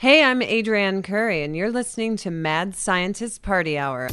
[0.00, 4.08] Hey, I'm Adrienne Curry, and you're listening to Mad Scientist Party Hour.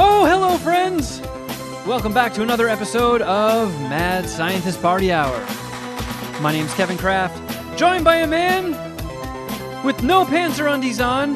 [0.00, 1.20] Oh, hello, friends!
[1.86, 5.38] Welcome back to another episode of Mad Scientist Party Hour.
[6.40, 7.49] My name's Kevin Kraft,
[7.80, 8.72] joined by a man
[9.82, 11.34] with no pants panzer undies on,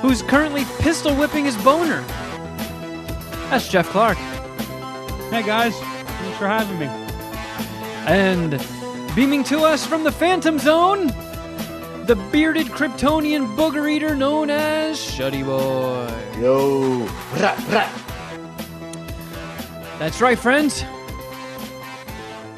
[0.00, 2.00] who's currently pistol whipping his boner.
[3.50, 4.18] That's Jeff Clark.
[5.30, 6.86] Hey guys, thanks for having me.
[8.08, 8.60] And
[9.14, 11.06] beaming to us from the Phantom Zone,
[12.06, 16.12] the bearded Kryptonian booger eater known as Shuddy Boy.
[16.40, 17.06] Yo,
[17.40, 17.88] rah, rah.
[20.00, 20.84] That's right, friends.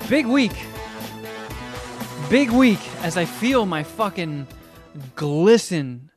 [0.08, 0.71] Big week.
[2.32, 4.46] Big week as I feel my fucking
[5.16, 6.10] glisten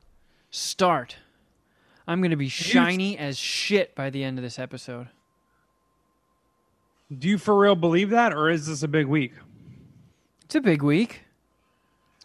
[0.50, 1.16] start.
[2.08, 5.08] I'm going to be shiny as shit by the end of this episode.
[7.12, 9.34] Do you for real believe that, or is this a big week?
[10.46, 11.24] It's a big week.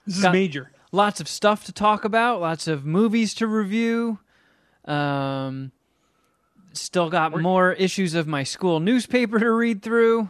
[0.06, 0.72] This is Got- major.
[0.94, 4.19] Lots of stuff to talk about, lots of movies to review.
[4.86, 5.73] Um,
[6.72, 10.30] still got more issues of my school newspaper to read through.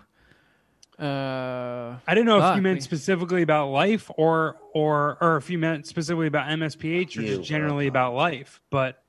[1.01, 5.49] Uh, I didn't know if you meant we- specifically about life, or or or if
[5.49, 8.61] you meant specifically about MSPH, or You, just generally uh, about life.
[8.69, 9.01] But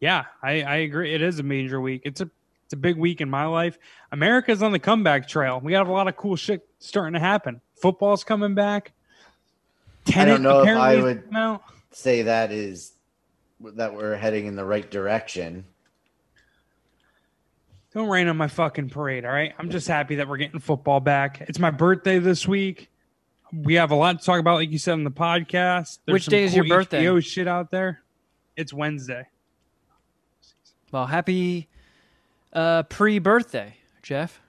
[0.00, 1.14] yeah, I, I agree.
[1.14, 2.02] It is a major week.
[2.04, 2.28] It's a
[2.64, 3.78] it's a big week in my life.
[4.10, 5.60] America's on the comeback trail.
[5.62, 7.60] We have a lot of cool shit starting to happen.
[7.76, 8.92] Football's coming back.
[10.04, 11.62] Tenet know if apparently I is would- coming out.
[11.92, 12.92] Say that is
[13.60, 15.66] that we're heading in the right direction.
[17.94, 19.52] Don't rain on my fucking parade, all right?
[19.58, 21.42] I'm just happy that we're getting football back.
[21.42, 22.88] It's my birthday this week.
[23.52, 25.98] We have a lot to talk about, like you said on the podcast.
[26.06, 27.04] Which day is cool your birthday?
[27.04, 28.00] HBO shit out there.
[28.56, 29.26] It's Wednesday.
[30.90, 31.68] well, happy
[32.54, 34.40] uh, pre-birthday, Jeff.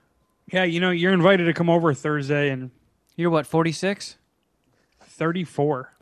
[0.51, 2.71] Yeah, you know, you're invited to come over Thursday and
[3.17, 4.17] You're what, 46?
[5.01, 5.93] 34.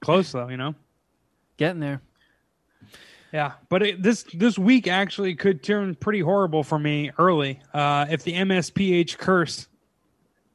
[0.00, 0.74] Close though, you know.
[1.58, 2.00] Getting there.
[3.32, 7.60] Yeah, but it, this this week actually could turn pretty horrible for me early.
[7.74, 9.68] Uh, if the MSPH curse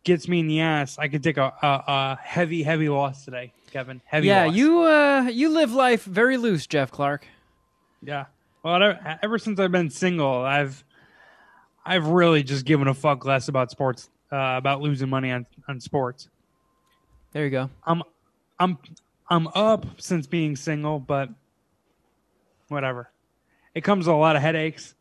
[0.04, 3.54] gets me in the ass, I could take a, a, a heavy, heavy loss today,
[3.72, 4.02] Kevin.
[4.06, 4.28] Heavy.
[4.28, 4.56] yeah, loss.
[4.56, 7.28] you uh, you live life very loose, Jeff Clark.
[8.02, 8.26] Yeah.
[8.64, 10.84] Well, I- ever since I've been single, I've
[11.86, 15.80] I've really just given a fuck less about sports, uh, about losing money on on
[15.80, 16.28] sports.
[17.34, 17.70] There you go.
[17.86, 18.02] I'm
[18.60, 18.78] I'm
[19.30, 21.30] I'm up since being single, but
[22.68, 23.10] whatever.
[23.76, 24.94] It comes with a lot of headaches.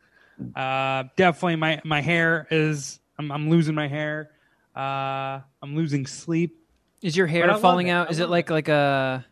[0.55, 2.99] Uh, definitely, my my hair is.
[3.19, 4.31] I'm, I'm losing my hair.
[4.75, 6.59] Uh, I'm losing sleep.
[7.03, 8.11] Is your hair falling out?
[8.11, 9.27] Is it love like like a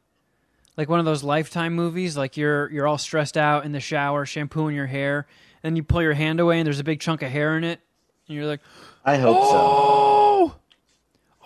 [0.76, 2.16] like one of those lifetime movies?
[2.16, 5.26] Like you're you're all stressed out in the shower, shampooing your hair,
[5.62, 7.80] and you pull your hand away and there's a big chunk of hair in it,
[8.28, 8.60] and you're like,
[9.04, 10.16] I hope so.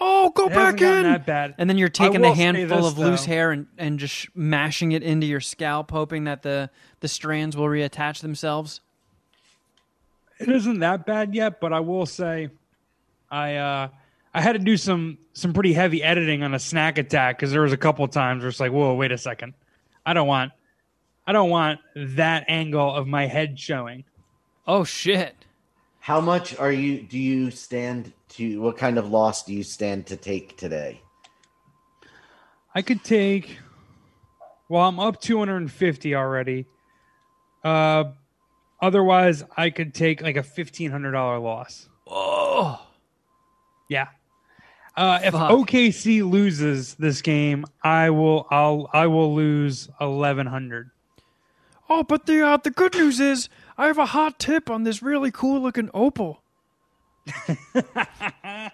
[0.00, 1.02] oh, go It hasn't back in.
[1.04, 1.54] that bad.
[1.58, 4.92] And then you're taking a handful this, of loose hair and, and just sh- mashing
[4.92, 8.80] it into your scalp, hoping that the, the strands will reattach themselves.
[10.38, 12.48] it isn't that bad yet, but I will say,
[13.30, 13.88] I uh,
[14.32, 17.62] I had to do some some pretty heavy editing on a snack attack because there
[17.62, 19.54] was a couple times where it's like, whoa, wait a second,
[20.04, 20.52] I don't want,
[21.26, 24.04] I don't want that angle of my head showing.
[24.66, 25.34] Oh shit!
[26.00, 27.02] How much are you?
[27.02, 28.60] Do you stand to?
[28.60, 31.00] What kind of loss do you stand to take today?
[32.74, 33.58] I could take.
[34.68, 36.66] Well, I'm up 250 already.
[37.62, 38.04] Uh,
[38.80, 41.88] otherwise, I could take like a fifteen hundred dollar loss.
[42.06, 42.86] Oh,
[43.88, 44.08] Yeah.
[44.96, 45.50] Uh, if Fuck.
[45.50, 48.46] OKC loses this game, I will.
[48.50, 48.88] I'll.
[48.92, 50.90] I will lose eleven hundred.
[51.88, 55.02] oh, but the uh, the good news is I have a hot tip on this
[55.02, 56.43] really cool looking opal.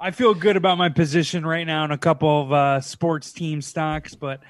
[0.00, 3.60] I feel good about my position right now in a couple of uh, sports team
[3.60, 4.40] stocks, but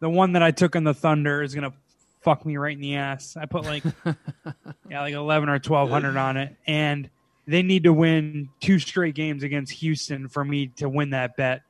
[0.00, 1.72] the one that I took on the Thunder is gonna
[2.20, 3.36] fuck me right in the ass.
[3.36, 3.84] I put like
[4.90, 7.08] yeah, like eleven or twelve hundred on it, and
[7.46, 11.62] they need to win two straight games against Houston for me to win that bet.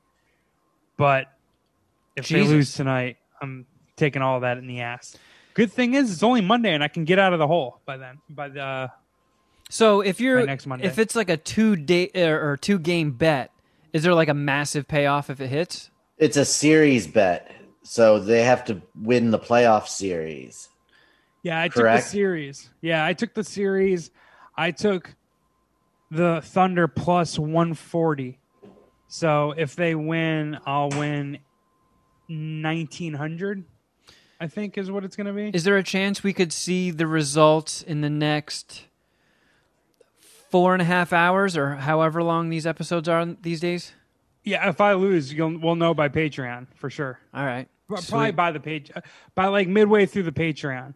[0.97, 1.27] But
[2.17, 2.49] if Jesus.
[2.49, 3.67] they lose tonight, I'm
[3.97, 5.17] taking all that in the ass.
[5.55, 7.97] Good thing is it's only Monday and I can get out of the hole by
[7.97, 8.19] then.
[8.29, 8.91] By the
[9.69, 10.87] So if you're By next Monday.
[10.87, 13.51] if it's like a two day or, uh, or two game bet,
[13.93, 15.91] is there like a massive payoff if it hits?
[16.17, 17.51] It's a series bet,
[17.83, 20.69] so they have to win the playoff series.
[21.43, 21.99] Yeah, I Correct?
[21.99, 22.71] took the series.
[22.81, 24.11] Yeah, I took the series.
[24.57, 25.15] I took
[26.11, 28.39] the Thunder plus 140.
[29.07, 31.39] So if they win, I'll win
[32.29, 33.65] nineteen hundred.
[34.41, 35.51] I think is what it's going to be.
[35.57, 38.85] Is there a chance we could see the results in the next
[40.51, 43.93] four and a half hours, or however long these episodes are these days?
[44.49, 47.21] yeah, if I lose, you'll we'll know by Patreon for sure.
[47.35, 47.69] All right.
[47.87, 48.37] Probably Sweet.
[48.37, 49.01] by the page, uh,
[49.35, 50.95] by like midway through the Patreon.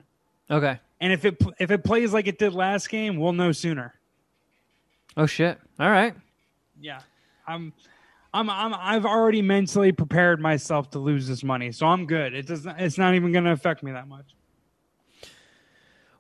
[0.51, 0.81] Okay.
[1.01, 3.95] And if it if it plays like it did last game, we'll know sooner.
[5.17, 5.59] Oh shit.
[5.79, 6.15] All right.
[6.81, 7.01] Yeah,
[7.47, 7.73] I'm,
[8.35, 12.35] I'm, I'm, I've already mentally prepared myself to lose this money, so I'm good.
[12.35, 12.81] It doesn't.
[12.81, 14.35] It's not even going to affect me that much.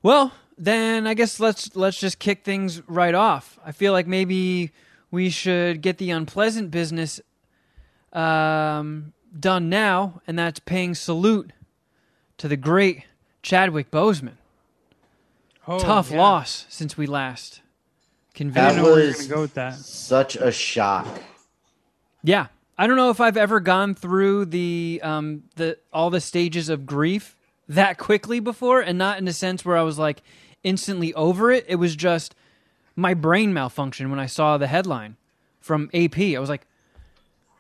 [0.03, 0.33] Well,
[0.63, 3.59] then I guess let's let's just kick things right off.
[3.67, 4.71] I feel like maybe
[5.11, 7.21] we should get the unpleasant business
[8.13, 11.53] um, done now, and that's paying salute
[12.39, 13.03] to the great
[13.43, 14.35] Chadwick Boseman.
[15.67, 16.19] Oh, Tough yeah.
[16.19, 18.67] loss since we last I convened.
[18.69, 19.75] That know we were was go with that.
[19.75, 21.09] such a shock.
[22.23, 22.47] Yeah,
[22.79, 26.87] I don't know if I've ever gone through the um the all the stages of
[26.87, 27.35] grief
[27.69, 30.23] that quickly before, and not in a sense where I was like
[30.65, 31.65] instantly over it.
[31.69, 32.35] It was just
[32.97, 35.17] my brain malfunction when I saw the headline
[35.61, 36.19] from AP.
[36.19, 36.67] I was like,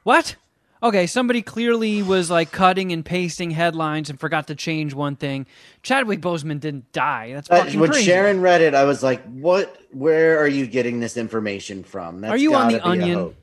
[0.02, 0.36] "What?"
[0.82, 5.46] Okay, somebody clearly was like cutting and pasting headlines and forgot to change one thing.
[5.84, 7.32] Chadwick Boseman didn't die.
[7.34, 8.04] That's Uh, when crazy.
[8.04, 9.76] Sharon read it, I was like, "What?
[9.92, 13.34] Where are you getting this information from?" That's Are you on The Onion?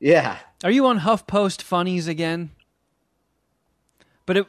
[0.00, 2.50] Yeah, Are you on HuffPost funnies again?
[4.26, 4.46] But it,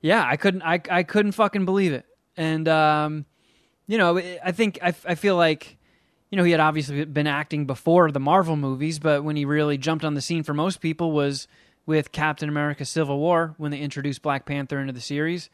[0.00, 2.04] yeah, I couldn't, I, I couldn't fucking believe it.
[2.36, 3.24] And um,
[3.86, 5.76] you know, I think I, I feel like,
[6.30, 9.78] you know, he had obviously been acting before the Marvel movies, but when he really
[9.78, 11.48] jumped on the scene for most people was
[11.86, 15.50] with Captain America: Civil War when they introduced Black Panther into the series.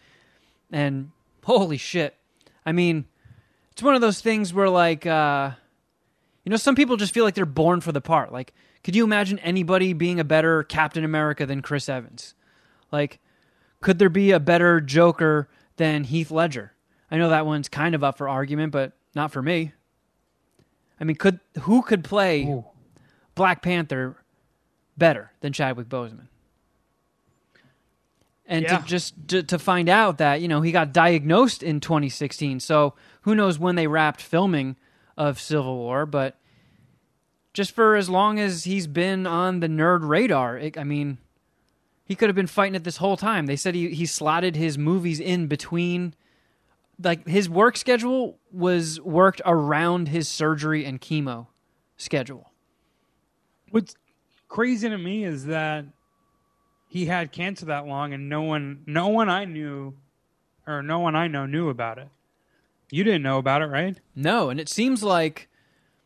[0.70, 1.10] And
[1.44, 2.16] holy shit,
[2.64, 3.06] I mean,
[3.72, 5.06] it's one of those things where like.
[5.06, 5.52] uh
[6.44, 8.32] you know, some people just feel like they're born for the part.
[8.32, 12.34] Like, could you imagine anybody being a better Captain America than Chris Evans?
[12.90, 13.20] Like,
[13.82, 16.72] could there be a better Joker than Heath Ledger?
[17.10, 19.72] I know that one's kind of up for argument, but not for me.
[21.00, 22.64] I mean, could who could play Ooh.
[23.34, 24.16] Black Panther
[24.96, 26.26] better than Chadwick Boseman?
[28.46, 28.78] And Yeah.
[28.78, 32.94] to just to, to find out that you know he got diagnosed in 2016, so
[33.22, 34.76] who knows when they wrapped filming
[35.16, 36.36] of Civil War, but
[37.52, 41.18] just for as long as he's been on the nerd radar, it, I mean,
[42.04, 43.46] he could have been fighting it this whole time.
[43.46, 46.14] They said he he slotted his movies in between
[47.02, 51.46] like his work schedule was worked around his surgery and chemo
[51.96, 52.50] schedule.
[53.70, 53.94] What's
[54.48, 55.84] crazy to me is that
[56.88, 59.94] he had cancer that long, and no one, no one I knew,
[60.66, 62.08] or no one I know knew about it.
[62.90, 63.98] You didn't know about it, right?
[64.16, 65.48] No, and it seems like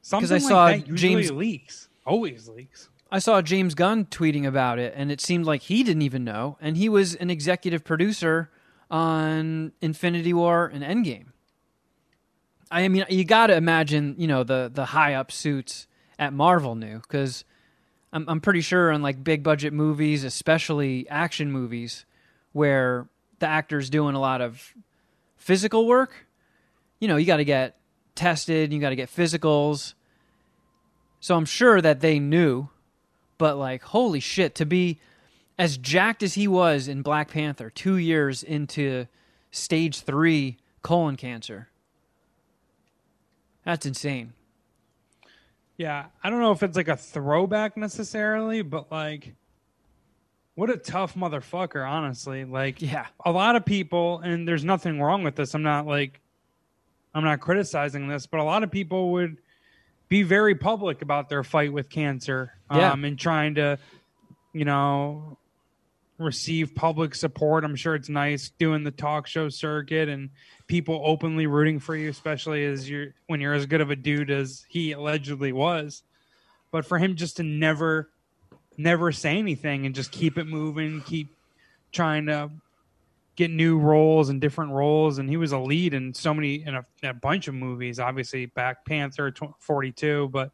[0.03, 2.91] Something I like saw that usually James- leaks, always leaks.
[3.11, 6.59] I saw James Gunn tweeting about it, and it seemed like he didn't even know,
[6.61, 8.51] and he was an executive producer
[8.95, 11.33] on Infinity War and Endgame.
[12.71, 16.77] I mean, you got to imagine, you know, the the high up suits at Marvel
[16.77, 17.45] knew because
[18.13, 22.07] I'm I'm pretty sure on like big budget movies, especially action movies,
[22.53, 23.09] where
[23.41, 24.73] the actor's doing a lot of
[25.37, 26.29] physical work.
[27.01, 27.77] You know, you got to get
[28.15, 29.95] tested, you got to get physicals.
[31.19, 32.69] So I'm sure that they knew,
[33.39, 35.01] but like, holy shit, to be
[35.59, 39.07] as jacked as he was in Black Panther, two years into
[39.51, 41.69] stage three colon cancer.
[43.65, 44.33] That's insane.
[45.77, 49.35] Yeah, I don't know if it's like a throwback necessarily, but like,
[50.55, 52.45] what a tough motherfucker, honestly.
[52.45, 53.07] Like, Yeah.
[53.25, 55.55] a lot of people, and there's nothing wrong with this.
[55.55, 56.21] I'm not like,
[57.15, 59.39] I'm not criticizing this, but a lot of people would
[60.09, 62.93] be very public about their fight with cancer, Yeah.
[62.93, 63.79] um, and trying to,
[64.53, 65.39] you know,
[66.19, 67.65] receive public support.
[67.65, 70.31] I'm sure it's nice doing the talk show circuit and
[70.67, 74.31] people openly rooting for you, especially as you're when you're as good of a dude
[74.31, 76.03] as he allegedly was.
[76.71, 78.11] But for him just to never,
[78.77, 81.29] never say anything and just keep it moving, keep
[81.93, 82.51] trying to
[83.37, 86.77] get new roles and different roles, and he was a lead in so many in
[86.77, 87.99] a, in a bunch of movies.
[87.99, 90.53] Obviously, Black Panther, Forty Two, but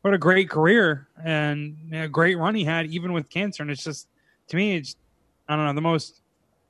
[0.00, 3.62] what a great career and a great run he had, even with cancer.
[3.62, 4.08] And it's just
[4.48, 4.96] to me, it's
[5.48, 6.20] I don't know the most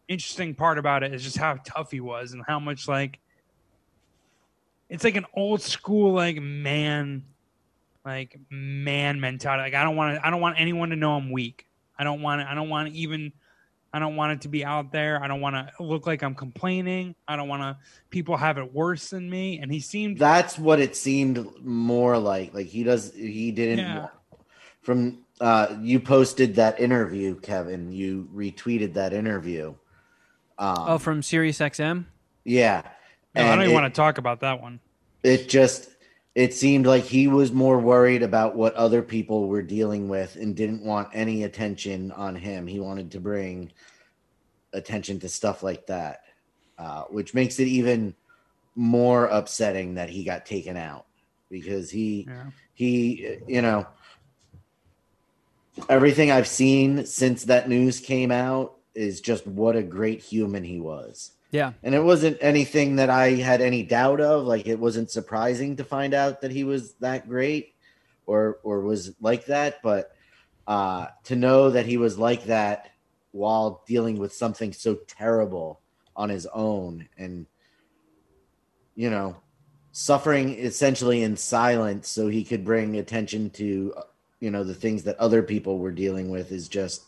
[0.08, 3.18] interesting part about it is just how tough he was and how much like
[4.88, 7.22] it's like an old school like man
[8.06, 11.30] like man mentality like i don't want to i don't want anyone to know i'm
[11.30, 11.66] weak
[11.98, 13.30] i don't want i don't want even
[13.92, 16.34] i don't want it to be out there i don't want to look like i'm
[16.34, 17.76] complaining i don't want to
[18.08, 22.54] people have it worse than me and he seemed That's what it seemed more like.
[22.54, 23.80] Like he does, he didn't.
[23.80, 24.08] Yeah.
[24.80, 27.92] from uh, you posted that interview, Kevin.
[27.92, 29.74] You retweeted that interview.
[30.58, 32.06] Um, oh, from Sirius XM.
[32.44, 32.82] yeah.
[33.34, 34.80] No, I don't even it- want to talk about that one.
[35.22, 35.90] it just
[36.34, 40.56] it seemed like he was more worried about what other people were dealing with and
[40.56, 43.70] didn't want any attention on him he wanted to bring
[44.72, 46.22] attention to stuff like that
[46.78, 48.14] uh, which makes it even
[48.76, 51.06] more upsetting that he got taken out
[51.50, 52.44] because he Yeah.
[52.74, 53.86] he you know
[55.88, 60.80] everything i've seen since that news came out is just what a great human he
[60.80, 61.72] was Yeah.
[61.82, 64.44] and it wasn't anything that I had any doubt of.
[64.44, 67.74] Like it wasn't surprising to find out that he was that great
[68.26, 70.10] or or was like that, but
[70.66, 72.90] uh to know that he was like that
[73.30, 75.80] while dealing with something so terrible
[76.16, 77.46] on his own and
[78.96, 79.36] you know
[79.92, 83.94] suffering essentially in silence so he could bring attention to
[84.40, 87.04] you know the things that other people were dealing with is just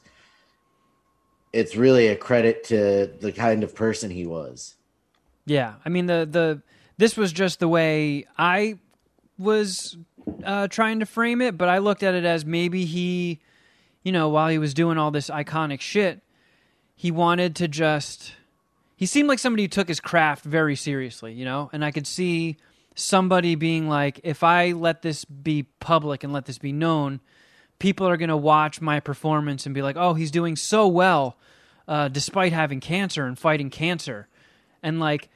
[1.52, 4.76] it's really a credit to the kind of person he was.
[5.46, 6.62] Yeah, I mean the the
[6.96, 8.78] this was just the way I
[9.38, 9.96] was
[10.44, 13.40] uh, trying to frame it, but I looked at it as maybe he,
[14.02, 16.20] you know, while he was doing all this iconic shit,
[16.94, 18.34] he wanted to just.
[18.96, 22.06] He seemed like somebody who took his craft very seriously, you know, and I could
[22.06, 22.58] see
[22.94, 27.20] somebody being like, if I let this be public and let this be known,
[27.78, 31.36] people are going to watch my performance and be like, oh, he's doing so well
[31.88, 34.28] uh, despite having cancer and fighting cancer.
[34.82, 35.28] And like,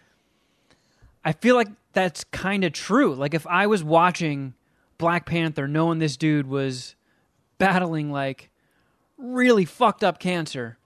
[1.25, 3.15] I feel like that's kind of true.
[3.15, 4.55] Like, if I was watching
[4.99, 6.95] Black Panther knowing this dude was
[7.59, 8.51] battling like
[9.17, 10.77] really fucked up cancer,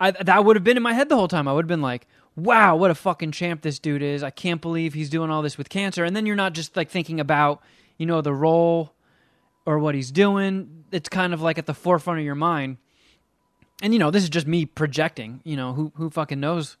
[0.00, 1.48] I, that would have been in my head the whole time.
[1.48, 2.06] I would have been like,
[2.38, 4.22] wow, what a fucking champ this dude is.
[4.22, 6.04] I can't believe he's doing all this with cancer.
[6.04, 7.62] And then you're not just like thinking about,
[7.96, 8.94] you know, the role
[9.66, 10.84] or what he's doing.
[10.92, 12.78] It's kind of like at the forefront of your mind.
[13.82, 15.40] And you know, this is just me projecting.
[15.44, 16.76] You know, who who fucking knows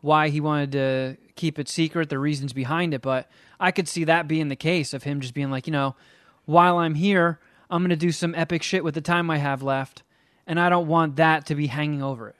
[0.00, 3.02] why he wanted to keep it secret, the reasons behind it.
[3.02, 3.28] But
[3.58, 5.96] I could see that being the case of him just being like, you know,
[6.44, 10.02] while I'm here, I'm gonna do some epic shit with the time I have left,
[10.46, 12.36] and I don't want that to be hanging over it.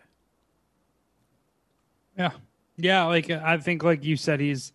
[2.17, 2.33] Yeah.
[2.77, 4.73] Yeah, like I think like you said he's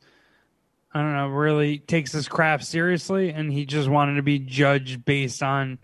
[0.93, 5.03] I don't know, really takes his craft seriously and he just wanted to be judged
[5.03, 5.77] based on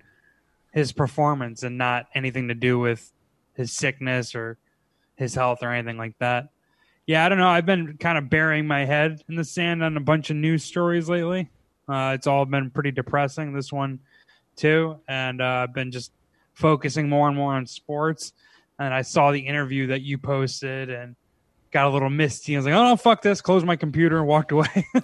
[0.72, 3.12] his performance and not anything to do with
[3.56, 4.58] his sickness or
[5.16, 6.50] his health or anything like that.
[7.06, 7.48] Yeah, I don't know.
[7.48, 10.64] I've been kind of burying my head in the sand on a bunch of news
[10.64, 11.50] stories lately.
[11.90, 13.54] Uh, it's all been pretty depressing.
[13.54, 14.00] This one
[14.56, 16.12] too, and uh, I've been just
[16.54, 18.34] focusing more and more on sports.
[18.80, 21.16] And I saw the interview that you posted and
[21.72, 22.56] got a little misty.
[22.56, 24.68] I was like, "Oh no, fuck this!" Closed my computer and walked away.
[24.94, 25.02] no,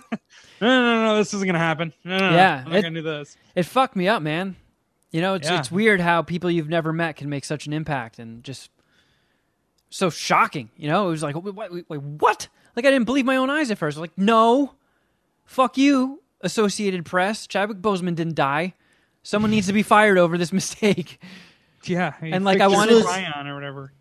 [0.61, 1.93] no, no, no, this isn't gonna happen.
[2.03, 3.35] No, no, no, Yeah, I'm not gonna do this.
[3.55, 4.55] It fucked me up, man.
[5.11, 5.59] You know, it's Yeah.
[5.59, 8.69] it's weird how people you've never met can make such an impact and just
[9.89, 10.69] so shocking.
[10.75, 12.47] You know, it was like, wait, wait, wait, what?
[12.75, 13.97] Like I didn't believe my own eyes at first.
[13.97, 14.73] Like, no,
[15.45, 17.47] fuck you, Associated Press.
[17.47, 18.73] Chadwick Boseman didn't die.
[19.23, 21.19] Someone needs to be fired over this mistake.
[21.85, 23.93] Yeah, And, like, fixed I his wanted- Ryan or whatever.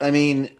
[0.00, 0.50] I mean,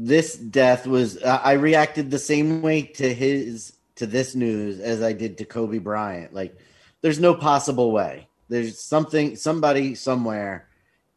[0.00, 1.20] this death was.
[1.20, 5.44] Uh, I reacted the same way to his to this news as I did to
[5.44, 6.32] Kobe Bryant.
[6.32, 6.56] Like,
[7.00, 8.28] there's no possible way.
[8.48, 9.34] There's something.
[9.34, 10.68] Somebody somewhere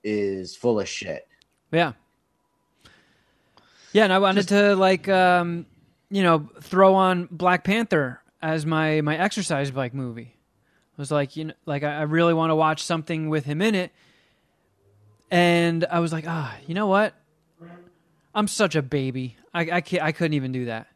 [0.03, 1.27] is full of shit.
[1.71, 1.93] Yeah.
[3.93, 5.67] Yeah, and I wanted to like um,
[6.09, 10.35] you know, throw on Black Panther as my my exercise bike movie.
[10.97, 13.61] I was like, you know, like I I really want to watch something with him
[13.61, 13.91] in it.
[15.29, 17.13] And I was like, ah, you know what?
[18.33, 19.37] I'm such a baby.
[19.53, 20.87] I I can't, I couldn't even do that.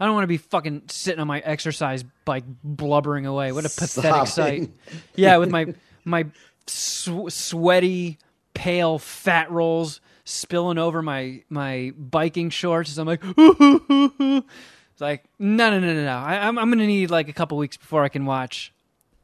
[0.00, 3.52] I don't want to be fucking sitting on my exercise bike blubbering away.
[3.52, 4.70] What a pathetic sight.
[5.16, 6.26] Yeah, with my my
[6.66, 8.18] sw- sweaty,
[8.54, 12.96] pale fat rolls spilling over my my biking shorts.
[12.96, 14.46] I'm like, it's
[15.00, 16.16] like no, no, no, no, no.
[16.16, 18.72] I, I'm I'm gonna need like a couple weeks before I can watch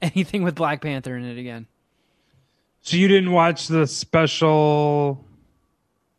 [0.03, 1.67] anything with Black Panther in it again.
[2.83, 5.24] So you didn't watch the special,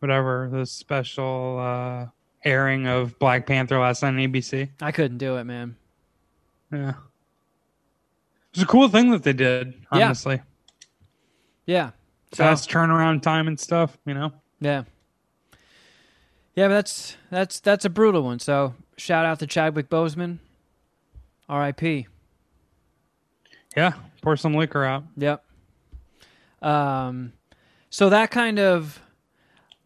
[0.06, 2.06] whatever the special uh,
[2.44, 4.70] airing of Black Panther last night on ABC.
[4.82, 5.76] I couldn't do it, man.
[6.72, 6.96] Yeah, it
[8.56, 9.74] was a cool thing that they did.
[9.92, 10.06] Yeah.
[10.06, 10.42] Honestly,
[11.66, 11.92] Yeah.
[12.34, 13.98] So fast turnaround time and stuff.
[14.06, 14.32] You know.
[14.60, 14.84] yeah.
[16.56, 18.40] Yeah, but that's that's that's a brutal one.
[18.40, 20.38] So shout out to Chadwick Boseman.
[21.50, 22.08] R.I.P.
[23.76, 25.04] Yeah, pour some liquor out.
[25.18, 25.44] Yep.
[26.62, 27.34] Um,
[27.90, 29.00] so that kind of,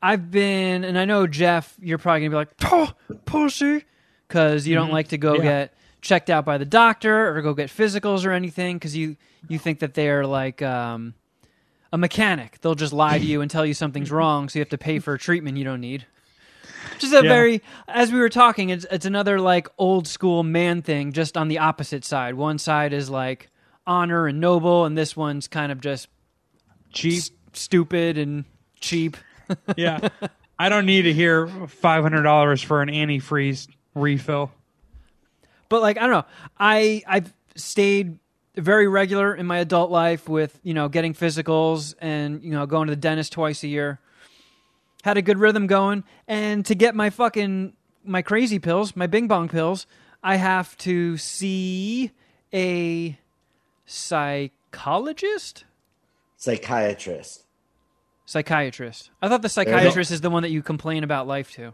[0.01, 2.93] I've been, and I know Jeff, you're probably gonna be like, oh,
[3.25, 3.83] pussy,
[4.27, 5.41] because you don't like to go Yeah.
[5.43, 9.17] get checked out by the doctor or go get physicals or anything because you
[9.49, 11.13] you think that they're like um,
[11.91, 12.59] a mechanic.
[12.61, 14.99] They'll just lie to you and tell you something's wrong, so you have to pay
[14.99, 16.05] for a treatment you don't need.
[16.99, 17.21] Just a Yeah.
[17.29, 21.47] very, as we were talking, it's it's another like old school man thing, just on
[21.49, 22.35] the opposite side.
[22.35, 23.49] One side is like
[23.85, 26.07] honor and noble, and this one's kind of just
[26.93, 27.17] Cheap.
[27.17, 28.45] s- stupid and
[28.79, 29.17] cheap.
[29.75, 30.09] Yeah.
[30.57, 34.51] I don't need to hear five hundred dollars for an antifreeze refill.
[35.69, 36.25] but like I don't know,
[36.59, 38.19] I I've stayed
[38.55, 42.87] very regular in my adult life with you know getting physicals and you know going
[42.87, 43.99] to the dentist twice a year.
[45.03, 49.27] Had a good rhythm going, and to get my fucking my crazy pills, my Bing
[49.29, 49.87] Bong pills,
[50.21, 52.11] I have to see
[52.53, 53.17] a
[53.85, 55.63] psychologist,
[56.35, 57.45] Psychiatrist.
[58.29, 59.09] Psychiatrist.
[59.21, 61.73] I thought the psychiatrist is the one that you complain about life to.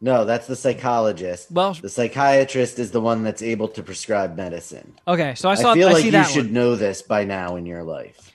[0.00, 1.50] No, that's the psychologist.
[1.50, 4.94] Well- the psychiatrist is the one that's able to prescribe medicine.
[5.08, 5.72] Okay, so I I, saw.
[5.72, 6.52] I, feel like see you should one.
[6.52, 8.32] know this by now in your life.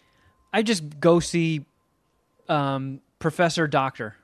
[0.51, 1.65] I just go see
[2.49, 4.15] um, Professor Doctor.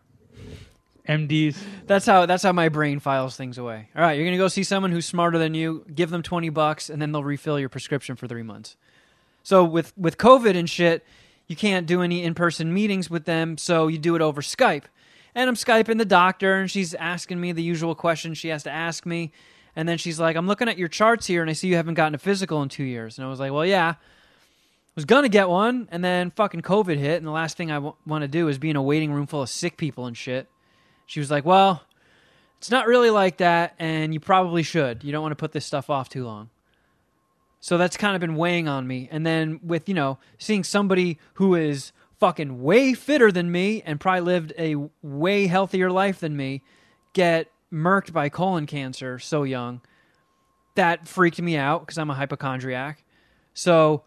[1.07, 1.55] MDs.
[1.85, 3.87] That's how that's how my brain files things away.
[3.95, 5.85] All right, you're gonna go see someone who's smarter than you.
[5.95, 8.75] Give them twenty bucks, and then they'll refill your prescription for three months.
[9.41, 11.05] So with with COVID and shit,
[11.47, 13.57] you can't do any in person meetings with them.
[13.57, 14.83] So you do it over Skype.
[15.35, 18.71] And I'm skyping the doctor, and she's asking me the usual questions she has to
[18.71, 19.31] ask me.
[19.75, 21.93] And then she's like, "I'm looking at your charts here, and I see you haven't
[21.93, 23.95] gotten a physical in two years." And I was like, "Well, yeah."
[24.97, 27.93] was gonna get one, and then fucking COVID hit, and the last thing I w-
[28.07, 30.49] want to do is be in a waiting room full of sick people and shit.
[31.05, 31.83] She was like, "Well,
[32.57, 35.03] it's not really like that, and you probably should.
[35.03, 36.49] You don't want to put this stuff off too long."
[37.59, 39.09] So that's kind of been weighing on me.
[39.11, 43.99] And then with you know seeing somebody who is fucking way fitter than me and
[43.99, 46.63] probably lived a way healthier life than me
[47.13, 49.81] get murked by colon cancer so young,
[50.75, 53.03] that freaked me out because I'm a hypochondriac.
[53.53, 54.03] So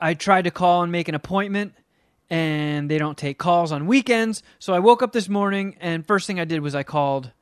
[0.00, 1.74] I tried to call and make an appointment,
[2.30, 4.42] and they don't take calls on weekends.
[4.58, 7.32] So I woke up this morning, and first thing I did was I called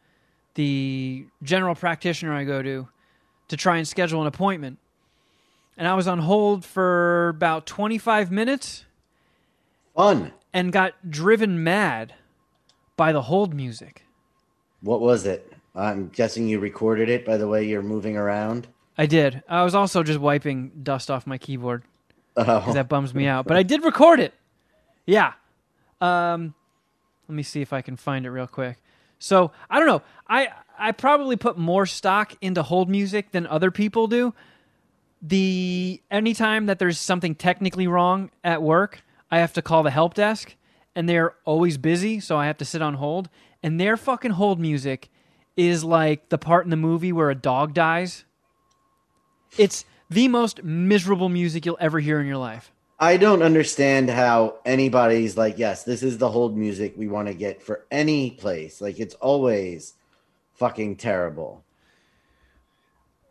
[0.55, 2.89] the general practitioner I go to
[3.49, 4.79] to try and schedule an appointment.
[5.77, 8.85] And I was on hold for about 25 minutes
[9.95, 10.33] Fun.
[10.53, 12.15] and got driven mad
[12.97, 14.05] by the hold music.
[14.81, 15.53] What was it?
[15.75, 18.69] I'm guessing you recorded it by the way you're moving around.
[18.97, 19.43] I did.
[19.49, 21.83] I was also just wiping dust off my keyboard.
[22.39, 23.47] Oh, because that bums me out.
[23.47, 24.33] But I did record it.
[25.07, 25.33] Yeah.
[26.01, 26.55] Um,
[27.29, 28.79] let me see if I can find it real quick.
[29.19, 30.03] So I don't know.
[30.29, 34.35] I I probably put more stock into hold music than other people do.
[35.23, 40.15] The anytime that there's something technically wrong at work, I have to call the help
[40.15, 40.55] desk,
[40.95, 43.29] and they're always busy, so I have to sit on hold.
[43.63, 45.11] And their fucking hold music
[45.57, 48.25] is like the part in the movie where a dog dies.
[49.59, 52.73] It's the most miserable music you'll ever hear in your life.
[52.99, 57.35] I don't understand how anybody's like, yes, this is the hold music we want to
[57.35, 58.81] get for any place.
[58.81, 59.95] Like it's always
[60.55, 61.63] fucking terrible.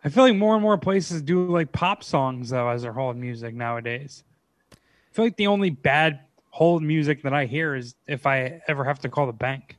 [0.05, 3.17] I feel like more and more places do like pop songs though as their hold
[3.17, 4.23] music nowadays.
[4.71, 4.77] I
[5.11, 6.19] feel like the only bad
[6.51, 9.77] hold music that I hear is if I ever have to call the bank.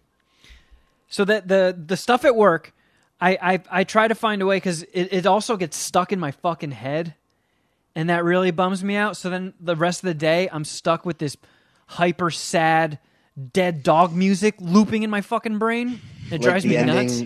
[1.08, 2.74] So that the the stuff at work,
[3.20, 6.18] I I, I try to find a way because it, it also gets stuck in
[6.18, 7.14] my fucking head,
[7.94, 9.16] and that really bums me out.
[9.16, 11.36] So then the rest of the day, I'm stuck with this
[11.86, 12.98] hyper sad
[13.52, 16.00] dead dog music looping in my fucking brain.
[16.32, 17.22] It drives me the nuts.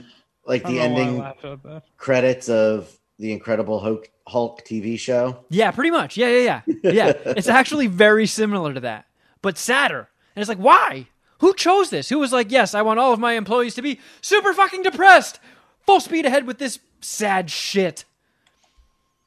[0.50, 1.82] Ending, like the don't know why I ending laughed at that.
[1.96, 5.44] credits of the Incredible Hulk, Hulk TV show.
[5.50, 6.16] Yeah, pretty much.
[6.16, 6.90] Yeah, yeah, yeah.
[6.92, 7.12] Yeah.
[7.36, 9.06] it's actually very similar to that,
[9.42, 10.08] but sadder.
[10.34, 11.06] And it's like, why?
[11.38, 12.08] Who chose this?
[12.08, 15.40] Who was like, yes, I want all of my employees to be super fucking depressed,
[15.86, 18.04] full speed ahead with this sad shit.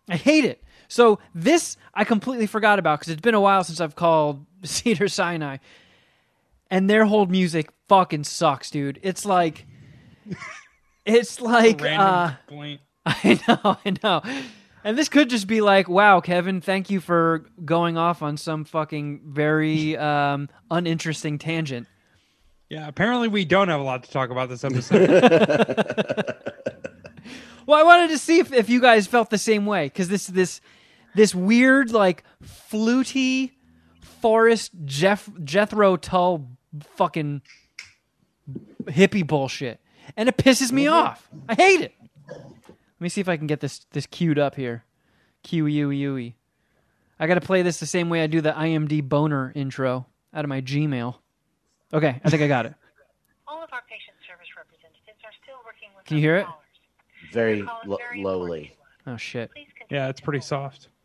[0.09, 0.63] I hate it.
[0.87, 5.57] So this I completely forgot about because it's been a while since I've called Cedars-Sinai,
[6.69, 8.99] and their whole music fucking sucks, dude.
[9.03, 9.65] It's like,
[11.05, 12.81] it's like, Random uh, complaint.
[13.05, 14.21] I know, I know.
[14.85, 18.65] And this could just be like, wow, Kevin, thank you for going off on some
[18.65, 21.87] fucking very um, uninteresting tangent.
[22.69, 26.35] Yeah, apparently we don't have a lot to talk about this episode.
[27.65, 30.27] Well, I wanted to see if, if you guys felt the same way because this
[30.27, 30.59] this
[31.15, 33.53] this weird like fluty
[34.01, 36.49] forest Jeff Jethro Tull
[36.95, 37.41] fucking
[38.85, 39.79] hippie bullshit,
[40.15, 40.93] and it pisses me mm-hmm.
[40.93, 41.29] off.
[41.47, 41.95] I hate it.
[42.29, 44.85] Let me see if I can get this this queued up here.
[45.43, 46.35] Q U U E.
[47.19, 50.45] I got to play this the same way I do the IMD boner intro out
[50.45, 51.15] of my Gmail.
[51.93, 52.73] Okay, I think I got it.
[53.47, 56.45] All of our patient service representatives are still working with Can you hear it?
[56.45, 56.59] callers.
[57.31, 58.59] Very Your call is lo- very lowly.
[58.59, 59.15] important to us.
[59.15, 59.51] Oh shit.
[59.89, 60.89] Yeah, it's pretty soft.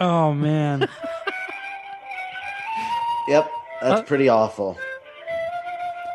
[0.00, 0.88] Oh man.
[3.28, 4.78] Yep, that's Uh, pretty awful.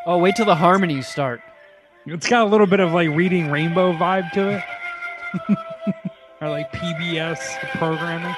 [0.06, 1.40] Oh, wait till the harmonies start.
[2.06, 4.64] It's got a little bit of like reading rainbow vibe to it.
[6.40, 7.38] or like PBS
[7.78, 8.34] programming.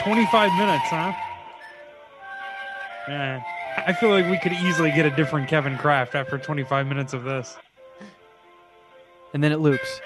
[0.00, 1.12] 25 minutes, huh?
[3.08, 3.42] Man,
[3.86, 7.24] I feel like we could easily get a different Kevin Kraft after 25 minutes of
[7.24, 7.56] this.
[9.32, 10.00] And then it loops.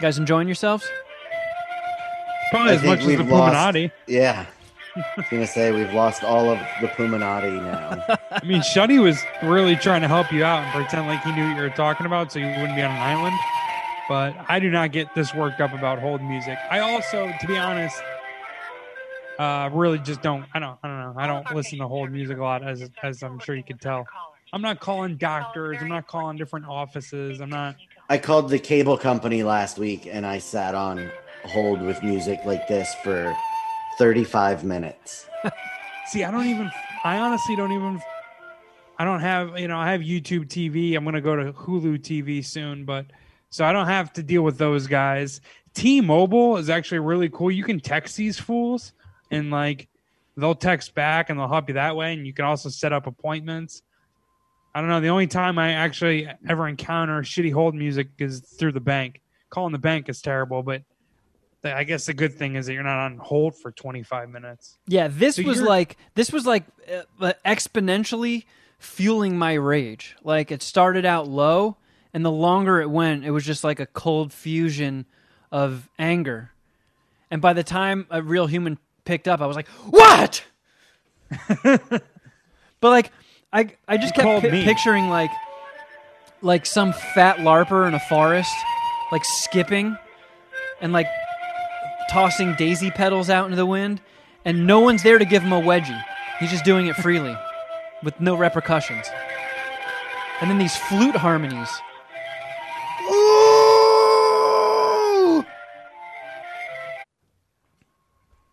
[0.00, 0.88] You guys enjoying yourselves?
[2.50, 3.90] Probably I as much as the lost- Puminati.
[4.06, 4.46] Yeah.
[4.96, 8.18] I was gonna say we've lost all of the Puminati now.
[8.30, 11.46] I mean, Shuddy was really trying to help you out and pretend like he knew
[11.46, 13.36] what you were talking about so you wouldn't be on an island.
[14.08, 16.56] But I do not get this worked up about hold music.
[16.70, 18.02] I also, to be honest,
[19.38, 20.46] uh, really just don't.
[20.54, 20.78] I don't.
[20.82, 21.14] I don't know.
[21.20, 24.06] I don't listen to hold music a lot, as as I'm sure you could tell.
[24.52, 25.76] I'm not calling doctors.
[25.80, 27.40] I'm not calling different offices.
[27.40, 27.76] I'm not.
[28.10, 31.12] I called the cable company last week and I sat on
[31.44, 33.32] hold with music like this for
[33.98, 35.28] 35 minutes.
[36.08, 36.68] See, I don't even.
[37.04, 38.02] I honestly don't even.
[38.98, 39.56] I don't have.
[39.56, 40.96] You know, I have YouTube TV.
[40.96, 43.06] I'm gonna go to Hulu TV soon, but
[43.48, 45.40] so I don't have to deal with those guys.
[45.74, 47.52] T-Mobile is actually really cool.
[47.52, 48.92] You can text these fools,
[49.30, 49.86] and like
[50.36, 52.12] they'll text back and they'll help you that way.
[52.12, 53.82] And you can also set up appointments.
[54.74, 55.00] I don't know.
[55.00, 59.20] The only time I actually ever encounter shitty hold music is through the bank.
[59.50, 60.82] Calling the bank is terrible, but
[61.62, 64.78] the- I guess the good thing is that you're not on hold for 25 minutes.
[64.86, 66.64] Yeah, this So was like this was like
[67.20, 68.44] uh, exponentially
[68.78, 70.16] fueling my rage.
[70.22, 71.76] Like it started out low,
[72.14, 75.04] and the longer it went, it was just like a cold fusion
[75.50, 76.52] of anger.
[77.30, 80.44] And by the time a real human picked up, I was like, "What?"
[81.64, 82.02] but
[82.82, 83.10] like,
[83.52, 84.64] I I just You kept called pi- me.
[84.64, 85.30] picturing like
[86.42, 88.52] like some fat larper in a forest,
[89.12, 89.96] like skipping,
[90.80, 91.06] and like
[92.10, 94.00] tossing daisy petals out into the wind,
[94.44, 96.02] and no one's there to give him a wedgie.
[96.38, 97.36] He's just doing it freely,
[98.02, 99.06] with no repercussions.
[100.40, 101.68] And then these flute harmonies.
[103.10, 105.44] Ooh!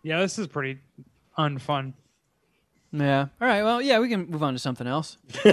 [0.02, 0.80] Yeah, this is pretty
[1.38, 1.94] unfun.
[2.92, 3.26] Yeah.
[3.40, 3.62] All right.
[3.62, 5.18] Well, yeah, we can move on to something else.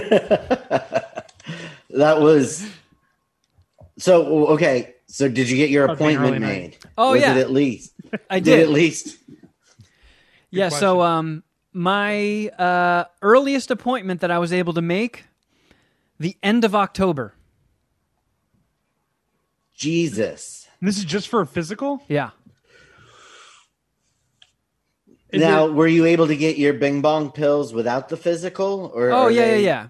[1.96, 2.68] That was
[3.98, 4.94] so okay.
[5.06, 6.40] So did you get your appointment night.
[6.40, 6.76] made?
[6.98, 7.36] Oh, was yeah.
[7.36, 7.92] it at least?
[8.30, 8.60] I Did did.
[8.60, 9.16] at least?
[10.50, 10.68] yeah.
[10.68, 10.80] question.
[10.80, 15.24] So, um, my uh, earliest appointment that I was able to make,
[16.18, 17.34] the end of October.
[19.74, 20.66] Jesus.
[20.80, 22.02] And this is just for a physical.
[22.08, 22.30] Yeah.
[25.30, 28.90] Is now, it- were you able to get your Bing Bong pills without the physical?
[28.94, 29.86] Or Oh yeah, they- yeah,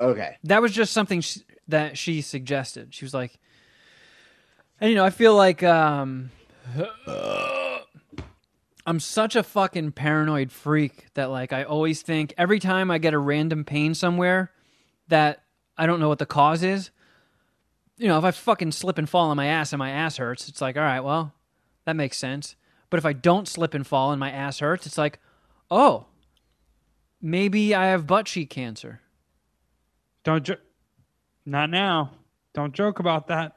[0.00, 0.06] yeah.
[0.06, 0.36] Okay.
[0.44, 2.94] that was just something sh that she suggested.
[2.94, 3.38] She was like,
[4.80, 6.30] and you know, I feel like um,
[8.86, 13.14] I'm such a fucking paranoid freak that like I always think every time I get
[13.14, 14.50] a random pain somewhere
[15.08, 15.42] that
[15.76, 16.90] I don't know what the cause is.
[17.98, 20.48] You know, if I fucking slip and fall on my ass and my ass hurts,
[20.48, 21.34] it's like, all right, well,
[21.84, 22.56] that makes sense.
[22.90, 25.18] But if I don't slip and fall and my ass hurts, it's like,
[25.70, 26.06] oh,
[27.22, 29.00] maybe I have butt cheek cancer.
[30.24, 30.56] Don't jo-
[31.46, 32.12] not now.
[32.52, 33.54] Don't joke about that.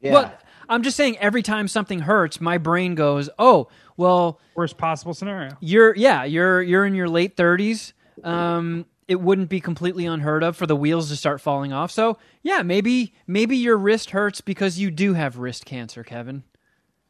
[0.00, 0.12] Yeah.
[0.12, 5.14] But I'm just saying, every time something hurts, my brain goes, "Oh, well, Worst possible
[5.14, 5.56] scenario.
[5.60, 7.92] you're yeah, you're you're in your late 30s.
[8.22, 11.90] Um, it wouldn't be completely unheard of for the wheels to start falling off.
[11.90, 16.42] So yeah, maybe maybe your wrist hurts because you do have wrist cancer, Kevin.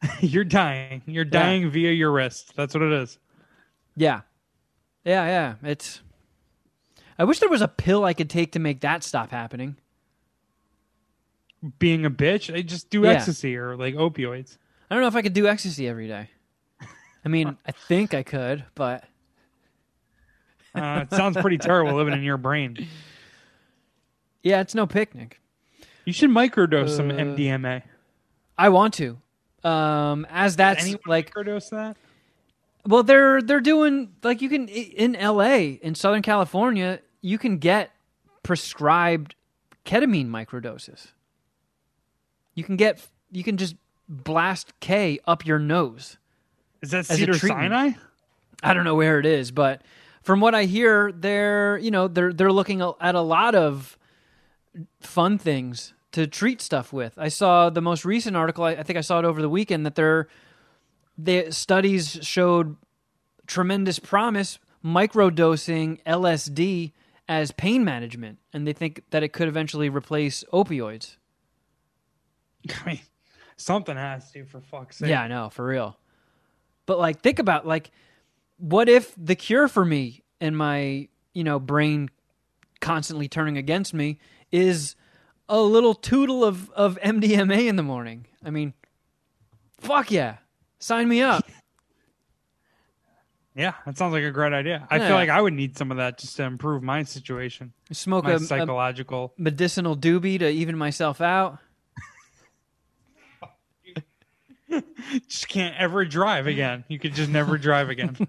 [0.21, 1.01] You're dying.
[1.05, 2.53] You're dying via your wrist.
[2.55, 3.17] That's what it is.
[3.95, 4.21] Yeah,
[5.03, 5.55] yeah, yeah.
[5.69, 6.01] It's.
[7.17, 9.75] I wish there was a pill I could take to make that stop happening.
[11.79, 13.09] Being a bitch, I just do Yeah.
[13.11, 14.57] ecstasy or like opioids.
[14.89, 16.29] I don't know if I could do ecstasy every day.
[17.25, 19.03] I mean, I think I could, but
[20.73, 22.87] Uh, it sounds pretty terrible living in your brain.
[24.41, 25.41] yeah, it's no picnic.
[26.05, 27.81] You should microdose some Uh, MDMA.
[28.57, 29.19] I want to.
[29.63, 31.97] Um, as that's Anyone like, microdose that?
[32.87, 35.71] well, they're they're doing like you can in L.A.
[35.71, 37.91] in Southern California, you can get
[38.43, 39.35] prescribed
[39.85, 41.07] ketamine microdoses.
[42.55, 43.75] You can get you can just
[44.07, 46.17] blast K up your nose.
[46.81, 47.33] Is that Cedar.
[47.33, 47.91] Sinai?
[48.63, 49.81] I don't know where it is, but
[50.21, 53.97] from what I hear, they're you know they're they're looking at a lot of
[55.01, 57.13] fun things to treat stuff with.
[57.17, 58.63] I saw the most recent article.
[58.63, 60.27] I, I think I saw it over the weekend that they're
[61.17, 62.77] the studies showed
[63.45, 66.93] tremendous promise microdosing LSD
[67.27, 71.17] as pain management, and they think that it could eventually replace opioids.
[72.85, 72.99] I mean,
[73.57, 75.09] something has to, for fuck's sake.
[75.09, 75.97] Yeah, I know, for real.
[76.85, 77.91] But like think about like
[78.57, 82.09] what if the cure for me and my, you know, brain
[82.81, 84.19] constantly turning against me
[84.51, 84.95] is
[85.49, 88.25] a little tootle of of MDMA in the morning.
[88.45, 88.73] I mean,
[89.81, 90.37] fuck yeah.
[90.79, 91.45] Sign me up.
[93.55, 94.87] Yeah, that sounds like a great idea.
[94.89, 95.07] I Yeah.
[95.07, 98.33] feel like I would need some of that just to improve my situation, Smoke my
[98.33, 99.33] a, a psychological.
[99.37, 101.57] medicinal doobie to even myself out.
[105.27, 106.85] just can't ever drive again.
[106.87, 108.15] You could just never drive again.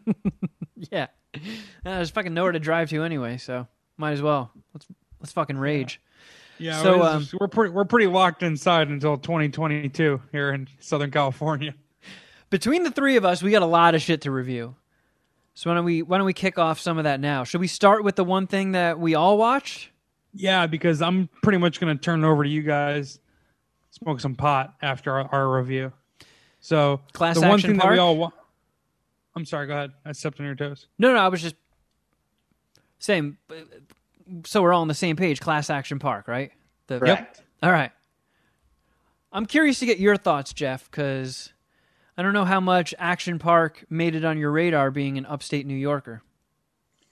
[0.90, 1.08] Yeah.
[1.34, 1.38] Uh,
[1.84, 4.50] There's fucking nowhere to drive to anyway, so might as well.
[4.72, 4.86] Let's
[5.20, 6.00] let's fucking rage.
[6.60, 11.74] Yeah, So, um, we're pretty we're pretty locked inside until 2022 here in Southern California.
[12.50, 14.74] Between the three of us, we got a lot of shit to review.
[15.54, 17.44] So why don't we why don't we kick off some of that now?
[17.44, 19.90] Should we start with the one thing that we all watched?
[20.34, 23.18] Yeah, because I'm pretty much going to turn it over to you guys,
[23.90, 25.92] smoke some pot after our, our review.
[26.60, 28.30] So Class the one thing that we all wa-
[29.34, 29.66] I'm sorry.
[29.66, 29.92] Go ahead.
[30.04, 30.88] I stepped on your toes.
[30.98, 31.56] No, no, I was just
[32.98, 33.38] saying.
[34.44, 35.40] So we're all on the same page.
[35.40, 36.52] Class Action Park, right?
[36.86, 37.42] The, Correct.
[37.62, 37.92] All right.
[39.32, 41.52] I'm curious to get your thoughts, Jeff, because
[42.16, 45.66] I don't know how much Action Park made it on your radar being an upstate
[45.66, 46.22] New Yorker.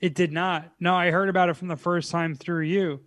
[0.00, 0.72] It did not.
[0.80, 3.00] No, I heard about it from the first time through you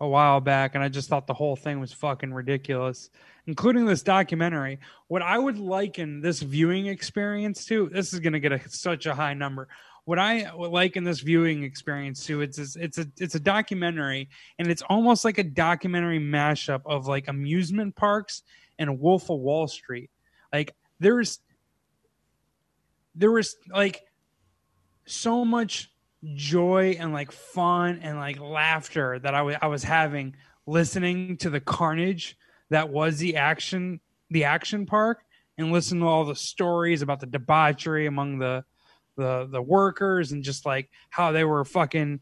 [0.00, 3.10] a while back, and I just thought the whole thing was fucking ridiculous,
[3.46, 4.78] including this documentary.
[5.08, 9.06] What I would liken this viewing experience to, this is going to get a, such
[9.06, 9.68] a high number.
[10.04, 14.28] What I would liken this viewing experience to, it's it's a it's a documentary,
[14.58, 18.42] and it's almost like a documentary mashup of like amusement parks
[18.78, 20.10] and Wolf of Wall Street.
[20.52, 21.40] Like there's
[23.16, 24.02] there was like
[25.06, 25.90] so much
[26.34, 30.34] joy and like fun and like laughter that I was having
[30.66, 32.36] listening to the carnage
[32.70, 35.22] that was the action the action park
[35.58, 38.64] and listen to all the stories about the debauchery among the
[39.16, 42.20] the the workers and just like how they were fucking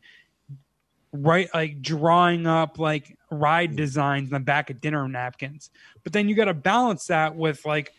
[1.13, 3.77] right like drawing up like ride mm.
[3.77, 5.71] designs in the back of dinner napkins.
[6.03, 7.93] But then you got to balance that with like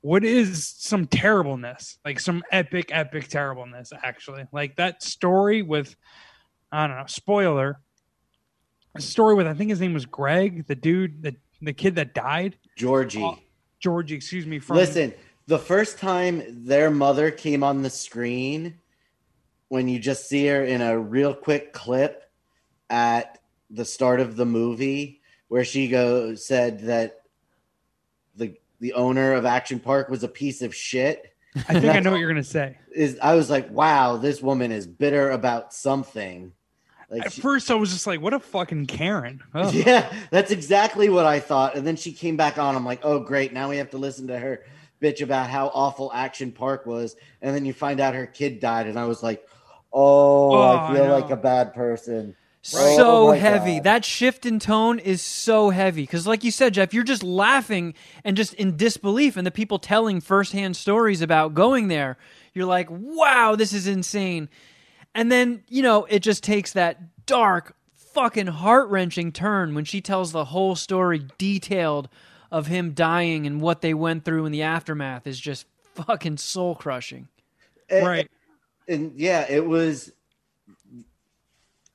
[0.00, 1.98] what is some terribleness?
[2.04, 4.46] Like some epic epic terribleness actually.
[4.52, 5.96] Like that story with
[6.70, 7.80] i don't know spoiler.
[8.94, 12.14] A story with i think his name was greg the dude the, the kid that
[12.14, 12.56] died?
[12.76, 13.22] Georgie.
[13.22, 13.38] Oh,
[13.80, 15.14] georgie excuse me from Listen,
[15.46, 18.78] the first time their mother came on the screen,
[19.68, 22.24] when you just see her in a real quick clip
[22.90, 23.38] at
[23.70, 27.22] the start of the movie, where she goes said that
[28.36, 31.32] the the owner of Action Park was a piece of shit.
[31.56, 34.70] i think i know what you're gonna say Is I was like, wow, this woman
[34.70, 36.52] is bitter about something.
[37.10, 39.42] Like at she- first i was just like what a fucking karen.
[39.72, 41.74] Yeah, that's exactly what I thought.
[41.74, 42.76] And then she came back on.
[42.76, 43.52] I'm like, oh, great.
[43.54, 44.62] Now we have to listen to her
[45.00, 47.16] bitch about how awful Action Park was.
[47.40, 48.86] And then you find out her kid died.
[48.86, 49.42] And I was like,
[49.92, 52.36] oh, Oh, I feel I like a bad person.
[52.62, 53.76] So Oh heavy.
[53.76, 53.84] God.
[53.84, 56.02] That shift in tone is so heavy.
[56.02, 57.94] Because, like you said, Jeff, you're just laughing
[58.24, 59.36] and just in disbelief.
[59.36, 62.18] And the people telling firsthand stories about going there,
[62.54, 64.48] you're like, wow, this is insane.
[65.14, 70.00] And then, you know, it just takes that dark, fucking heart wrenching turn when she
[70.00, 72.08] tells the whole story detailed
[72.50, 76.74] of him dying and what they went through in the aftermath is just fucking soul
[76.74, 77.28] crushing.
[77.88, 78.30] And- right
[78.86, 80.12] And yeah, it was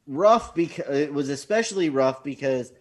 [0.07, 2.71] rough because it was especially rough because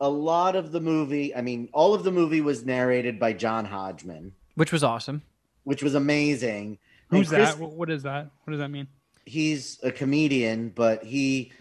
[0.00, 3.64] a lot of the movie, I mean, all of the movie was narrated by John
[3.64, 5.22] Hodgman, Which was awesome.
[5.64, 6.78] which was amazing.
[7.10, 8.86] Who's Chris- that what is that what does that mean
[9.28, 11.52] he's a comedian, but he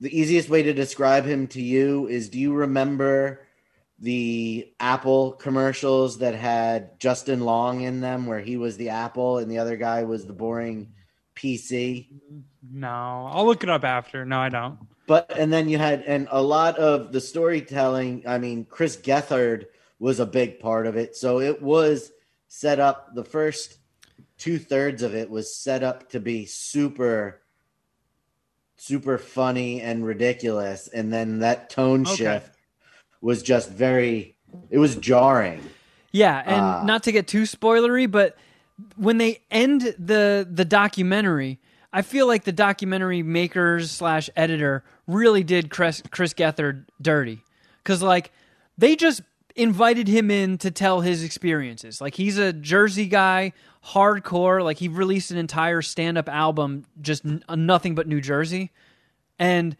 [0.00, 3.40] the easiest way to describe him to you is do you remember
[3.98, 9.50] the Apple commercials that had Justin Long in them where he was the Apple and
[9.50, 10.92] the other guy was the boring
[11.36, 12.08] PC?
[12.72, 16.26] no i'll look it up after no i don't But and then you had and
[16.32, 19.66] a lot of the storytelling, I mean Chris Gethard
[20.00, 21.14] was a big part of it.
[21.16, 22.10] So it was
[22.48, 23.78] set up the first
[24.36, 27.40] two thirds of it was set up to be super
[28.76, 32.14] super funny and ridiculous and then that tone Okay.
[32.16, 32.56] shift
[33.20, 34.36] was just very
[34.70, 35.60] it was jarring
[36.12, 36.82] Yeah, and Ah.
[36.84, 38.36] not to get too spoilery, but
[38.96, 41.58] when they end the the documentary,
[41.92, 47.42] I feel like the documentary makers slash editor really did Chris, Chris Gethard dirty
[47.82, 48.32] because like
[48.76, 49.22] they just
[49.54, 52.00] invited him in to tell his experiences.
[52.00, 53.52] Like he's a Jersey guy,
[53.86, 54.62] hardcore.
[54.62, 58.70] Like he released an entire stand-up album, just n- uh, nothing but New Jersey,
[59.38, 59.76] and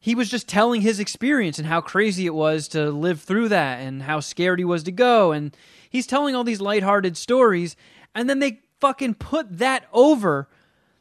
[0.00, 3.80] he was just telling his experience and how crazy it was to live through that
[3.80, 5.32] and how scared he was to go.
[5.32, 5.56] And
[5.90, 7.74] he's telling all these lighthearted stories,
[8.14, 10.48] and then they fucking put that over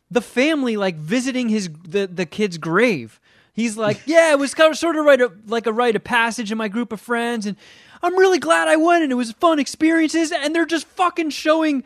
[0.10, 3.20] the family like visiting his the the kid's grave.
[3.54, 6.52] He's like, yeah, it was kind of sort of right like a rite of passage
[6.52, 7.58] in my group of friends, and
[8.02, 10.32] I'm really glad I went, and it was fun experiences.
[10.32, 11.84] And they're just fucking showing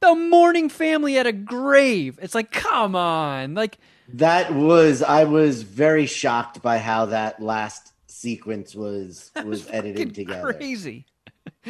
[0.00, 2.18] the mourning family at a grave.
[2.22, 3.78] It's like, come on, like
[4.14, 10.52] That was I was very shocked by how that last sequence was was edited together.
[10.52, 11.04] crazy.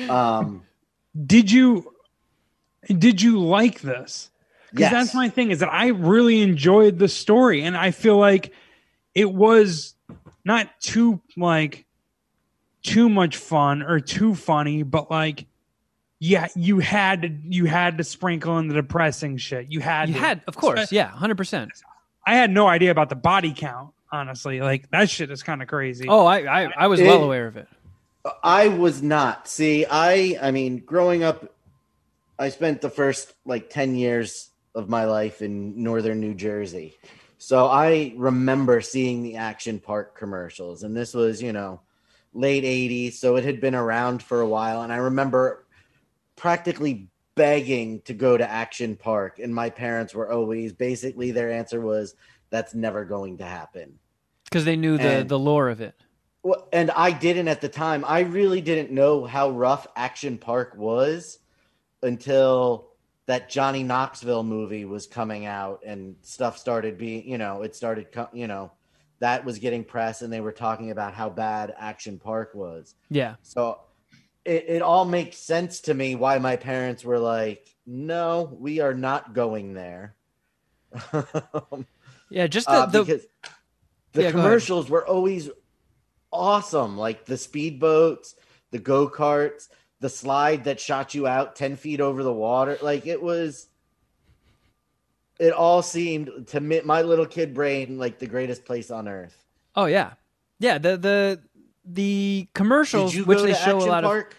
[0.08, 0.62] Um,
[1.26, 1.92] Did you
[2.86, 4.30] did you like this?
[4.70, 4.92] Because yes.
[4.92, 8.52] that's my thing is that I really enjoyed the story, and I feel like
[9.14, 9.94] it was
[10.44, 11.86] not too like
[12.82, 15.46] too much fun or too funny, but like
[16.20, 19.70] yeah, you had to you had to sprinkle in the depressing shit.
[19.70, 20.20] You had You to.
[20.20, 21.70] had, of course, yeah, hundred percent.
[22.26, 23.92] I had no idea about the body count.
[24.10, 26.06] Honestly, like that shit is kind of crazy.
[26.08, 27.68] Oh, I, I, I was It- well aware of it.
[28.42, 29.48] I was not.
[29.48, 31.54] See, I I mean, growing up,
[32.38, 36.96] I spent the first like ten years of my life in northern New Jersey,
[37.38, 41.80] so I remember seeing the Action Park commercials, and this was you know
[42.32, 45.66] late '80s, so it had been around for a while, and I remember
[46.36, 51.80] practically begging to go to Action Park, and my parents were always basically their answer
[51.80, 52.14] was
[52.50, 53.98] that's never going to happen.
[54.44, 55.94] because they knew the And- the lore of it.
[56.42, 58.04] Well, and I didn't at the time.
[58.06, 61.38] I really didn't know how rough Action Park was
[62.02, 62.88] until
[63.26, 68.10] that Johnny Knoxville movie was coming out and stuff started being, you know, it started,
[68.10, 68.72] co- you know,
[69.20, 72.94] that was getting press and they were talking about how bad Action Park was.
[73.10, 73.80] Yeah, So
[74.44, 78.94] it, it all makes sense to me why my parents were like, no, we are
[78.94, 80.14] not going there.
[82.30, 82.46] yeah.
[82.46, 83.26] Just the, uh, the because
[84.14, 85.50] the Yeah, commercials were always
[86.32, 86.96] awesome.
[86.96, 88.34] Like the speedboats,
[88.70, 89.68] the go karts,
[90.00, 92.78] the slide that shot you out 10 feet over the water.
[92.82, 93.66] Like it was,
[95.38, 99.36] it all seemed to me, my little kid brain like the greatest place on earth.
[99.76, 100.12] oh yeah,
[100.58, 100.78] yeah.
[100.78, 101.40] The the
[101.84, 104.10] the commercials which they show Action a lot of.
[104.10, 104.36] Park?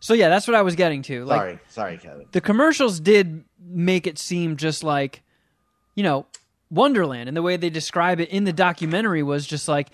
[0.00, 1.24] So yeah, that's what I was getting to.
[1.24, 2.26] Like sorry, sorry, Kevin.
[2.32, 5.22] the commercials did make it seem just like,
[5.94, 6.26] you know,
[6.70, 9.88] Wonderland, and the way they describe it in the documentary was just like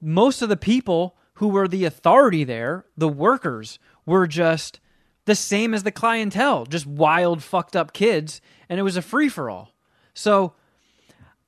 [0.00, 3.78] most of the people who were the authority there, the workers,
[4.08, 4.80] were just
[5.26, 9.28] the same as the clientele, just wild, fucked up kids, and it was a free
[9.28, 9.72] for all.
[10.14, 10.54] So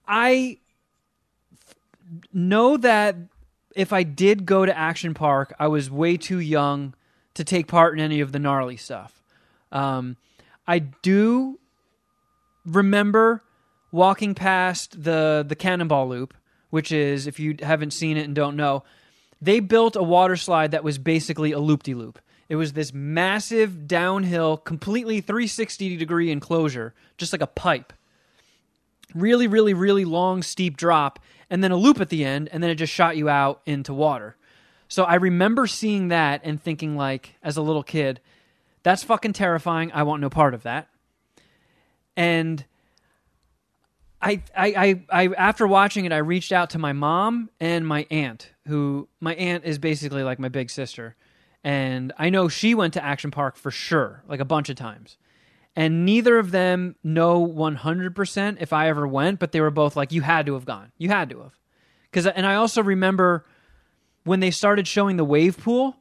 [0.07, 0.59] I
[2.33, 3.16] know that
[3.75, 6.94] if I did go to Action Park, I was way too young
[7.35, 9.23] to take part in any of the gnarly stuff.
[9.73, 10.16] Um,
[10.66, 11.59] I do
[12.66, 13.42] remember
[13.92, 16.35] walking past the the Cannonball Loop,
[16.68, 18.85] which is if you haven't seen it and don't know,
[19.40, 22.18] they built a water slide that was basically a loop de loop.
[22.50, 27.92] It was this massive downhill, completely 360 degree enclosure, just like a pipe.
[29.14, 32.68] Really, really, really long, steep drop, and then a loop at the end, and then
[32.68, 34.36] it just shot you out into water.
[34.88, 38.20] So I remember seeing that and thinking, like, as a little kid,
[38.82, 39.92] that's fucking terrifying.
[39.92, 40.88] I want no part of that.
[42.16, 42.64] And
[44.20, 48.08] I, I, I, I, after watching it, I reached out to my mom and my
[48.10, 51.14] aunt, who my aunt is basically like my big sister,
[51.64, 55.16] and I know she went to Action Park for sure, like a bunch of times,
[55.77, 59.70] and neither of them know one hundred percent if I ever went, but they were
[59.70, 61.59] both like, "You had to have gone, you had to have,"
[62.11, 63.46] because, and I also remember
[64.25, 65.96] when they started showing the wave pool,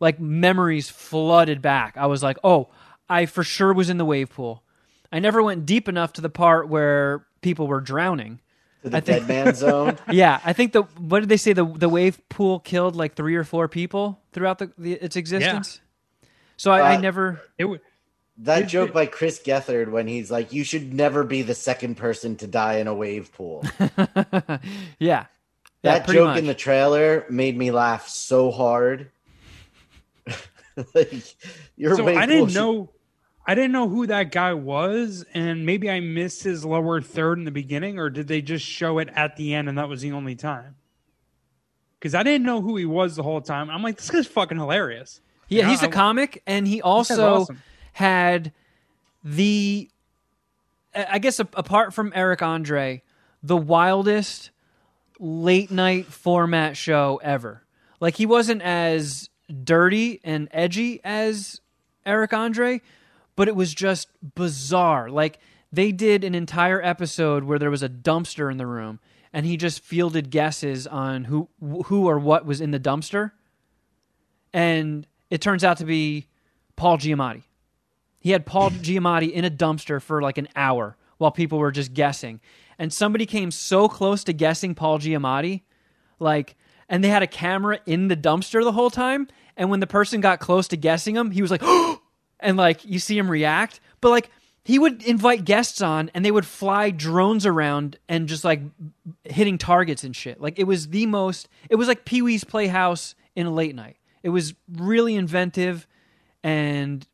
[0.00, 1.96] like memories flooded back.
[1.96, 2.68] I was like, "Oh,
[3.08, 4.62] I for sure was in the wave pool."
[5.14, 8.40] I never went deep enough to the part where people were drowning.
[8.82, 9.96] To the I think- dead man zone.
[10.10, 13.36] Yeah, I think the what did they say the the wave pool killed like three
[13.36, 15.80] or four people throughout the, the its existence.
[15.80, 16.28] Yeah.
[16.56, 17.40] So I, I Uh, never.
[17.58, 17.80] It w-
[18.38, 22.36] That joke by Chris Gethard when he's like, "You should never be the second person
[22.36, 24.58] to die in a wave pool." yeah,
[24.98, 25.26] yeah,
[25.82, 26.38] that pretty joke much.
[26.38, 29.10] in the trailer made me laugh so hard.
[30.94, 31.12] like,
[31.76, 32.90] your so wave I pool didn't should- know.
[33.46, 37.44] I didn't know who that guy was, and maybe I missed his lower third in
[37.44, 40.12] the beginning, or did they just show it at the end and that was the
[40.12, 40.76] only time?
[41.98, 43.68] Because I didn't know who he was the whole time.
[43.70, 45.20] I'm like, this guy's fucking hilarious.
[45.48, 47.62] Yeah, Yeah, he's a I- comic, and he also awesome.
[47.92, 48.52] had
[49.24, 49.88] the,
[50.94, 53.02] I guess, a- apart from Eric Andre,
[53.42, 54.50] the wildest
[55.18, 57.62] late night format show ever.
[58.00, 59.30] Like he wasn't as
[59.64, 61.60] dirty and edgy as
[62.06, 62.80] Eric Andre,
[63.36, 65.10] but it was just bizarre.
[65.10, 65.38] Like
[65.72, 69.00] they did an entire episode where there was a dumpster in the room
[69.32, 71.48] and he just fielded guesses on who
[71.86, 73.32] who or what was in the dumpster.
[74.52, 76.26] And it turns out to be
[76.76, 77.44] Paul Giamatti.
[78.20, 81.94] He had Paul Giamatti in a dumpster for like an hour while people were just
[81.94, 82.40] guessing.
[82.78, 85.62] And somebody came so close to guessing Paul Giamatti,
[86.18, 86.56] like,
[86.88, 89.28] and they had a camera in the dumpster the whole time.
[89.56, 92.01] And when the person got close to guessing him, he was like, oh,
[92.42, 93.80] and like you see him react.
[94.00, 94.30] But like
[94.64, 98.60] he would invite guests on and they would fly drones around and just like
[99.24, 100.40] hitting targets and shit.
[100.40, 103.96] Like it was the most, it was like Pee Wee's Playhouse in a late night.
[104.22, 105.86] It was really inventive
[106.44, 107.06] and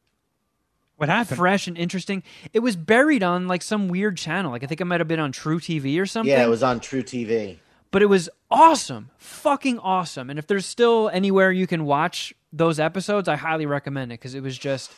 [0.97, 1.39] What happened?
[1.39, 2.23] fresh and interesting.
[2.53, 4.51] It was buried on like some weird channel.
[4.51, 6.31] Like I think it might have been on truTV or something.
[6.31, 7.59] Yeah, it was on truTV.
[7.91, 10.29] but it was awesome, fucking awesome.
[10.29, 14.35] And if there's still anywhere you can watch those episodes, I highly recommend it because
[14.35, 14.93] it was just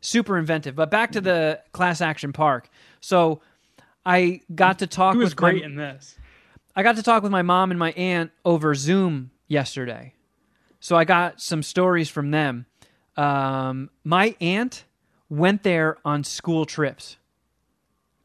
[0.00, 0.74] super inventive.
[0.74, 2.68] But back to the class action park.
[3.00, 3.40] So
[4.04, 6.16] I got to talk He was with my- great in this.
[6.74, 10.12] I got to talk with my mom and my aunt over Zoom yesterday.
[10.78, 12.66] So I got some stories from them.
[13.16, 14.84] Um, my aunt
[15.30, 17.16] went there on school trips.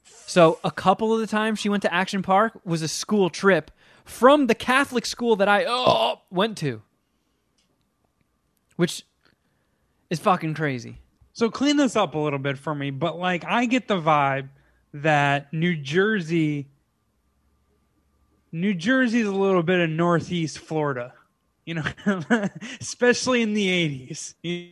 [0.04, 3.72] So a couple of the times she went to Action Park was a school trip
[4.04, 6.82] from the Catholic school that I oh, went to,
[8.76, 9.06] which
[10.10, 11.00] is fucking crazy.
[11.34, 14.50] So clean this up a little bit for me, but like I get the vibe
[14.94, 16.68] that New Jersey
[18.52, 21.14] New Jersey's a little bit of northeast Florida.
[21.66, 21.84] You know,
[22.82, 23.68] especially in the
[24.10, 24.34] 80s.
[24.42, 24.70] You,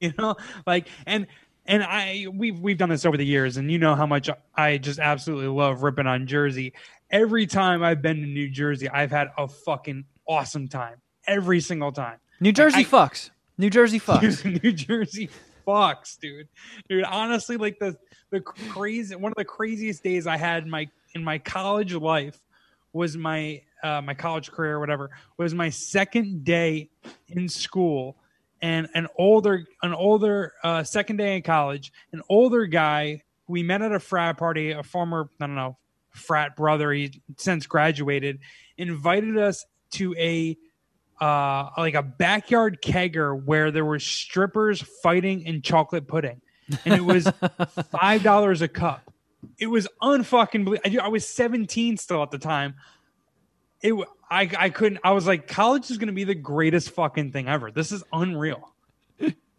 [0.00, 1.26] you know, like and
[1.66, 4.78] and I we've we've done this over the years and you know how much I
[4.78, 6.74] just absolutely love ripping on Jersey.
[7.10, 10.96] Every time I've been to New Jersey, I've had a fucking awesome time.
[11.26, 12.18] Every single time.
[12.40, 13.30] New Jersey I- fucks.
[13.56, 14.62] New Jersey fucks.
[14.62, 15.28] New Jersey
[15.70, 16.48] fucks, dude.
[16.88, 17.96] Dude, honestly, like the
[18.30, 22.40] the crazy one of the craziest days I had in my in my college life
[22.92, 26.90] was my uh, my college career or whatever was my second day
[27.28, 28.16] in school
[28.62, 33.82] and an older an older uh, second day in college an older guy we met
[33.82, 35.76] at a frat party a former i don't know
[36.10, 38.38] frat brother he since graduated
[38.76, 40.56] invited us to a
[41.20, 46.40] uh, like a backyard kegger where there were strippers fighting in chocolate pudding,
[46.84, 47.30] and it was
[47.90, 49.12] five dollars a cup.
[49.58, 50.64] It was unfucking.
[50.64, 52.74] belie- I, I was seventeen still at the time.
[53.82, 53.94] It
[54.30, 55.00] I I couldn't.
[55.04, 57.70] I was like, college is gonna be the greatest fucking thing ever.
[57.70, 58.72] This is unreal.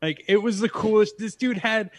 [0.02, 1.18] like it was the coolest.
[1.18, 1.92] This dude had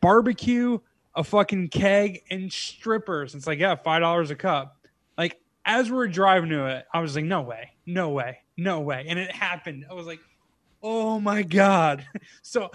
[0.00, 0.78] barbecue,
[1.14, 3.34] a fucking keg, and strippers.
[3.34, 4.78] It's like yeah, five dollars a cup.
[5.18, 8.80] Like as we were driving to it, I was like, no way, no way, no
[8.80, 9.06] way.
[9.08, 9.84] And it happened.
[9.90, 10.20] I was like,
[10.82, 12.04] oh my God.
[12.42, 12.70] So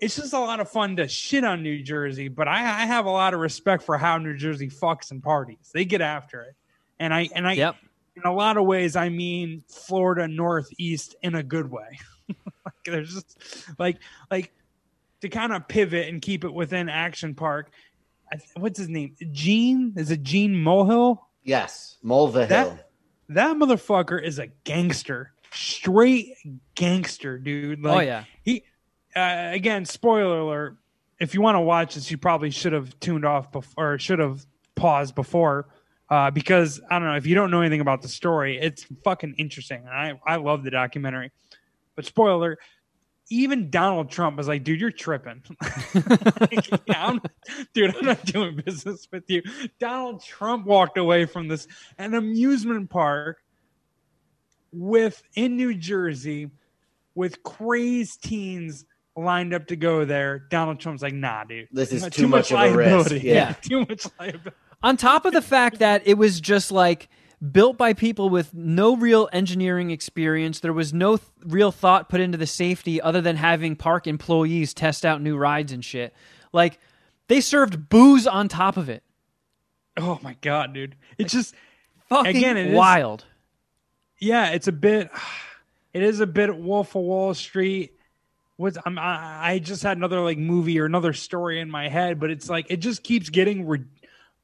[0.00, 3.06] it's just a lot of fun to shit on New Jersey, but I, I have
[3.06, 5.70] a lot of respect for how New Jersey fucks and parties.
[5.72, 6.54] They get after it.
[6.98, 7.76] And I and I Yep.
[8.16, 11.98] in a lot of ways I mean Florida Northeast in a good way.
[12.28, 13.38] like there's just
[13.78, 13.98] like
[14.30, 14.52] like
[15.22, 17.70] to kind of pivot and keep it within Action Park.
[18.32, 19.14] I, what's his name?
[19.32, 19.94] Gene?
[19.96, 21.18] Is it Gene Mohill?
[21.44, 22.78] Yes, Mulva That- Hill.
[23.28, 26.34] That motherfucker is a gangster, straight
[26.74, 27.82] gangster, dude.
[27.82, 28.24] Like, oh yeah.
[28.42, 28.64] he
[29.16, 30.76] uh, again, spoiler alert.
[31.20, 34.18] If you want to watch this, you probably should have tuned off before, or should
[34.18, 34.44] have
[34.74, 35.68] paused before,
[36.10, 39.34] uh, because I don't know if you don't know anything about the story, it's fucking
[39.38, 39.86] interesting.
[39.86, 41.30] I I love the documentary,
[41.94, 42.58] but spoiler.
[43.30, 45.42] Even Donald Trump was like, "Dude, you're tripping."
[46.40, 47.20] Like, yeah, I'm,
[47.72, 49.42] dude, I'm not doing business with you.
[49.78, 51.66] Donald Trump walked away from this
[51.98, 53.38] an amusement park
[54.72, 56.50] with in New Jersey
[57.14, 58.84] with crazed teens
[59.16, 60.40] lined up to go there.
[60.50, 61.68] Donald Trump's like, nah, dude.
[61.72, 62.90] This is too much of a risk.
[62.90, 63.20] liability.
[63.26, 63.52] Yeah.
[63.52, 64.56] too much liability.
[64.82, 67.08] On top of the fact that it was just like
[67.52, 72.20] built by people with no real engineering experience, there was no th- real thought put
[72.20, 76.14] into the safety other than having park employees test out new rides and shit.
[76.52, 76.78] Like
[77.28, 79.02] they served booze on top of it.
[79.96, 80.96] Oh my god, dude.
[81.18, 81.54] It's just
[82.08, 83.24] Fucking Again, it is- wild.
[84.18, 85.10] yeah, it's a bit.
[85.92, 87.92] It is a bit Wolf of Wall Street.
[88.58, 92.18] Was I'm, I, I just had another like movie or another story in my head,
[92.18, 93.84] but it's like it just keeps getting re-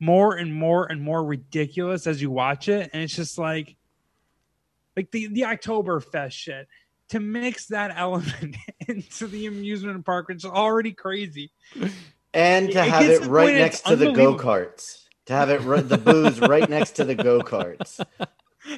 [0.01, 3.77] more and more and more ridiculous as you watch it, and it's just like,
[4.97, 6.69] like the the Oktoberfest shit.
[7.11, 8.57] To mix that element
[8.89, 11.51] into the amusement park, which is already crazy.
[12.33, 15.05] and to It have it right next to the go karts.
[15.27, 18.05] To have it ri- the booze right next to the go karts.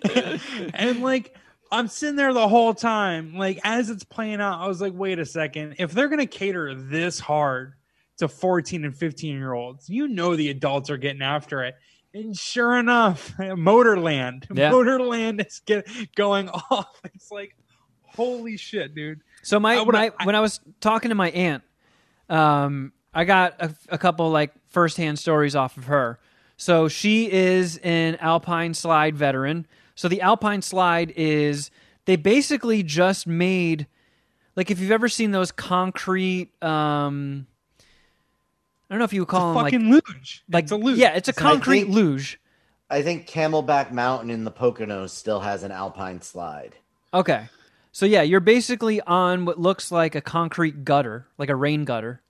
[0.75, 1.37] and like
[1.71, 4.61] I'm sitting there the whole time, like as it's playing out.
[4.61, 5.77] I was like, wait a second.
[5.79, 7.75] If they're gonna cater this hard
[8.23, 11.75] to 14 and 15 year olds, you know the adults are getting after it.
[12.15, 14.71] And sure enough, Motorland, Yeah.
[14.71, 17.01] Motorland is get, going off.
[17.15, 17.55] It's like,
[18.07, 19.21] holy shit, dude.
[19.43, 21.63] So my, would've- my I- when I was talking to my aunt,
[22.29, 26.19] um, I got a, a couple like firsthand stories off of her.
[26.57, 29.67] So she is an alpine slide veteran.
[29.95, 31.71] So the alpine slide is
[32.05, 33.87] they basically just made
[34.57, 37.47] like if you've ever seen those concrete um
[38.93, 40.45] I don't know if you would call them like Fucking luge.
[40.51, 40.99] like it's a luge.
[40.99, 42.39] yeah, it's a So I concrete think- luge.
[42.91, 46.75] I think Camelback Mountain in the Poconos still has an alpine slide.
[47.15, 47.49] Okay.
[47.91, 52.21] So yeah, you're basically on what looks like a concrete gutter, like a rain gutter,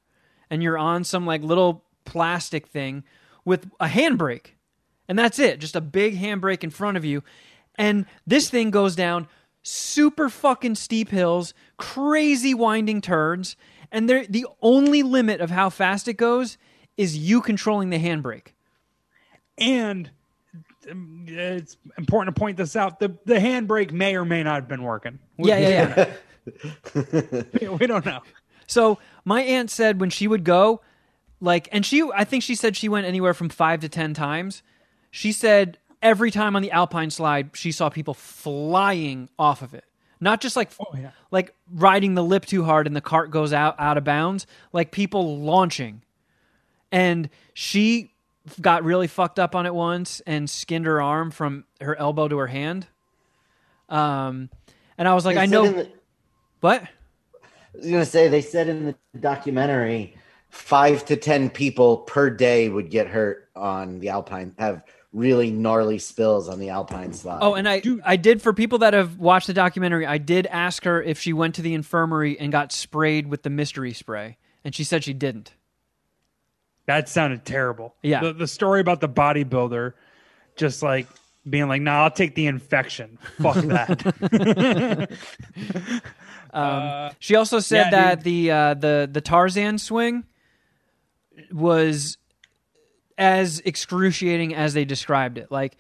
[0.50, 3.02] and you're on some like little plastic thing
[3.44, 4.52] with a handbrake.
[5.08, 7.24] And that's it, just a big handbrake in front of you.
[7.74, 9.26] And this thing goes down
[9.64, 13.56] super fucking steep hills, crazy winding turns,
[13.93, 16.59] and they're, the only limit of how fast it goes
[16.97, 18.49] is you controlling the handbrake.
[19.59, 20.11] and
[20.90, 22.99] um, it's important to point this out.
[22.99, 25.20] The the handbrake may or may not have been working.
[25.36, 26.07] We- Yeah, yeah,
[26.95, 27.43] yeah.
[27.78, 28.20] we don't know.
[28.66, 30.80] So my aunt said when she would go,
[31.40, 34.62] like, and she, I think she said she went anywhere from five to ten times.
[35.11, 39.84] She said every time on the alpine slide, she saw people flying off of it,
[40.22, 41.10] not just like, Oh, yeah.
[41.30, 44.92] like riding the lip too hard and the cart goes out out of bounds, like
[44.92, 46.02] people launching.
[46.92, 48.12] And she
[48.60, 52.38] got really fucked up on it once and skinned her arm from her elbow to
[52.38, 52.86] her hand.
[53.88, 54.48] Um,
[54.96, 55.90] and I was like, They I know in the-
[56.60, 56.82] what.
[56.84, 60.16] I was gonna say they said in the documentary
[60.50, 64.82] five to ten people per day would get hurt on the alpine have
[65.12, 67.38] really gnarly spills on the alpine slide.
[67.42, 68.00] Oh, and I Dude.
[68.04, 71.32] I did for people that have watched the documentary, I did ask her if she
[71.32, 75.12] went to the infirmary and got sprayed with the mystery spray, and she said she
[75.12, 75.54] didn't.
[76.86, 77.94] That sounded terrible.
[78.02, 78.20] Yeah.
[78.22, 79.92] The, the story about the bodybuilder
[80.56, 81.06] just like
[81.48, 83.18] being like, nah, I'll take the infection.
[83.40, 85.18] Fuck that.
[86.52, 88.24] Uh, She also said Yeah, that dude.
[88.24, 90.24] the uh, the the Tarzan swing
[91.50, 92.18] was
[93.18, 95.50] as excruciating as they described it.
[95.50, 95.76] Like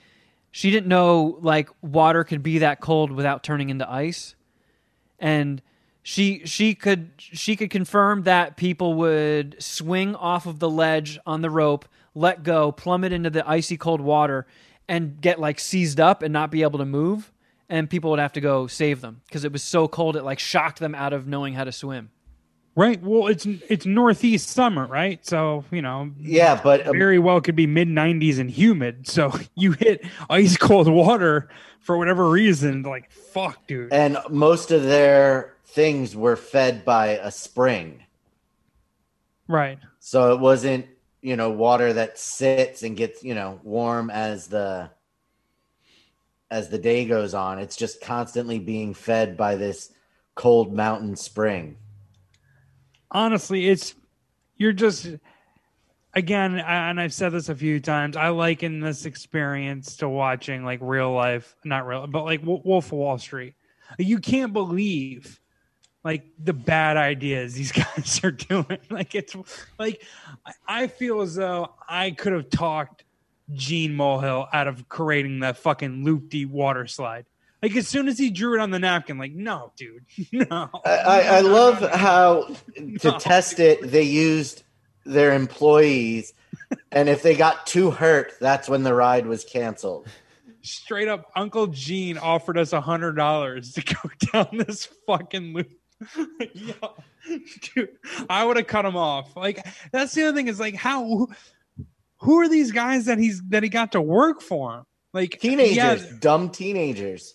[0.50, 4.34] she didn't know like water could be that cold without turning into ice,
[5.18, 5.62] and
[6.02, 11.42] she she could she could confirm that people would swing off of the ledge on
[11.42, 14.46] the rope, let go, plummet into the icy cold water,
[14.88, 17.32] and get like seized up and not be able to move.
[17.68, 20.38] And people would have to go save them because it was so cold it like
[20.38, 22.10] shocked them out of knowing how to swim.
[22.74, 23.00] Right.
[23.02, 25.24] Well, it's it's northeast summer, right?
[25.26, 29.06] So you know, yeah, but um, very well could be mid 90s and humid.
[29.08, 31.48] So you hit ice cold water
[31.80, 32.82] for whatever reason.
[32.82, 33.92] Like fuck, dude.
[33.92, 38.02] and most of their things were fed by a spring,
[39.48, 39.78] Right.
[39.98, 40.86] so it wasn't
[41.22, 44.90] you know water that sits and gets you know warm as the
[46.50, 47.58] as the day goes on.
[47.58, 49.90] It's just constantly being fed by this
[50.34, 51.76] cold mountain spring.
[53.12, 53.94] Honestly, it's
[54.56, 55.08] you're just
[56.14, 58.16] again, and I've said this a few times.
[58.16, 62.92] I liken this experience to watching like real life, not real, but like Wolf of
[62.92, 63.54] Wall Street.
[63.98, 65.38] You can't believe
[66.04, 68.78] like the bad ideas these guys are doing.
[68.90, 69.36] Like it's
[69.78, 70.02] like
[70.66, 73.04] I- feel as though I could have talked
[73.52, 77.26] Gene Mulhill out of creating that fucking loop de water slide.
[77.62, 80.68] Like as soon as he drew it on the napkin, like no, dude, no.
[80.84, 83.18] I, I, I love how to No.
[83.18, 84.64] test it they used
[85.04, 86.32] their employees
[86.92, 90.08] and if they got too hurt that's when the ride was canceled.
[90.62, 95.70] Straight up uncle gene offered us a hundred dollars to go down this fucking loop.
[96.54, 96.74] Yo,
[97.74, 97.90] dude
[98.28, 99.36] i would have cut him off.
[99.36, 101.30] Like that's the other thing is like how who,
[102.18, 104.78] who are these guys that he's that he got to work for?
[104.78, 107.34] Him like teenagers yeah, dumb teenagers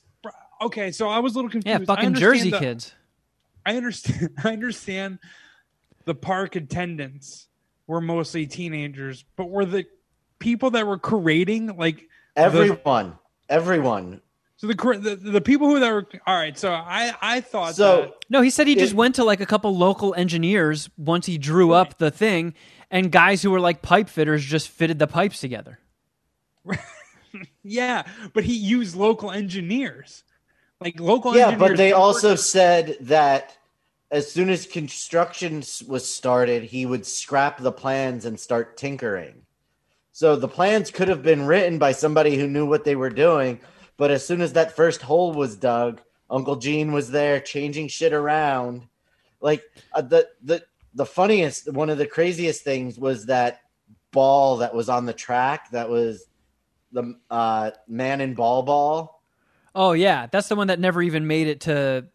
[0.61, 2.93] okay so i was a little confused Yeah, I fucking Jersey the- kids.
[3.65, 5.19] i understand i understand
[6.05, 7.47] the park attendants
[7.87, 9.85] were mostly teenagers but were the
[10.39, 13.17] people that were creating like everyone
[13.49, 14.21] everyone
[14.57, 16.57] So the, the the people who that were all right.
[16.57, 19.45] So I I thought so that, No, he said he just went to like a
[19.45, 22.55] couple local engineers once he drew up the thing,
[22.89, 25.77] and guys who were like pipe fitters just fitted the pipes together.
[27.63, 28.03] yeah,
[28.33, 30.23] but he used local engineers,
[30.81, 31.35] like local.
[31.35, 33.57] yeah engineers but they also said that
[34.09, 39.41] as soon as construction was started he would scrap the plans and start tinkering
[40.11, 43.59] so the plans could have been written by somebody who knew what they were doing
[43.97, 48.13] but as soon as that first hole was dug Uncle Gene was there changing shit
[48.13, 48.87] around.
[49.39, 49.63] Like
[49.93, 50.63] uh, the the
[50.93, 53.61] the funniest, one of the craziest things was that
[54.11, 55.71] ball that was on the track.
[55.71, 56.25] That was
[56.91, 59.16] the uh, man in ball ball,
[59.79, 62.07] Oh yeah, that's the one that never even made it to.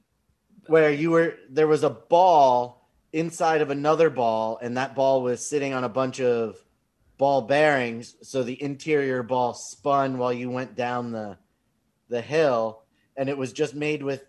[0.67, 5.47] where you were there was a ball inside of another ball, and that ball was
[5.49, 6.57] sitting on a bunch of
[7.19, 8.17] ball bearings.
[8.23, 11.39] So the interior ball spun while you went down the
[12.09, 12.83] the hill,
[13.17, 14.25] and it was just made with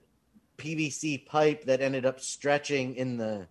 [0.59, 3.47] PVC pipe that ended up stretching in the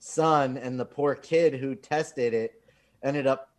[0.00, 0.56] sun.
[0.56, 2.60] And the poor kid who tested it
[3.04, 3.50] ended up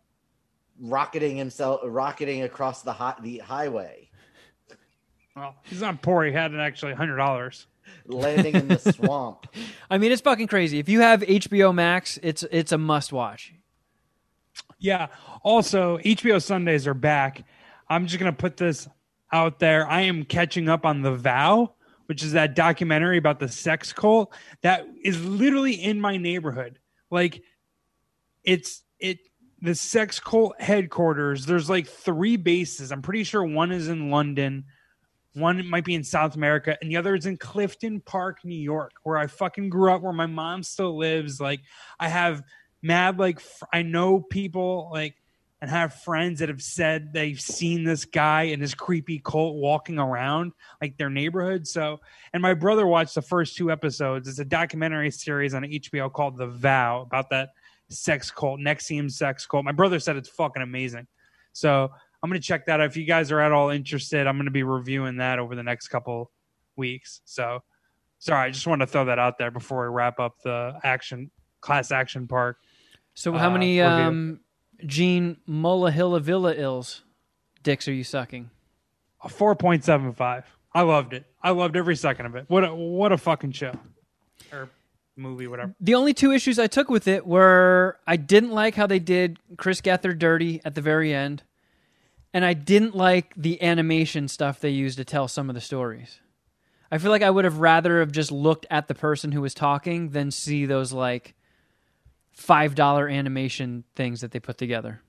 [0.78, 4.10] rocketing himself, rocketing across the the highway,
[5.36, 6.24] Well, he's not poor.
[6.24, 7.66] He had an actually hundred dollars.
[8.06, 9.46] landing in the swamp.
[9.90, 10.78] I mean, it's fucking crazy.
[10.78, 13.52] If you have HBO Max, it's it's a must watch.
[14.78, 15.08] Yeah.
[15.42, 17.44] Also, HBO Sundays are back.
[17.88, 18.88] I'm just gonna put this
[19.32, 19.86] out there.
[19.88, 21.74] I am catching up on The Vow,
[22.06, 24.32] which is that documentary about the sex cult
[24.62, 26.78] that is literally in my neighborhood.
[27.10, 27.42] Like,
[28.44, 29.18] it's it
[29.60, 31.46] the sex cult headquarters.
[31.46, 32.92] There's like three bases.
[32.92, 34.66] I'm pretty sure one is in London.
[35.34, 38.92] One might be in South America, and the other is in Clifton Park, New York,
[39.02, 41.40] where I fucking grew up, where my mom still lives.
[41.40, 41.60] Like,
[41.98, 42.42] I have
[42.82, 45.16] mad like fr- I know people like
[45.64, 49.98] and have friends that have said they've seen this guy and his creepy cult walking
[49.98, 51.66] around like their neighborhood.
[51.66, 52.00] So,
[52.34, 54.28] and my brother watched the first two episodes.
[54.28, 57.50] It's a documentary series on HBO called The Vow about that
[57.88, 59.64] sex cult, NXIVM sex cult.
[59.64, 61.06] My brother said it's fucking amazing.
[61.54, 61.92] So,
[62.24, 62.86] I'm going to check that out.
[62.86, 65.62] If you guys are at all interested, I'm going to be reviewing that over the
[65.62, 66.30] next couple
[66.74, 67.20] weeks.
[67.26, 67.62] So,
[68.18, 71.30] sorry, I just wanted to throw that out there before we wrap up the action
[71.60, 72.56] class action park.
[73.12, 73.92] So how Uh, many review.
[73.94, 74.40] um,
[74.86, 77.02] Gene Mullahilla Villa ills
[77.62, 78.48] dicks are you sucking?
[79.22, 80.44] A four point seven five.
[80.72, 81.24] I loved it.
[81.42, 82.46] I loved every second of it.
[82.48, 83.72] What a what a fucking show
[84.50, 84.68] or
[85.16, 85.74] movie, whatever.
[85.80, 89.38] The only two issues I took with it were I didn't like how they did
[89.56, 91.42] Chris Gethard dirty at the very end,
[92.34, 96.20] and I didn't like the animation stuff they used to tell some of the stories.
[96.90, 99.54] I feel like I would have rather have just looked at the person who was
[99.54, 101.34] talking than see those like
[102.32, 105.00] five dollar animation things that they put together.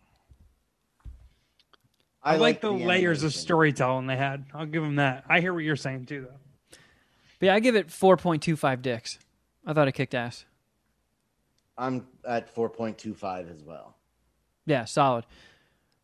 [2.23, 4.45] I, like the, layers of storytelling they had.
[4.53, 5.25] I'll give them that.
[5.27, 6.77] I hear what you're saying too, though.
[7.39, 9.19] But yeah, I give it four point two five dicks.
[9.65, 10.45] I thought it kicked ass.
[11.77, 13.95] I'm at 4.25 as well.
[14.65, 15.25] Yeah, solid.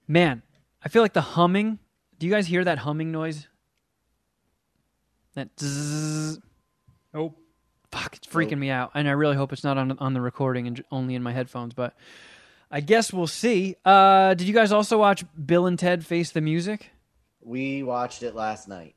[0.08, 0.42] Man,
[0.84, 1.80] I feel like the humming.
[2.20, 3.48] Do you guys hear that humming noise?
[5.36, 6.40] That zzz.
[7.14, 7.38] Nope.
[7.92, 10.66] Fuck, it's freaking me out, and I really hope it's not on on the recording
[10.66, 11.74] and only in my headphones.
[11.74, 11.94] But
[12.72, 13.76] I guess we'll see.
[13.84, 16.90] Uh, did you guys also watch Bill and Ted Face the Music?
[17.42, 18.96] We watched it last night.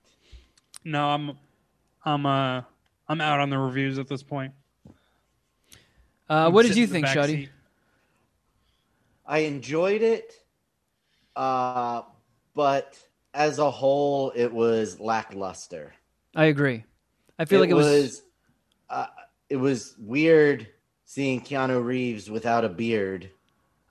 [0.85, 1.39] No, I'm,
[2.05, 2.62] I'm, uh,
[3.09, 4.53] I'm out on the reviews at this point.
[6.30, 7.26] Uh, I'm what did you think, Shuddy?
[7.26, 7.49] seat.
[9.26, 10.43] I enjoyed it,
[11.37, 12.03] uh,
[12.55, 12.97] but
[13.32, 15.93] as a whole, it was lackluster.
[16.35, 16.85] I agree.
[17.39, 18.22] I feel like it was.
[18.91, 19.07] uh,
[19.49, 20.66] it was weird
[21.05, 23.30] seeing Keanu Reeves without a beard.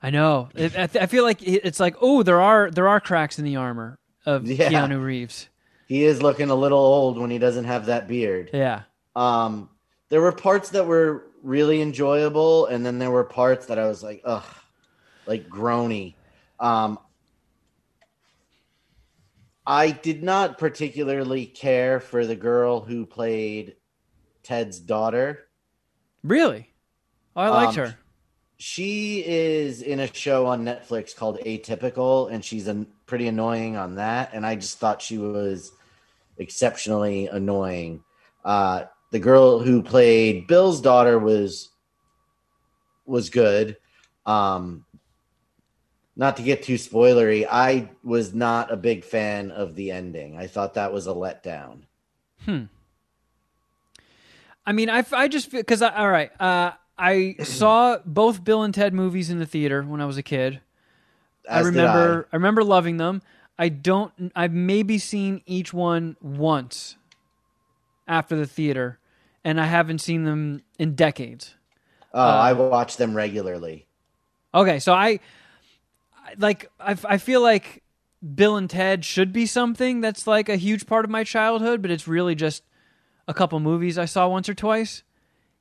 [0.01, 0.49] I know.
[0.55, 3.45] It, I, th- I feel like it's like, oh, there are there are cracks in
[3.45, 4.69] the armor of Yeah.
[4.69, 5.47] Keanu Reeves.
[5.87, 8.49] He is looking a little old when he doesn't have that beard.
[8.53, 8.83] Yeah.
[9.15, 9.69] Um,
[10.09, 14.01] there were parts that were really enjoyable, and then there were parts that I was
[14.01, 14.43] like, ugh,
[15.25, 16.15] like groany.
[16.59, 16.97] Um,
[19.65, 23.75] I did not particularly care for the girl who played
[24.43, 25.47] Ted's daughter.
[26.23, 26.73] Really?
[27.35, 27.97] Oh, I liked Um, her.
[28.57, 33.95] She is in a show on Netflix called Atypical, and she's an, pretty annoying on
[33.95, 34.31] that.
[34.33, 35.71] And I just thought she was
[36.37, 38.03] exceptionally annoying.
[38.45, 41.69] Uh, the girl who played Bill's daughter was
[43.05, 43.77] was good.
[44.25, 44.85] Um,
[46.15, 50.37] not to get too spoilery, I was not a big fan of the ending.
[50.37, 51.83] I thought that was a letdown.
[52.45, 52.63] Hmm.
[54.65, 56.31] I mean, I, I just because I all right.
[56.39, 60.23] Uh, I saw both Bill and Ted movies in the theater when I was a
[60.23, 60.61] kid.
[61.49, 62.35] I As did remember I.
[62.35, 63.21] remember loving them.
[63.57, 64.31] I don't.
[64.35, 66.95] I've maybe seen each one once
[68.07, 68.99] after the theater,
[69.43, 71.55] and I haven't seen them in decades.
[72.13, 73.87] Oh, I watch them regularly.
[74.53, 75.19] Okay, so I, I
[76.37, 77.83] like I, I feel like
[78.35, 81.91] Bill and Ted should be something that's like a huge part of my childhood, but
[81.91, 82.63] it's really just
[83.27, 85.03] a couple movies I saw once or twice.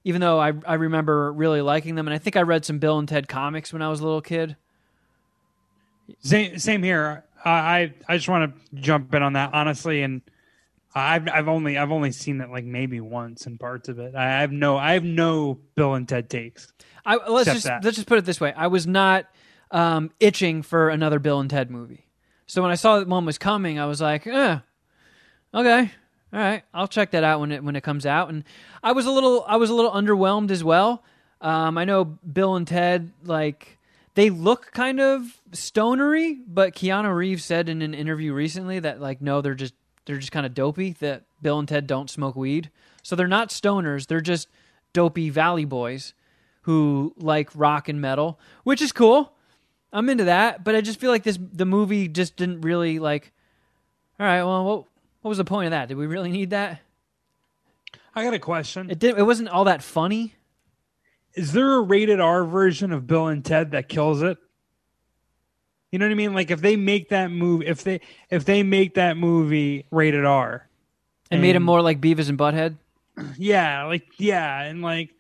[0.05, 2.99] Even though I I remember really liking them, and I think I read some Bill
[2.99, 4.57] and Ted comics when I was a little kid.
[6.21, 7.25] Same, same here.
[7.45, 10.23] I, I, I just want to jump in on that honestly, and
[10.95, 14.15] I've I've only I've only seen it like maybe once in parts of it.
[14.15, 16.73] I have no I have no Bill and Ted takes.
[17.05, 17.85] I, let's just that.
[17.85, 19.27] let's just put it this way: I was not
[19.73, 22.07] um, itching for another Bill and Ted movie.
[22.47, 24.59] So when I saw that one was coming, I was like, eh,
[25.55, 25.91] okay,
[26.33, 28.29] all right, I'll check that out when it when it comes out.
[28.29, 28.45] And
[28.83, 31.03] I was a little I was a little underwhelmed as well.
[31.41, 33.79] Um, I know Bill and Ted like
[34.15, 39.23] they look kind of stonery, but Keanu Reeves said in an interview recently that like
[39.23, 40.93] no, they're just they're just kind of dopey.
[41.01, 42.71] That Bill and Ted don't smoke weed,
[43.03, 44.07] so they're not stoners.
[44.07, 44.49] They're just
[44.93, 46.13] dopey valley boys
[46.63, 49.33] who like rock and metal, which is cool.
[49.93, 53.33] I'm into that, but I just feel like this the movie just didn't really like.
[54.19, 54.85] All right, well, what
[55.21, 55.89] what was the point of that?
[55.89, 56.81] Did we really need that?
[58.15, 58.91] I got a question.
[58.91, 59.19] It didn't.
[59.19, 60.35] It wasn't all that funny.
[61.35, 64.39] Is there a rated R version of Bill and Ted that kills it?
[65.91, 66.35] You know what I mean?
[66.35, 70.67] Like if they make that movie, if they if they make that movie rated R,
[71.31, 72.77] It made him more like Beavis and Butthead.
[73.39, 75.11] yeah, like yeah, and like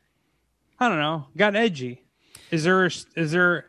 [0.80, 2.02] I don't know, got edgy.
[2.50, 3.66] Is there is there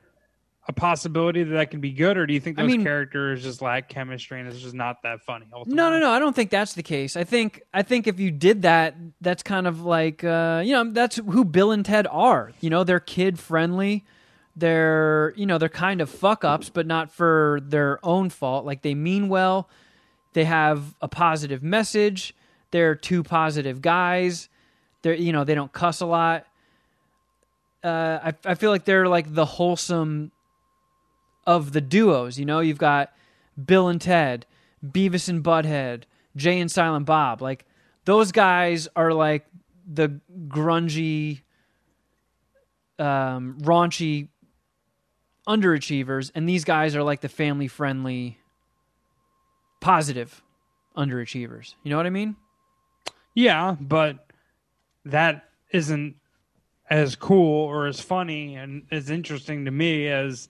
[0.68, 3.43] a possibility that that can be good, or do you think I those mean- characters
[3.43, 5.45] just lack chemistry and it's just not that funny?
[5.51, 5.76] Ultimately?
[5.76, 6.09] No, no, no.
[6.11, 7.18] I don't think that's the case.
[7.18, 10.89] I think I think if you did that, that's kind of like uh, you know
[10.91, 12.51] that's who Bill and Ted are.
[12.61, 14.05] You know, they're kid friendly.
[14.55, 18.66] They're you know they're kind of fuck ups, but not for their own fault.
[18.66, 19.68] Like they mean well.
[20.34, 22.34] They have a positive message.
[22.72, 24.47] They're two positive guys.
[25.01, 26.45] They're you know they don't cuss a lot.
[27.84, 30.32] Uh, I I feel like they're like the wholesome
[31.45, 32.39] of the duos.
[32.39, 33.13] You know, you've got
[33.63, 34.45] Bill and Ted,
[34.85, 36.03] Beavis and Butthead,
[36.35, 37.41] Jay and Silent Bob.
[37.41, 37.65] Like
[38.05, 39.45] those guys are like
[39.91, 41.41] the grungy,
[42.99, 44.29] um, raunchy
[45.47, 48.37] underachievers, and these guys are like the family friendly,
[49.81, 50.41] positive
[50.95, 51.75] underachievers.
[51.83, 52.35] You know what I mean?
[53.35, 54.25] Yeah, but
[55.05, 56.15] that isn't
[56.89, 60.49] as cool or as funny and as interesting to me as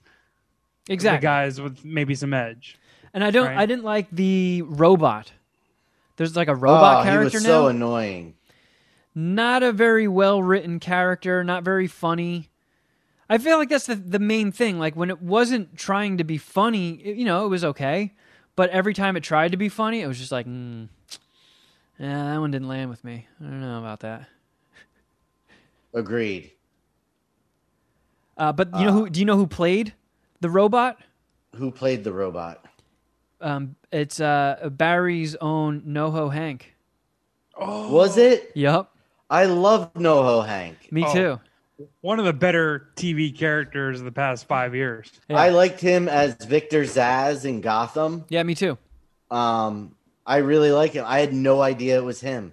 [0.88, 1.18] Exactly.
[1.18, 2.78] the guys with maybe some edge.
[3.12, 3.46] And I don't.
[3.46, 3.58] Right.
[3.58, 5.32] I didn't like the robot.
[6.16, 7.48] There's like a robot oh, he character was now.
[7.48, 8.34] so annoying.
[9.14, 12.50] not a very well written character, not very funny.
[13.28, 14.78] I feel like that's the the main thing.
[14.78, 18.12] Like when it wasn't trying to be funny, it- you know, it was okay.
[18.56, 20.88] But every time it tried to be funny, it was just like, mm,
[21.98, 23.26] yeah, that one didn't land with me.
[23.40, 24.28] I don't know about that.
[25.92, 26.52] Agreed.
[28.36, 29.08] Uh, but you know who?
[29.10, 29.94] Do you know who played
[30.44, 30.98] the robot?
[31.56, 32.62] Who played the robot?
[33.40, 36.74] Um, it's uh, Barry's own NoHo Hank.
[37.58, 38.52] Was it?
[38.54, 38.94] Yup,
[39.30, 40.92] I love NoHo Hank.
[40.92, 41.12] me Oh.
[41.14, 41.40] too.
[42.02, 45.10] One of the better TV characters of the past five years.
[45.30, 45.38] Yeah.
[45.38, 48.26] I liked him as Victor Zsasz in Gotham.
[48.28, 48.76] Yeah, me too.
[49.30, 49.94] Um,
[50.26, 51.04] I really like him.
[51.08, 52.52] I had no idea it was him.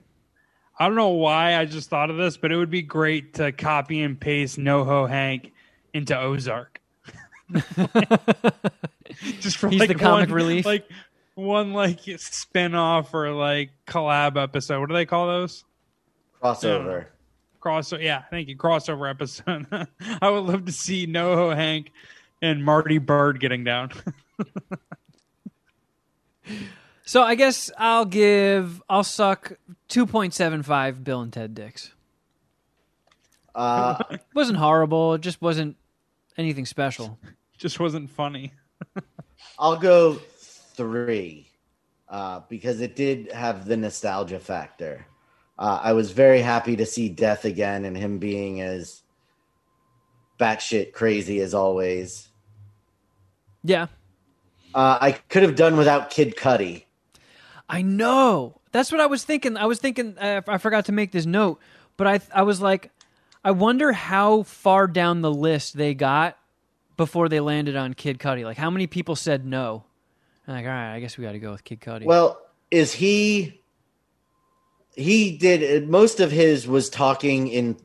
[0.79, 3.51] I don't know why I just thought of this, but it would be great to
[3.51, 5.51] copy and paste NoHo Hank
[5.93, 6.70] into Ozark.
[9.39, 10.65] just for He's like the comic one, relief.
[10.65, 10.89] like
[11.35, 14.79] one like spin off or like collab episode.
[14.79, 15.63] What do they call those?
[16.41, 17.05] Crossover.
[17.61, 18.01] Crossover.
[18.01, 18.57] Yeah, thank you.
[18.57, 19.67] Crossover episode.
[20.21, 21.91] I would love to see NoHo Hank
[22.41, 23.91] and Marty Byrde getting down.
[27.03, 29.53] So I guess I'll give I'll suck
[29.89, 31.91] two point seven five Bill and Ted dicks.
[33.53, 35.15] Uh, It wasn't horrible.
[35.15, 35.75] It just wasn't
[36.37, 37.19] anything special.
[37.61, 38.51] Just wasn't funny.
[39.59, 41.47] I'll go three
[42.09, 45.05] uh, because it did have the nostalgia factor.
[45.59, 49.03] Uh, I was very happy to see Death again and him being as
[50.39, 52.29] batshit crazy as always.
[53.63, 53.87] Yeah,
[54.73, 56.85] Uh, I could have done without Kid Cudi.
[57.69, 58.59] I know.
[58.71, 59.55] That's what I was thinking.
[59.55, 60.17] I was thinking.
[60.17, 61.59] Uh, I forgot to make this note,
[61.95, 62.89] but I I was like,
[63.43, 66.37] I wonder how far down the list they got
[67.01, 68.43] before they landed on Kid Cudi.
[68.43, 69.85] Like, how many people said no?
[70.47, 72.05] I'm like, all right, I guess we got to go with Kid Cudi.
[72.05, 72.39] Well,
[72.69, 73.63] is he?
[74.95, 77.75] He did most of his was talking in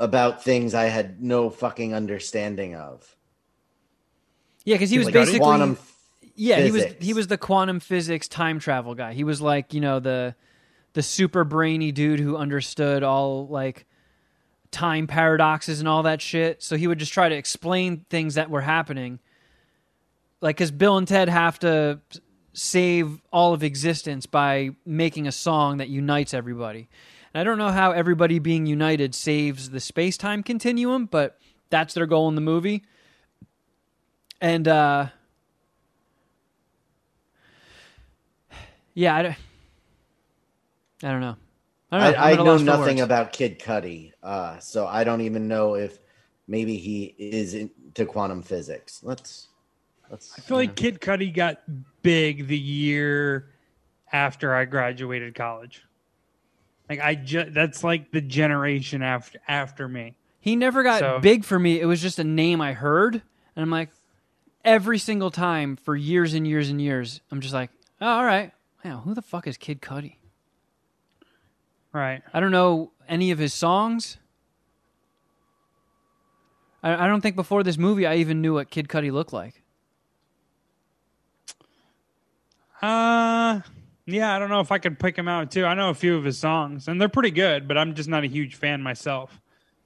[0.00, 3.16] about things I had no fucking understanding of.
[4.64, 5.76] yeah, because he was like basically Quantum
[6.36, 9.80] yeah he was he was the quantum physics time travel guy he was like you
[9.80, 10.34] know the
[10.92, 13.86] the super brainy dude who understood all like
[14.76, 16.62] time paradoxes and all that shit.
[16.62, 19.18] So he would just try to explain things that were happening.
[20.42, 22.00] Like because bill and ted have to
[22.52, 26.88] save all of existence by making a song that unites everybody.
[27.32, 32.06] And i don't know how everybody being united saves the space-time continuum but that's their
[32.06, 32.82] goal in the movie.
[34.40, 35.08] And uh
[38.98, 39.36] Yeah, I,
[41.06, 41.36] I don't know.
[41.90, 42.18] I, don't know.
[42.18, 43.00] I, I'm I at a know nothing words.
[43.04, 45.98] about Kid Cudi, uh, so I don't even know if
[46.48, 49.00] maybe he is into quantum physics.
[49.02, 49.48] Let's
[50.10, 50.36] let's.
[50.36, 51.60] I feel like Kid Cudi got
[52.02, 53.50] big the year
[54.12, 55.82] after I graduated college.
[56.88, 60.16] Like I just that's like the generation after after me.
[60.40, 61.80] He never got So- big for me.
[61.80, 63.90] It was just a name I heard, and I'm like,
[64.64, 67.70] every single time for years and years and years, I'm just like,
[68.00, 68.52] oh, all right,
[68.84, 70.15] wow, who the fuck is Kid Cudi?
[71.96, 72.20] Right.
[72.34, 74.18] I don't know any of his songs.
[76.82, 79.62] I, I don't think before this movie I even knew what Kid Cudi looked like.
[82.82, 83.60] Uh
[84.04, 85.64] yeah, I don't know if I could pick him out too.
[85.64, 88.24] I know a few of his songs and they're pretty good, but I'm just not
[88.24, 89.40] a huge fan myself.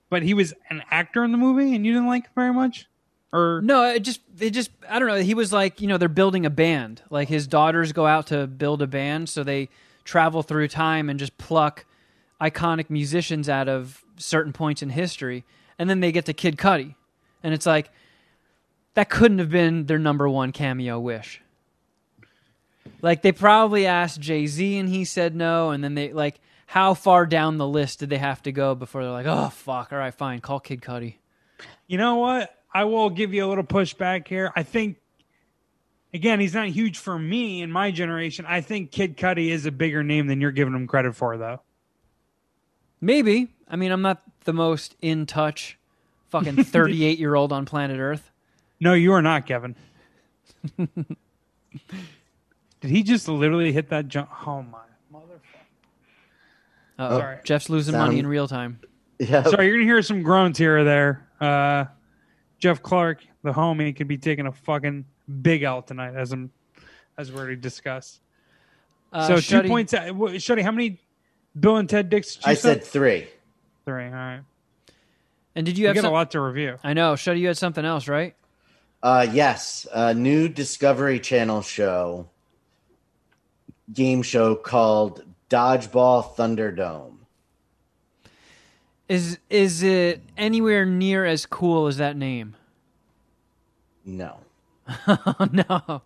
[0.09, 2.89] But he was an actor in the movie and you didn't like him very much?
[3.33, 5.23] Or No, it just it just I don't know.
[5.23, 7.03] He was like you know they're building a band.
[7.09, 9.69] Like his daughters go out to build a band, so they
[10.03, 11.87] travel through time and just pluck
[12.41, 15.45] iconic musicians out of certain points in history,
[15.79, 16.95] and then they get to Kid Cudi,
[17.43, 17.91] and it's like
[18.95, 21.41] that couldn't have been their number one cameo wish.
[23.03, 26.95] Like they probably asked Jay Z and he said no, and then they like how
[26.95, 29.99] far down the list did they have to go before they're like, oh fuck, all
[29.99, 31.17] right, fine, call Kid Cudi.
[31.87, 32.55] You know what?
[32.73, 34.53] I will give you a little pushback here.
[34.55, 34.99] I think,
[36.15, 38.45] again, he's not huge for me in my generation.
[38.47, 41.61] I think Kid Cudi is a bigger name than you're giving him credit for, though.
[43.01, 43.49] Maybe.
[43.69, 45.79] I mean, I'm not the most in touch
[46.29, 48.31] fucking 38 year old on planet Earth.
[48.81, 49.77] No, you are not, Kevin.
[50.79, 51.07] Did
[52.91, 54.31] he just literally hit that jump?
[54.47, 54.79] Oh my
[55.13, 55.21] motherfucker!
[56.99, 57.19] Uh-oh.
[57.19, 57.39] Sorry.
[57.45, 58.81] Jeff's losing Sound- money in real time.
[59.19, 59.43] Yeah.
[59.45, 61.29] Sorry, you're gonna hear some groans here or there.
[61.41, 61.85] Uh,
[62.59, 65.05] Jeff Clark, the homie, could be taking a fucking
[65.43, 66.51] big L tonight, as I'm,
[67.19, 68.21] as we already discussed.
[69.13, 69.93] Uh, so Shuddy- two points.
[69.95, 70.99] uh, wh- Shuddy, how many
[71.59, 72.37] Bill and Ted dicks?
[72.37, 73.29] Did you I said three.
[73.85, 74.05] three.
[74.05, 74.41] All right.
[75.55, 76.77] And did you You have got some- a lot to review.
[76.85, 77.15] I know.
[77.15, 78.35] Shuddy, you had something else, right?
[79.03, 82.29] Uh, yes, a new Discovery Channel show,
[83.93, 87.15] game show called Dodgeball Thunderdome.
[89.09, 92.55] Is is it anywhere near as cool as that name?
[94.05, 94.39] No,
[95.09, 96.03] Oh no.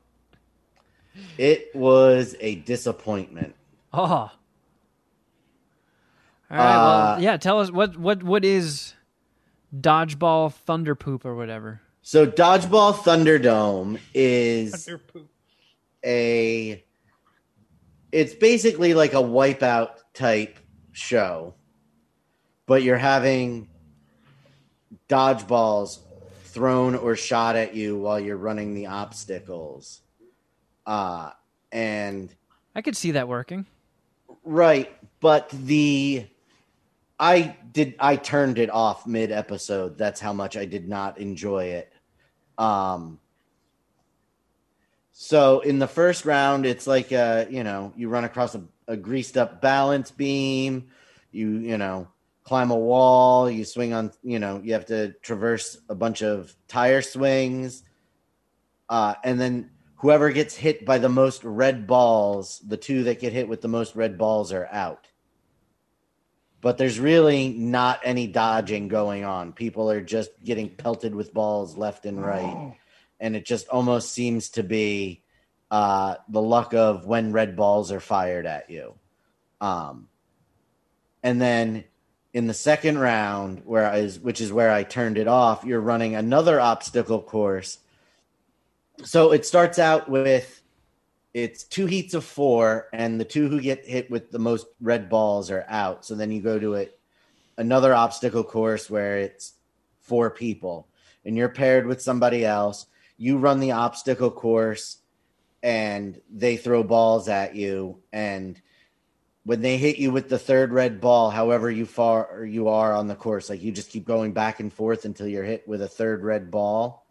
[1.37, 3.55] it was a disappointment.
[3.93, 4.31] Oh.
[6.55, 6.75] All right.
[6.77, 7.37] Uh, well, yeah.
[7.37, 8.95] Tell us what what what is
[9.77, 11.81] dodgeball thunder poop or whatever.
[12.07, 14.89] So, Dodgeball Thunderdome is
[16.05, 16.85] a.
[18.13, 20.59] It's basically like a wipeout type
[20.93, 21.55] show,
[22.67, 23.69] but you're having
[25.09, 25.99] dodgeballs
[26.45, 30.03] thrown or shot at you while you're running the obstacles.
[30.87, 31.31] Uh,
[31.73, 32.33] and
[32.77, 33.67] I could see that working.
[34.45, 36.27] Right, but the
[37.19, 39.97] I did I turned it off mid episode.
[39.99, 41.93] That's how much I did not enjoy it.
[42.59, 43.21] Um
[45.13, 48.97] so in the first round it's like uh you know, you run across a, a
[48.97, 50.89] greased up balance beam,
[51.31, 52.09] you you know,
[52.43, 56.55] climb a wall, you swing on, you know, you have to traverse a bunch of
[56.67, 57.85] tire swings.
[58.89, 63.33] Uh and then whoever gets hit by the most red balls, the two that get
[63.33, 65.07] hit with the most red balls are out.
[66.65, 69.53] But there's really not any dodging going on.
[69.53, 72.75] People are just getting pelted with balls left and right.
[73.21, 75.23] And it just almost seems to be
[75.71, 78.95] uh, the luck of when red balls are fired at you.
[79.61, 80.09] Um,
[81.23, 81.85] and then
[82.33, 85.81] in the second round, where I is which is where I turned it off, you're
[85.81, 87.79] running another obstacle course
[89.03, 90.63] so it starts out with
[91.35, 95.09] it's two heats of four, and the two who get hit with the most red
[95.09, 96.07] balls are out.
[96.07, 96.99] So then you go to it
[97.59, 99.55] another obstacle course where it's
[100.01, 100.89] four people,
[101.25, 102.87] and you're paired with somebody else.
[103.19, 104.99] You run the obstacle course,
[105.63, 108.61] and they throw balls at you, and
[109.45, 113.09] when they hit you with the third red ball, however you far you are on
[113.09, 115.89] the course, like you just keep going back and forth until you're hit with a
[115.89, 117.07] third red ball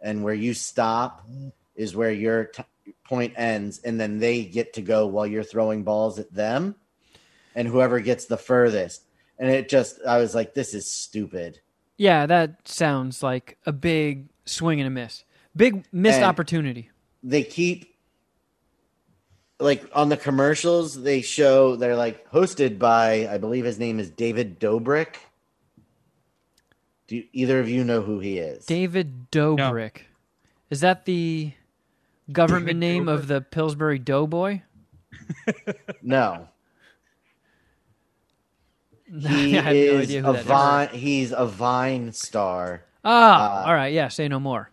[0.00, 1.48] and where you stop mm-hmm.
[1.76, 2.62] is where your t-
[3.04, 6.74] point ends and then they get to go while you're throwing balls at them
[7.54, 9.02] and whoever gets the furthest
[9.38, 11.60] and it just i was like this is stupid
[11.96, 15.24] Yeah, that sounds like a big swing and a miss.
[15.56, 16.90] Big missed And- opportunity.
[17.22, 17.94] they keep
[19.60, 24.08] like on the commercials they show they're like hosted by i believe his name is
[24.10, 25.16] david dobrik
[27.08, 30.02] do you, either of you know who he is David Dobrik.
[30.70, 31.52] Is that the
[32.32, 33.14] government David name Dobrik.
[33.14, 34.62] of the Pillsbury Doughboy?
[36.02, 36.48] no
[39.06, 40.46] He I have no is idea who a that is.
[40.46, 40.88] Vine.
[40.90, 43.92] He's a Vine star Ah, Uh, all right.
[43.92, 44.70] Yeah, say no more.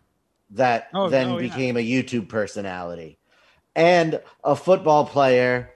[0.52, 1.50] that Oh, then oh, yeah.
[1.50, 3.18] became a YouTube personality,
[3.76, 5.72] and a football player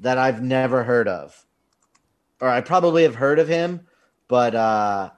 [0.00, 1.44] that I've never heard of,
[2.40, 3.86] or I probably have heard of him,
[4.28, 5.10] but uh,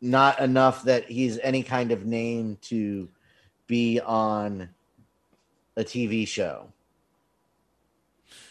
[0.00, 3.08] not enough that he's any kind of name to
[3.66, 4.68] be on
[5.76, 6.68] a TV show.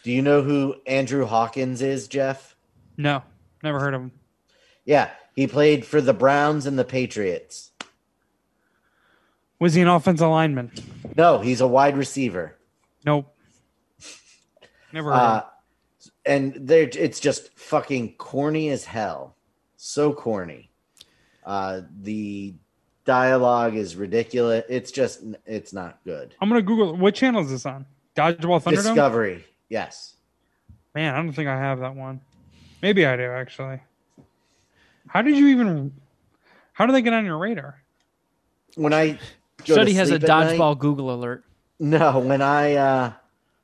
[0.03, 2.55] Do you know who Andrew Hawkins is, Jeff?
[2.97, 3.23] No,
[3.63, 4.11] never heard of him.
[4.85, 7.71] Yeah, he played for the Browns and the Patriots.
[9.59, 10.71] Was he an offensive lineman?
[11.15, 12.57] No, he's a wide receiver.
[13.05, 13.33] Nope.
[14.91, 16.11] Never heard Uh, of him.
[16.25, 19.37] and they're, it's just fucking corny as hell.
[19.77, 20.69] So corny.
[21.45, 22.55] Uh, the
[23.05, 24.63] dialogue is ridiculous.
[24.69, 26.35] It's just, it's not good.
[26.41, 27.85] I'm gonna Google what channel is this on?
[28.15, 28.75] Dodgeball Thunderdome.
[28.83, 29.45] Discovery.
[29.69, 30.15] Yes.
[30.95, 32.21] Man, I don't think I have that one.
[32.81, 33.79] Maybe I do actually.
[35.07, 35.93] How did you even?
[36.73, 37.81] How do they get on your radar?
[38.75, 39.19] When I
[39.65, 41.43] go to Shuddy has a sleep at night- dodgeball Google alert.
[41.79, 43.13] no, when I, uh,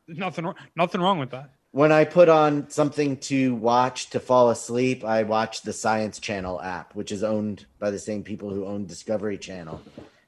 [0.08, 0.52] Nothing.
[0.76, 1.52] Nothing wrong with that.
[1.72, 6.60] When I put on something to watch to fall asleep, I watch the Science Channel
[6.62, 9.82] app, which is owned by the same people who own Discovery Channel.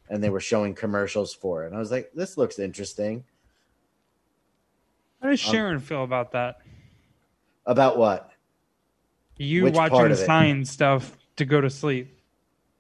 [0.10, 1.68] And they were showing commercials for it.
[1.68, 3.24] And I was like, this looks interesting.
[5.22, 6.58] How does Sharon feel about that?
[7.66, 8.32] About what?
[9.38, 10.16] You Which watching it?
[10.18, 12.20] science stuff to go to sleep?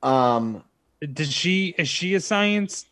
[0.03, 0.63] Um,
[0.99, 1.73] Did she?
[1.77, 2.85] Is she a science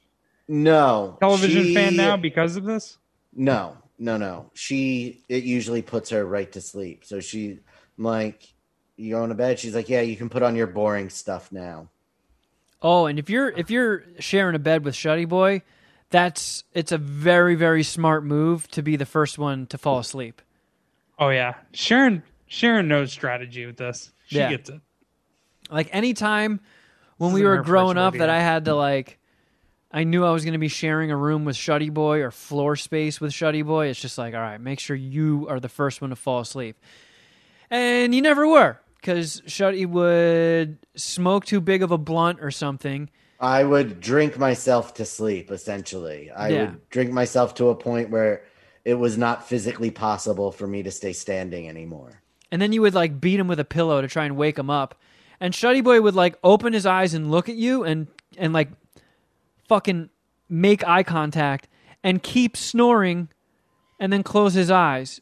[0.47, 1.17] no.
[1.19, 2.97] television She- fan now because of this?
[3.33, 4.49] No, no, no.
[4.53, 7.03] She, it usually puts her right to sleep.
[7.05, 7.59] So she,
[7.97, 8.53] I'm like,
[8.95, 9.59] you going to bed?
[9.59, 11.89] She's like, yeah, you can put on your boring stuff now.
[12.81, 15.63] Oh, and if you're if you're sharing a bed with Shuddy Boy,
[16.11, 20.41] that's it's a very very smart move to be the first one to fall asleep.
[21.17, 22.23] Oh yeah, Sharon.
[22.47, 24.11] Sharon knows strategy with this.
[24.27, 24.49] She Yeah.
[24.51, 24.79] gets it.
[25.69, 26.61] Like anytime
[27.17, 28.19] when This we were growing up rodeo.
[28.25, 29.18] that I had to like
[29.91, 32.75] I knew I was going to be sharing a room with Shuddy Boy or floor
[32.75, 33.87] space with Shuddy Boy.
[33.87, 36.77] It's just like, all right, make sure you are the first one to fall asleep.
[37.71, 43.09] And you never were because Shuddy would smoke too big of a blunt or something.
[43.39, 46.29] I would drink myself to sleep, essentially.
[46.29, 46.61] I Yeah.
[46.65, 48.43] would drink myself to a point where
[48.85, 52.21] it was not physically possible for me to stay standing anymore.
[52.51, 54.69] And then you would like beat him with a pillow to try and wake him
[54.69, 54.95] up.
[55.39, 58.69] And Shuddy Boy would like open his eyes and look at you and and like
[59.69, 60.09] fucking
[60.49, 61.67] make eye contact
[62.03, 63.29] and keep snoring
[63.99, 65.21] and then close his eyes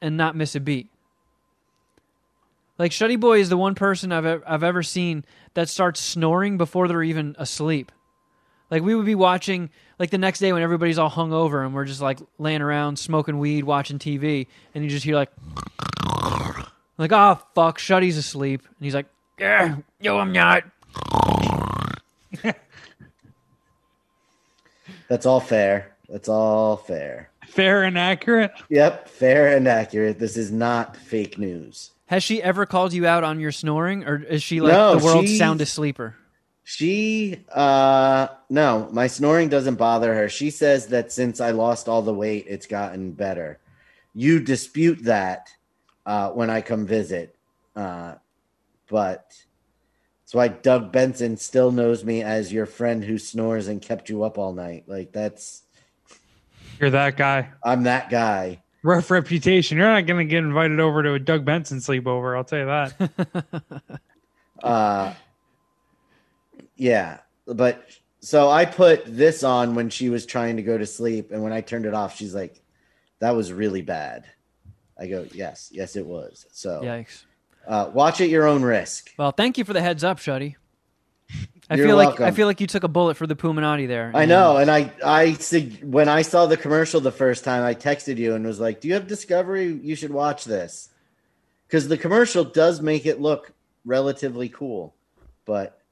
[0.00, 0.88] and not miss a beat.
[2.78, 5.24] Like Shuddy Boy is the one person I've ever, I've ever seen
[5.54, 7.90] that starts snoring before they're even asleep.
[8.70, 11.74] Like we would be watching like the next day when everybody's all hung over and
[11.74, 15.30] we're just like laying around smoking weed, watching TV, and you just hear like
[16.98, 18.62] like, oh fuck, Shuddy's asleep.
[18.62, 19.06] And he's like,
[19.38, 20.64] yeah, yo, I'm not.
[25.08, 25.94] That's all fair.
[26.08, 27.30] That's all fair.
[27.46, 28.52] Fair and accurate.
[28.68, 30.18] Yep, fair and accurate.
[30.18, 31.90] This is not fake news.
[32.06, 35.04] Has she ever called you out on your snoring, or is she like No, the
[35.04, 36.14] world's she- soundest sleeper?
[36.64, 40.28] She, uh, no, my snoring doesn't bother her.
[40.28, 43.58] She says that since I lost all the weight, it's gotten better.
[44.14, 45.48] You dispute that
[46.04, 47.34] uh, when I come visit.
[47.74, 48.16] Uh,
[48.90, 49.32] but
[50.28, 54.24] that's why Doug Benson still knows me as your friend who snores and kept you
[54.24, 54.84] up all night.
[54.86, 55.62] Like, that's,
[56.78, 57.48] You're that guy.
[57.64, 58.60] I'm that guy.
[58.82, 59.78] Rough reputation.
[59.78, 62.36] You're not going to get invited over to a Doug Benson sleepover.
[62.36, 63.82] I'll tell you that.
[64.60, 65.14] Uh,
[66.74, 67.86] yeah, but
[68.18, 71.52] so I put this on when she was trying to go to sleep, and when
[71.52, 72.60] I turned it off, she's like,
[73.20, 74.24] "That was really bad."
[74.98, 77.22] I go, "Yes, yes, it was." So Yikes.
[77.68, 79.12] Uh, watch at your own risk.
[79.16, 80.56] Well, thank you for the heads up, Shuddy.
[81.70, 84.10] I You're feel like I feel like you took a bullet for the Puminati there.
[84.14, 85.32] I know, and I, I
[85.82, 88.88] when I saw the commercial the first time, I texted you and was like, "Do
[88.88, 89.66] you have Discovery?
[89.70, 90.88] You should watch this,"
[91.66, 93.52] because the commercial does make it look
[93.84, 94.94] relatively cool,
[95.44, 95.82] but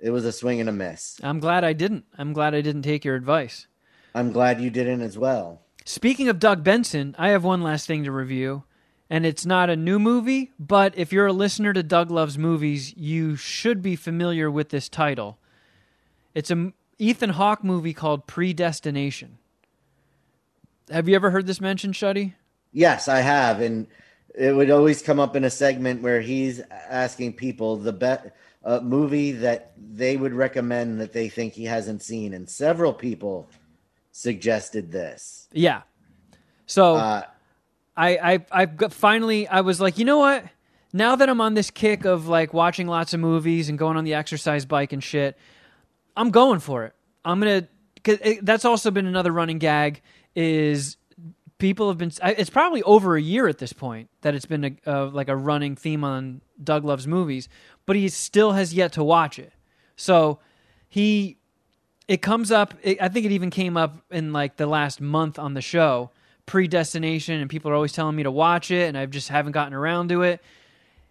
[0.00, 1.20] it was a swing and a miss.
[1.22, 2.06] I'm glad I didn't.
[2.18, 3.68] I'm glad I didn't take your advice.
[4.16, 5.62] I'm glad you didn't as well.
[5.84, 8.64] Speaking of Doug Benson, I have one last thing to review,
[9.10, 12.96] and it's not a new movie, but if you're a listener to Doug Loves Movies,
[12.96, 15.36] you should be familiar with this title.
[16.32, 19.38] It's a m- Ethan Hawke movie called Predestination.
[20.90, 22.34] Have you ever heard this mentioned, Shuddy?
[22.72, 23.88] Yes, I have, and
[24.34, 28.28] it would always come up in a segment where he's asking people the best
[28.64, 33.48] uh, movie that they would recommend that they think he hasn't seen, and several people
[34.12, 35.48] suggested this.
[35.52, 35.82] Yeah.
[36.66, 37.22] So Uh,
[38.00, 40.44] I I I got, finally I was like, you know what?
[40.92, 44.04] Now that I'm on this kick of like watching lots of movies and going on
[44.04, 45.36] the exercise bike and shit,
[46.16, 46.94] I'm going for it.
[47.24, 47.68] I'm gonna.
[48.02, 50.00] Cause it, that's also been another running gag.
[50.34, 50.96] Is
[51.58, 52.10] people have been.
[52.22, 55.76] It's probably over a year at this point that it's been a, like a running
[55.76, 57.48] theme on Doug loves movies,
[57.86, 59.52] but he still has yet to watch it.
[59.96, 60.40] So
[60.88, 61.38] he,
[62.08, 62.74] it comes up.
[62.82, 66.10] It, I think it even came up in like the last month on the show,
[66.46, 69.74] predestination, and people are always telling me to watch it, and I just haven't gotten
[69.74, 70.42] around to it.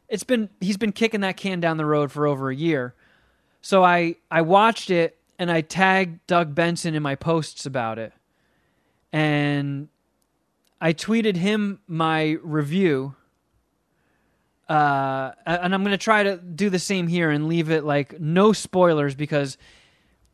[0.08, 2.96] It's been he's been kicking that can down the road for over a year.
[3.62, 8.12] So I I watched it and I tagged Doug Benson in my posts about it.
[9.12, 9.88] And
[10.82, 13.16] I tweeted him my review.
[14.68, 18.20] Uh, and I'm going to try to do the same here and leave it like
[18.20, 19.58] no spoilers because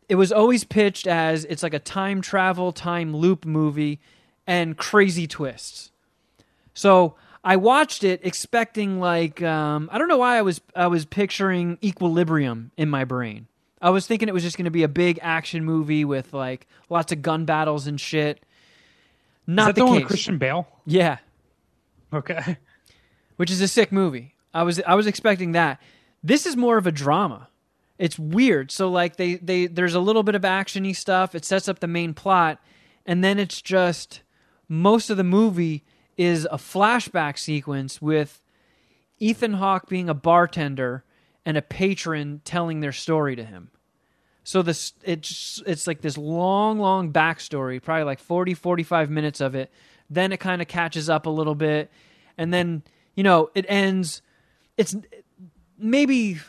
[0.10, 4.02] it was always pitched as it's like a time travel, time loop movie
[4.48, 5.92] and crazy twists.
[6.74, 11.06] So I watched it expecting like um, I don't know why I was I was
[11.06, 13.48] picturing Equilibrium in my brain.
[13.82, 16.68] I was thinking it was just going to be a big action movie with like
[16.90, 18.44] lots of gun battles and shit.
[19.46, 20.08] Not Is that the, the, one case.
[20.08, 20.68] Christian Bale?
[20.86, 21.18] Yeah,
[22.14, 22.58] Okay.
[23.36, 24.36] which is a sick movie.
[24.54, 25.82] I was I was expecting that.
[26.24, 27.50] This is more of a drama.
[28.00, 28.72] It's weird.
[28.72, 31.36] So like they they there's a little bit of actiony stuff.
[31.36, 32.60] It sets up the main plot,
[33.06, 34.22] and then it's just
[34.68, 35.84] most of the movie
[36.18, 38.42] is a flashback sequence with
[39.20, 41.04] Ethan Hawke being a bartender
[41.46, 43.70] and a patron telling their story to him.
[44.44, 49.56] So this it's it's like this long long backstory, probably like 40 45 minutes of
[49.56, 49.72] it.
[50.10, 51.92] Then it kind of catches up a little bit
[52.38, 52.84] and then,
[53.16, 54.22] you know, it ends
[54.78, 54.96] it's
[55.78, 56.40] maybe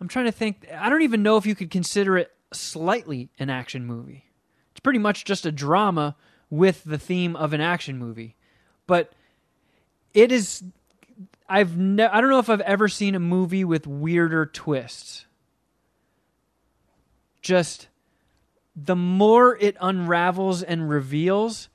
[0.00, 3.50] I'm trying to think I don't even know if you could consider it slightly an
[3.50, 4.24] action movie.
[4.84, 6.14] Pretty much just a drama
[6.48, 8.36] with the theme of an action movie.
[8.86, 9.12] But
[10.12, 10.62] it is
[11.48, 15.26] I've ne- I don't know if I've ever seen a movie with weirder twists.
[17.42, 17.88] Just
[18.74, 21.68] the more it unravels and reveals,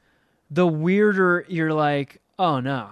[0.49, 2.91] the weirder you're like, "Oh no.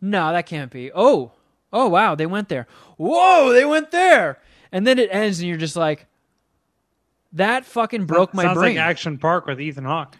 [0.00, 0.90] No, that can't be.
[0.94, 1.32] Oh.
[1.72, 2.66] Oh wow, they went there.
[2.96, 4.40] Whoa, they went there."
[4.72, 6.06] And then it ends and you're just like
[7.32, 8.76] that fucking broke my Sounds brain.
[8.76, 10.16] like Action Park with Ethan Hawke.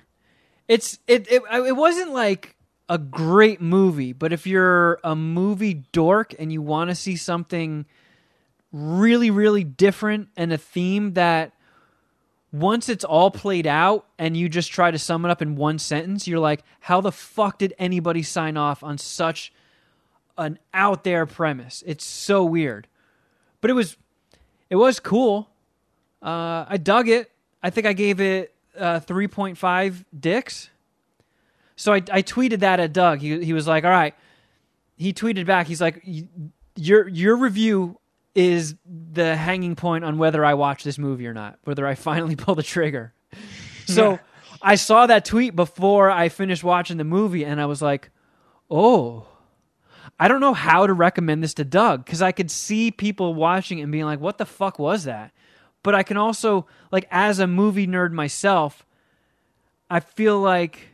[0.67, 2.57] It's it, it it wasn't like
[2.89, 7.87] a great movie, but if you're a movie dork and you want to see something
[8.71, 11.53] really really different and a theme that
[12.53, 15.79] once it's all played out and you just try to sum it up in one
[15.79, 19.53] sentence, you're like, how the fuck did anybody sign off on such
[20.39, 21.83] an out there premise?
[21.87, 22.87] It's so weird.
[23.61, 23.97] But it was
[24.71, 25.51] it was cool.
[26.23, 27.31] Uh, I dug it.
[27.63, 30.71] I think I gave it uh, 3.5 dicks.
[31.77, 33.21] So I, I tweeted that at Doug.
[33.21, 34.15] He, he was like, all right.
[34.97, 35.67] He tweeted back.
[35.67, 36.05] He's like,
[36.77, 37.99] your, your review
[38.35, 42.37] is the hanging point on whether I watch this movie or not, whether I finally
[42.37, 43.13] pull the trigger.
[43.87, 44.19] So
[44.61, 48.11] I saw that tweet before I finished watching the movie and I was like,
[48.71, 49.27] oh,
[50.21, 53.79] I don't know how to recommend this to Doug because I could see people watching
[53.79, 55.33] it and being like, what the fuck was that?
[55.83, 58.85] But I can also, like, as a movie nerd myself,
[59.91, 60.89] I feel like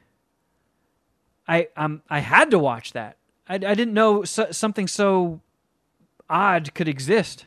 [1.49, 3.16] I um I had to watch that.
[3.49, 5.41] I, I didn't know so, something so
[6.29, 7.46] odd could exist.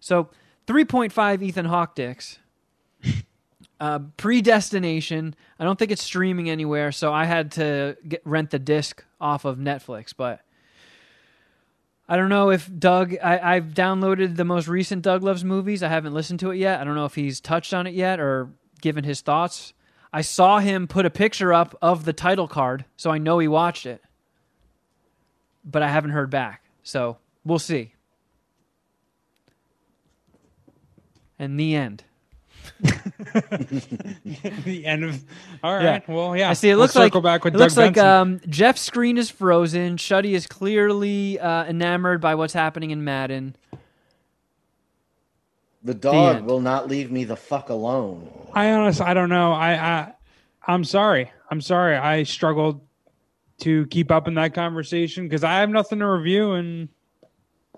[0.00, 0.28] So,
[0.66, 2.38] 3.5 Ethan Hawke dicks.
[3.78, 5.34] Uh, predestination.
[5.58, 9.44] I don't think it's streaming anywhere, so I had to get, rent the disc off
[9.44, 10.14] of Netflix.
[10.16, 10.40] But
[12.08, 13.16] I don't know if Doug.
[13.22, 15.82] I, I've downloaded the most recent Doug Loves movies.
[15.82, 16.80] I haven't listened to it yet.
[16.80, 18.50] I don't know if he's touched on it yet or
[18.80, 19.72] given his thoughts.
[20.12, 23.48] I saw him put a picture up of the title card, so I know he
[23.48, 24.02] watched it.
[25.64, 27.94] But I haven't heard back, so we'll see.
[31.38, 32.04] And the end.
[34.64, 35.24] the end of.
[35.62, 36.06] All right.
[36.08, 36.50] Well, yeah.
[36.50, 36.70] I see.
[36.70, 39.96] It We'll looks like back with it Doug looks like um, Jeff's screen is frozen.
[39.96, 43.56] Shuddy is clearly uh, enamored by what's happening in Madden.
[45.82, 46.46] The dog end.
[46.46, 48.28] will not leave me the fuck alone.
[48.52, 49.52] I honestly, I don't know.
[49.52, 50.12] I, I,
[50.66, 51.30] I'm sorry.
[51.48, 51.96] I'm sorry.
[51.96, 52.80] I struggled
[53.58, 56.52] to keep up in that conversation because I have nothing to review.
[56.52, 56.88] And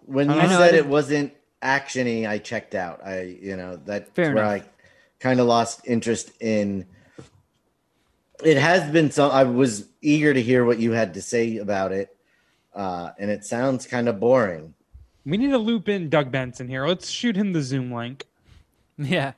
[0.07, 3.05] When you know, said it wasn't actiony, I checked out.
[3.05, 4.67] I, you know, that's Fair where enough.
[4.67, 4.69] I
[5.21, 6.87] kind of lost interest in.
[8.45, 9.31] It has been some.
[9.33, 12.17] I was eager to hear what you had to say about it,
[12.75, 14.75] uh, and it sounds kind of boring.
[15.27, 16.87] we need to loop in Doug Benson here.
[16.87, 18.25] Let's shoot him the Zoom link.
[18.97, 19.33] Yeah,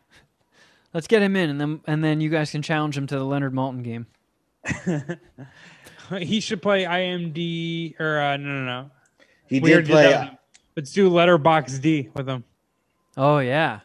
[0.92, 3.24] let's get him in, and then and then you guys can challenge him to the
[3.24, 4.06] Leonard Maltin game.
[6.18, 8.90] he should play IMD or uh, no, no, no.
[9.46, 10.04] He We did play.
[10.10, 10.38] that.
[10.76, 12.44] Let's do Letterbox D with him.
[13.16, 13.80] Oh yeah,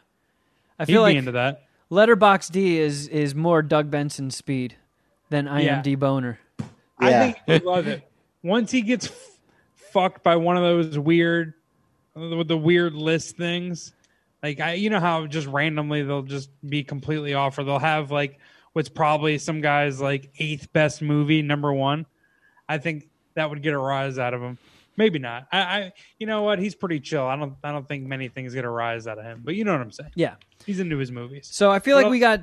[0.78, 1.65] I He'd feel be like into that.
[1.90, 4.76] Letterbox D is is more Doug Benson speed
[5.30, 6.38] than IMD Boner.
[6.98, 7.22] I Yeah.
[7.32, 8.08] think he'd love it.
[8.42, 9.38] Once he gets f-
[9.92, 11.54] fucked by one of those weird,
[12.14, 13.92] with the weird list things,
[14.42, 18.10] like I, you know how just randomly they'll just be completely off, or they'll have
[18.10, 18.38] like
[18.72, 22.06] what's probably some guy's like eighth best movie, number one.
[22.68, 24.58] I think that would get a rise out of him.
[24.96, 25.46] Maybe not.
[25.52, 26.58] I, I, you know what?
[26.58, 27.26] He's pretty chill.
[27.26, 29.42] I don't, I don't think many things get a rise out of him.
[29.44, 30.10] But you know what I'm saying.
[30.14, 30.36] Yeah.
[30.64, 31.48] He's into his movies.
[31.52, 32.40] So I feel What like we got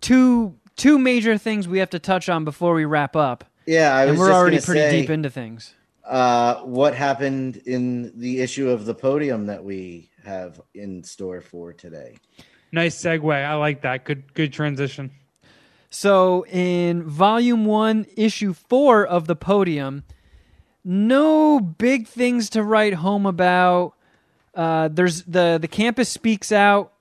[0.00, 4.04] two two major things we have to touch on before we wrap up, Yeah, I
[4.04, 5.74] was and we're just already pretty say, deep into things.
[6.04, 11.72] uh, what happened in the issue of the podium that we have in store for
[11.72, 12.16] today.
[12.72, 13.32] Nice segue.
[13.44, 14.04] I like that.
[14.04, 15.10] Good, good transition.
[15.88, 20.04] So in volume one, issue four of the podium,
[20.88, 23.94] no big things to write home about.
[24.54, 26.92] Uh, there's the the campus speaks out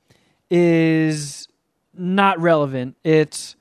[0.50, 1.48] is
[1.94, 2.98] not relevant.
[3.04, 3.56] It's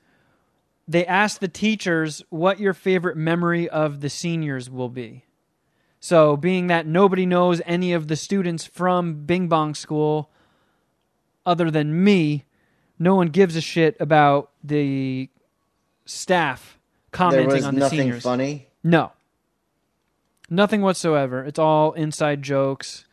[0.87, 5.23] they ask the teachers what your favorite memory of the seniors will be.
[5.99, 10.29] So, being that nobody knows any of the students from Bing Bong School
[11.45, 12.45] other than me,
[12.99, 15.29] no one gives a shit about the
[16.05, 16.77] staff
[17.11, 18.23] There commenting was on the nothing seniors.
[18.23, 18.67] funny.
[18.83, 19.11] No.
[20.49, 21.43] Nothing whatsoever.
[21.43, 23.05] It's all inside jokes.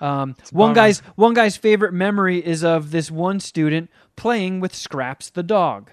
[0.00, 5.30] Um, one guy's one guy's favorite memory is of this one student playing with Scraps
[5.30, 5.90] the dog.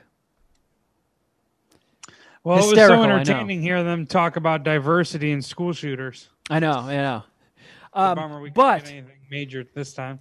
[2.44, 6.30] Well, it was so entertaining hearing them talk about diversity in school shooters.
[6.50, 7.24] I know, I know.
[7.58, 10.20] It's a Um, bummer we but anything major this time.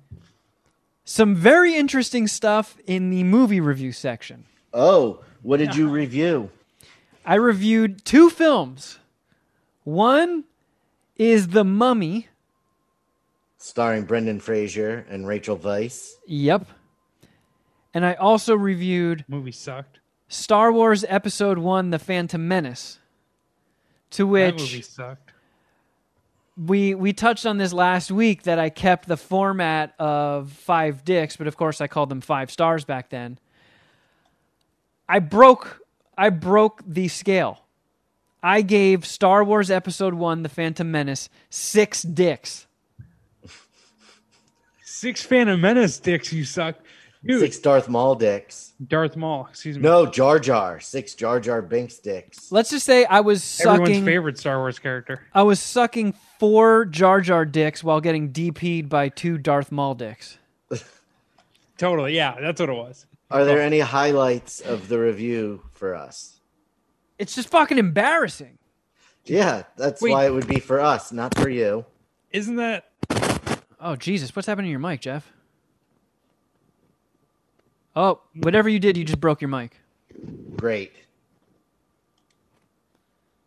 [1.04, 4.44] some very interesting stuff in the movie review section.
[4.74, 6.50] Oh, what did you review?
[7.24, 8.98] I reviewed two films.
[9.84, 10.44] One
[11.20, 12.28] is The Mummy.
[13.58, 16.12] Starring Brendan Fraser and Rachel Weisz.
[16.26, 16.66] Yep.
[17.92, 19.98] And I also reviewed Movie sucked.
[20.28, 23.00] Star Wars Episode 1 The Phantom Menace.
[24.12, 25.32] To that movie which sucked.
[26.56, 31.36] we we touched on this last week that I kept the format of 5 dicks,
[31.36, 33.38] but of course I called them 5 stars back then.
[35.06, 35.82] I broke
[36.16, 37.66] I broke the scale.
[38.42, 42.66] I gave Star Wars Episode 1 The Phantom Menace 6 dicks.
[44.84, 46.76] Six Phantom Menace dicks, you suck.
[47.24, 48.72] Dude, Six Darth Maul dicks.
[48.86, 49.82] Darth Maul, excuse me.
[49.82, 50.80] No, Jar Jar.
[50.80, 52.50] Six Jar Jar Binks dicks.
[52.50, 55.26] Let's just say I was Everyone's favorite Star Wars character.
[55.34, 60.38] I was sucking 4 Jar Jar dicks while getting DP'd by 2 Darth Maul dicks.
[61.78, 63.06] Totally, yeah, that's what it was.
[63.30, 66.39] Are there any highlights of the review for us?
[67.20, 68.56] It's just fucking embarrassing.
[69.26, 70.10] Yeah, that's Wait.
[70.12, 71.84] why it would be for us, not for you.
[72.32, 72.86] Isn't that
[73.78, 75.30] Oh Jesus, what's happening to your mic, Jeff?
[77.94, 79.76] Oh, whatever you did, you just broke your mic.
[80.56, 80.92] Great.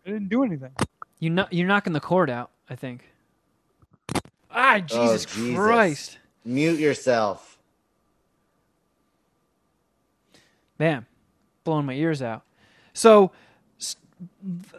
[0.06, 0.72] I didn't do anything.
[1.20, 3.10] You kno- you're knocking the cord out, I think.
[4.52, 5.56] Ah, Jesus, Oh, Jesus.
[5.58, 6.18] Christ.
[6.45, 7.58] Mute yourself.
[10.78, 11.06] Man,
[11.64, 12.44] blowing my ears out.
[12.94, 13.32] So, s-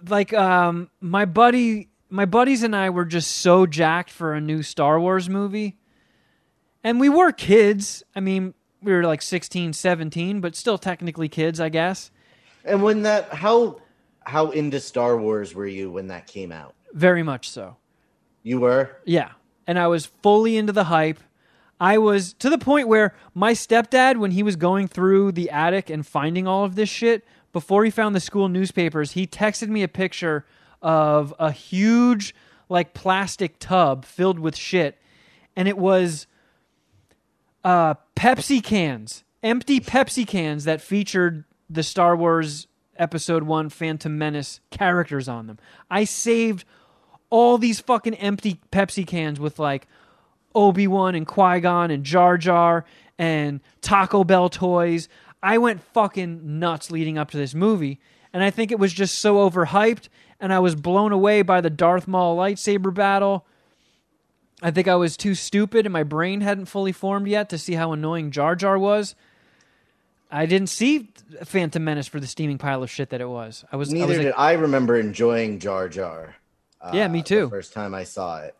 [0.09, 4.63] like, um, my buddy, my buddies and I were just so jacked for a new
[4.63, 5.77] Star Wars movie,
[6.83, 8.03] and we were kids.
[8.15, 12.11] I mean, we were like 16, 17, but still technically kids, I guess.
[12.65, 13.81] And when that how
[14.21, 16.75] how into Star Wars were you when that came out?
[16.93, 17.77] Very much so.
[18.43, 18.97] You were?
[19.05, 19.33] Yeah.
[19.67, 21.19] And I was fully into the hype.
[21.81, 25.91] I was to the point where my stepdad, when he was going through the attic
[25.91, 27.25] and finding all of this shit,
[27.55, 30.45] before he found the school newspapers, he texted me a picture
[30.83, 32.35] of a huge,
[32.69, 34.99] like, plastic tub filled with shit.
[35.55, 36.27] And it was
[37.63, 42.67] uh, Pepsi cans, empty Pepsi cans that featured the Star Wars
[42.97, 45.59] Episode 1 Phantom Menace characters on them.
[45.89, 46.65] I saved
[47.31, 49.87] all these fucking empty Pepsi cans with like
[50.57, 52.85] Obi Wan and Qui Gon and Jar Jar
[53.17, 55.09] and Taco Bell toys.
[55.45, 58.01] I went fucking nuts leading up to this movie,
[58.33, 60.09] and I think it was just so overhyped,
[60.41, 63.45] and I was blown away by the Darth Maul lightsaber battle.
[64.63, 67.75] I think I was too stupid, and my brain hadn't fully formed yet to see
[67.75, 69.15] how annoying Jar Jar was.
[70.31, 71.11] I didn't see
[71.45, 73.65] Phantom Menace for the steaming pile of shit that it was.
[73.71, 76.37] I was, I Neither was like, did I remember enjoying Jar Jar.
[76.81, 77.51] uh, Yeah, me the too.
[77.51, 78.57] first time I saw it.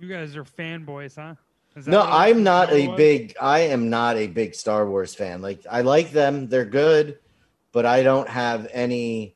[0.00, 1.36] You guys are fanboys, huh?
[1.76, 5.14] Is that No, I'm not a what big I am not a big Star Wars
[5.14, 5.40] fan.
[5.42, 7.18] Like I like them, they're good,
[7.72, 9.34] but I don't have any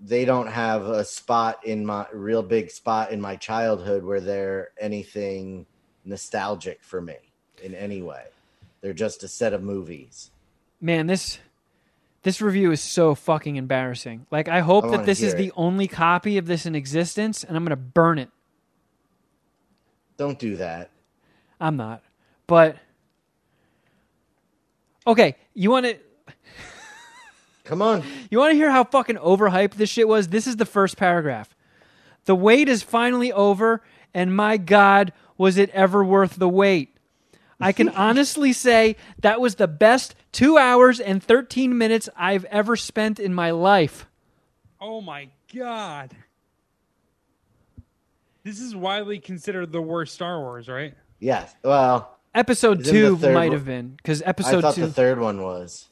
[0.00, 4.70] they don't have a spot in my real big spot in my childhood where they're
[4.80, 5.66] anything
[6.04, 7.16] nostalgic for me
[7.62, 8.24] in any way.
[8.80, 10.30] They're just a set of movies.
[10.80, 11.38] Man, this
[12.22, 14.26] this review is so fucking embarrassing.
[14.30, 17.44] Like I hope I that this is hear the only copy of this in existence
[17.44, 18.30] and I'm going to burn it.
[20.16, 20.90] Don't do that.
[21.60, 22.02] I'm not.
[22.46, 22.76] But
[25.06, 25.96] Okay, you want to
[27.64, 28.02] Come on.
[28.30, 30.28] You want to hear how fucking overhyped this shit was?
[30.28, 31.54] This is the first paragraph.
[32.24, 33.82] The wait is finally over,
[34.12, 36.96] and my God, was it ever worth the wait?
[37.60, 42.76] I can honestly say that was the best two hours and 13 minutes I've ever
[42.76, 44.06] spent in my life.
[44.80, 46.10] Oh my god.
[48.42, 50.94] This is widely considered the worst Star Wars, right?
[51.20, 51.54] Yes.
[51.62, 54.58] Well, Episode two might have been because episode.
[54.58, 54.82] I thought two.
[54.82, 55.88] the third one was.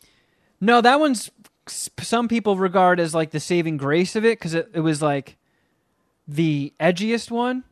[0.60, 1.30] No, that one's
[1.68, 5.36] some people regard as like the saving grace of it because it, it was like
[6.28, 7.64] the edgiest one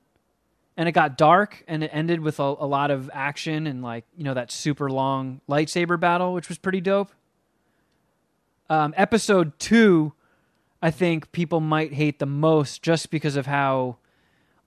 [0.76, 4.04] and it got dark and it ended with a, a lot of action and like
[4.16, 7.10] you know that super long lightsaber battle which was pretty dope
[8.68, 10.12] um, episode two
[10.82, 13.96] i think people might hate the most just because of how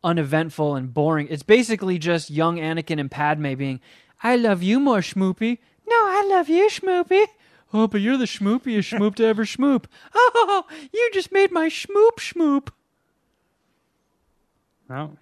[0.04, 3.80] uneventful and boring it's basically just young anakin and padme being
[4.24, 5.58] i love you more schmoopy
[5.88, 7.26] no i love you schmoopy
[7.74, 9.86] oh but you're the schmoopiest schmoop to ever schmoop
[10.16, 10.64] oh
[10.94, 12.70] you just made my schmoop schmoop
[14.90, 15.18] No.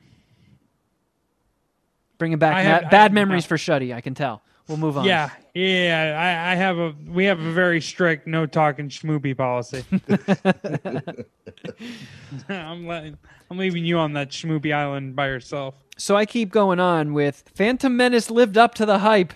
[2.17, 3.93] Bringing back I ma- have- I bad memories for Shuddy.
[3.93, 4.41] I can tell.
[4.67, 5.05] We'll move on.
[5.05, 6.45] Yeah, yeah.
[6.47, 9.83] I, I have a we have a very strict no talking schmoopy policy.
[12.49, 13.17] I'm letting
[13.49, 15.75] I'm leaving you on that schmoopy island by yourself.
[15.97, 19.33] So I keep going on with Phantom Menace lived up to the hype.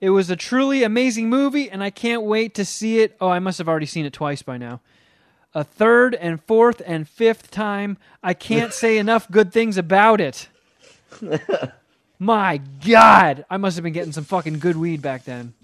[0.00, 3.16] It was a truly amazing movie, and I can't wait to see it.
[3.20, 4.80] Oh, I must have already seen it twice by now.
[5.54, 7.96] A third and fourth and fifth time.
[8.22, 10.48] I can't say enough good things about it.
[12.18, 15.54] My God, I must have been getting some fucking good weed back then.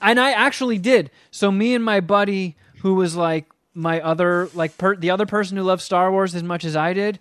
[0.00, 1.10] And I actually did.
[1.30, 5.56] So me and my buddy, who was like my other, like per- the other person
[5.56, 7.18] who loved Star Wars as much as I did,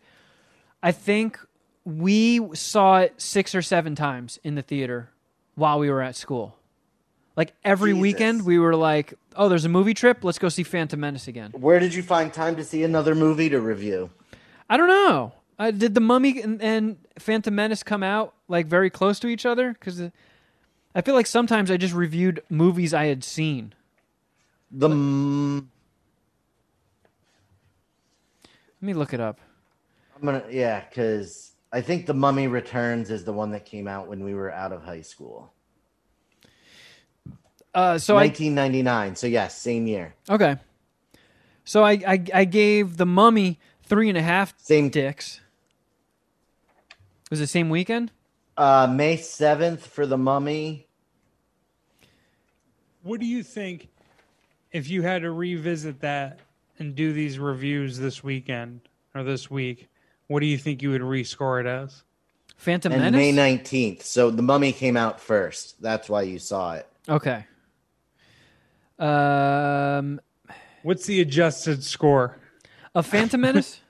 [0.81, 1.39] I think
[1.85, 5.10] we saw it six or seven times in the theater
[5.56, 6.56] while we were at school.
[7.35, 8.02] Like every Jesus.
[8.02, 10.23] weekend, we were like, "Oh, there's a movie trip.
[10.23, 13.48] Let's go see Phantom Menace again." Where did you find time to see another movie
[13.49, 14.10] to review?
[14.69, 15.34] I don't know.
[15.59, 19.45] Uh, did the Mummy and, and Phantom Menace come out like very close to each
[19.45, 19.73] other?
[19.73, 20.01] Because
[20.93, 23.73] I feel like sometimes I just reviewed movies I had seen.
[24.69, 25.65] The mm,
[28.81, 29.39] Let me look it up.
[30.15, 34.07] I'm gonna yeah, because I think the Mummy Returns is the one that came out
[34.07, 35.51] when we were out of high school.
[37.73, 39.15] Uh, so I 1999.
[39.15, 40.13] So yes, same year.
[40.29, 40.57] okay.
[41.63, 45.41] So I, I I gave the Mummy three and a half Same dicks.
[47.29, 48.11] Was it the same weekend?
[48.55, 50.87] Uh, May 7th for the Mummy.
[53.03, 53.89] What do you think
[54.71, 56.39] if you had to revisit that
[56.79, 58.81] and do these reviews this weekend
[59.13, 59.87] or this week?
[60.27, 62.03] What do you think you would rescore it as?
[62.57, 63.17] Phantom and Menace.
[63.17, 64.01] May 19th.
[64.01, 65.81] So the Mummy came out first.
[65.81, 66.87] That's why you saw it.
[67.07, 67.45] Okay.
[68.97, 70.19] Um,
[70.81, 72.37] What's the adjusted score
[72.95, 73.79] a Phantom Menace.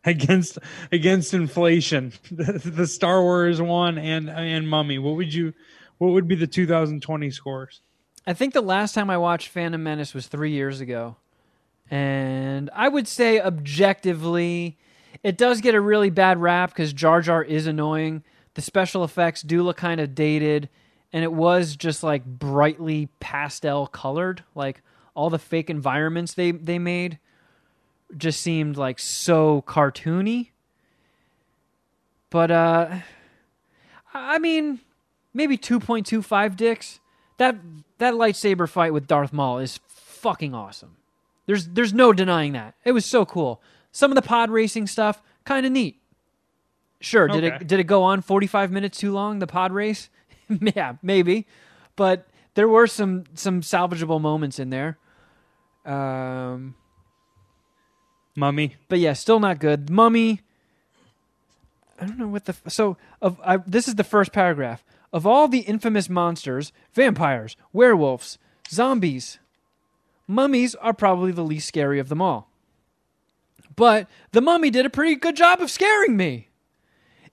[0.04, 0.58] against
[0.92, 2.12] against inflation?
[2.30, 4.98] The, the Star Wars one and and Mummy.
[4.98, 5.54] What would you?
[5.98, 7.80] What would be the 2020 scores?
[8.26, 11.16] I think the last time I watched Phantom Menace was three years ago,
[11.90, 14.78] and I would say objectively,
[15.22, 18.22] it does get a really bad rap because Jar Jar is annoying.
[18.54, 20.68] The special effects do look kind of dated,
[21.12, 24.44] and it was just like brightly pastel colored.
[24.54, 24.82] Like
[25.14, 27.18] all the fake environments they they made
[28.16, 30.50] just seemed like so cartoony.
[32.30, 32.98] But uh,
[34.12, 34.80] I mean,
[35.32, 37.00] maybe two point two five dicks.
[37.38, 37.56] That
[37.98, 40.96] that lightsaber fight with Darth Maul is fucking awesome.
[41.46, 42.74] There's there's no denying that.
[42.84, 43.62] It was so cool.
[43.92, 46.00] Some of the pod racing stuff kind of neat.
[47.00, 47.56] Sure, did Okay.
[47.56, 50.10] it did it go on 45 minutes too long the pod race?
[50.48, 51.46] yeah, maybe.
[51.96, 54.98] But there were some some salvageable moments in there.
[55.86, 56.74] Um
[58.38, 58.76] Mummy.
[58.88, 59.90] but yeah, still not good.
[59.90, 60.40] Mummy.
[62.00, 65.26] I don't know what the f- so of I, this is the first paragraph of
[65.26, 68.38] all the infamous monsters, vampires, werewolves,
[68.70, 69.38] zombies.
[70.28, 72.50] Mummies are probably the least scary of them all.
[73.74, 76.48] But the mummy did a pretty good job of scaring me.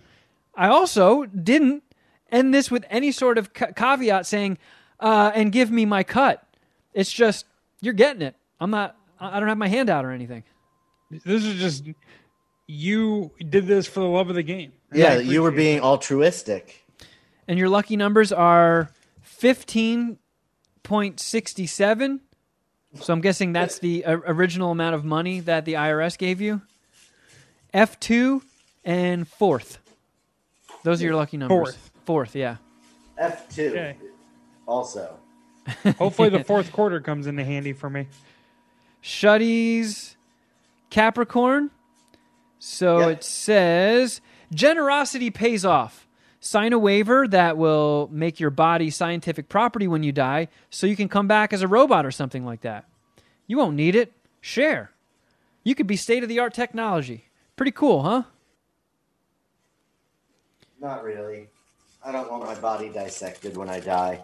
[0.55, 1.83] I also didn't
[2.31, 4.57] end this with any sort of ca- caveat saying,
[4.99, 6.43] uh, and give me my cut.
[6.93, 7.45] It's just,
[7.81, 8.35] you're getting it.
[8.59, 10.43] I'm not, I I don't have my hand out or anything.
[11.11, 11.85] This is just
[12.67, 14.73] you did this for the love of the game.
[14.93, 16.85] Yeah, you were appreciate being altruistic.
[17.47, 18.91] And your lucky numbers are
[20.89, 22.19] 15.67.
[23.01, 26.61] So I'm guessing that's the uh, original amount of money that the IRS gave you.
[27.73, 28.41] F2
[28.83, 29.77] and fourth.
[30.83, 31.57] Those are your lucky numbers.
[31.57, 31.91] Fourth.
[32.05, 32.55] Fourth, yeah.
[33.17, 33.67] F two.
[33.69, 33.97] Okay.
[34.65, 35.15] Also.
[35.99, 38.07] Hopefully, the fourth quarter comes into handy for me.
[39.01, 40.15] Shuddy's
[40.89, 41.69] Capricorn.
[42.57, 43.09] So Yep.
[43.17, 44.21] it says
[44.51, 46.07] generosity pays off.
[46.39, 50.95] Sign a waiver that will make your body scientific property when you die so you
[50.95, 52.85] can come back as a robot or something like that.
[53.45, 54.13] You won't need it.
[54.41, 54.91] Share.
[55.63, 57.25] You could be state of the art technology.
[57.57, 58.23] Pretty cool, huh?
[60.79, 61.49] not really.
[62.03, 64.23] I don't want my body dissected when I die.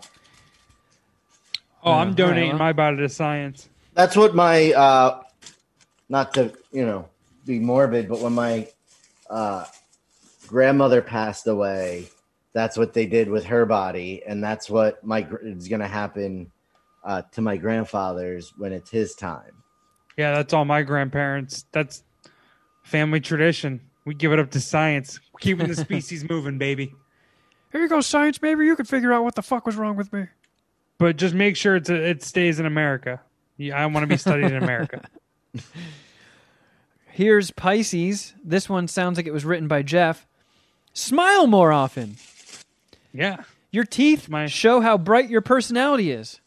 [1.83, 3.69] Oh, I'm right, donating my body to science.
[3.93, 5.21] That's what my uh
[6.09, 7.09] not to, you know,
[7.45, 8.67] be morbid, but when my
[9.29, 9.65] uh
[10.47, 12.09] grandmother passed away,
[12.53, 16.49] that's what they did with her body and that's what my is going to happen
[17.03, 19.51] uh to my grandfather's when it's his time.
[20.17, 21.65] Yeah, that's all my grandparents.
[21.71, 22.03] That's
[22.83, 23.81] family tradition.
[24.05, 26.93] We give it up to science, keeping the species moving, baby.
[27.71, 28.41] Here you go, science.
[28.41, 30.27] Maybe you can figure out what the fuck was wrong with me.
[30.97, 33.21] But just make sure it's it stays in America.
[33.57, 35.01] Yeah, I want to be studied in America.
[37.11, 38.33] Here's Pisces.
[38.43, 40.25] This one sounds like it was written by Jeff.
[40.95, 42.15] Smile more often.
[43.13, 43.43] Yeah.
[43.69, 46.39] Your teeth My- show how bright your personality is,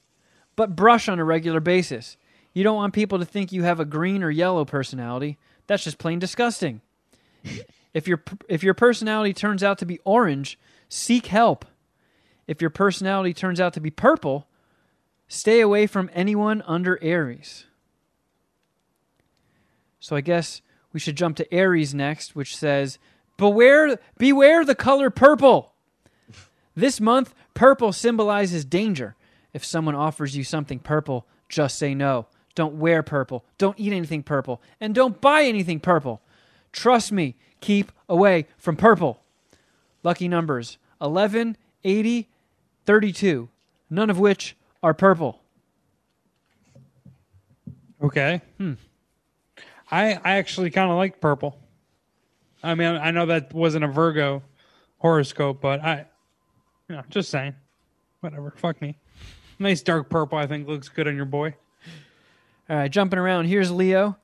[0.57, 2.17] but brush on a regular basis.
[2.55, 5.37] You don't want people to think you have a green or yellow personality.
[5.67, 6.81] That's just plain disgusting.
[7.93, 10.59] if your if your personality turns out to be orange,
[10.89, 11.67] seek help.
[12.47, 14.49] If your personality turns out to be purple,
[15.29, 17.67] stay away from anyone under Aries.
[20.01, 20.63] So I guess
[20.95, 22.99] we should jump to Aries next, which says,
[23.39, 25.73] "Beware beware the color purple."
[26.75, 29.17] This month, purple symbolizes danger.
[29.53, 32.27] If someone offers you something purple, just say no.
[32.55, 33.45] Don't wear purple.
[33.57, 34.61] Don't eat anything purple.
[34.81, 36.21] And don't buy anything purple.
[36.73, 39.23] Trust me, keep away from purple.
[40.03, 42.29] Lucky numbers 11, 80,
[42.87, 43.49] 32,
[43.91, 45.41] none of which are purple.
[48.03, 48.41] Okay.
[48.59, 48.75] Hmm.
[49.91, 51.59] I I actually kind of like purple.
[52.63, 54.43] I mean, I know that wasn't a Virgo
[54.99, 56.07] horoscope, but I,
[56.89, 57.55] you know, just saying.
[58.21, 58.53] Whatever.
[58.57, 58.99] Fuck me.
[59.59, 60.39] Nice dark purple.
[60.39, 61.55] I think looks good on your boy.
[62.69, 63.47] All right, jumping around.
[63.47, 64.17] Here's Leo.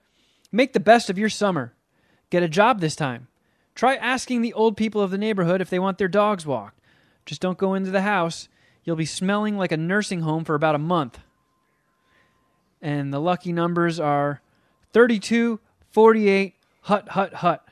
[0.52, 1.74] Make the best of your summer.
[2.30, 3.28] Get a job this time.
[3.74, 6.80] Try asking the old people of the neighborhood if they want their dogs walked.
[7.26, 8.48] Just don't go into the house.
[8.84, 11.18] You'll be smelling like a nursing home for about a month.
[12.82, 14.42] And the lucky numbers are
[14.92, 15.58] 32,
[15.90, 17.63] 48, hut, hut, hut.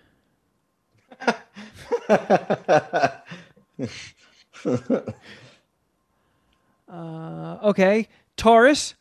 [6.93, 8.94] Uh, okay, Taurus.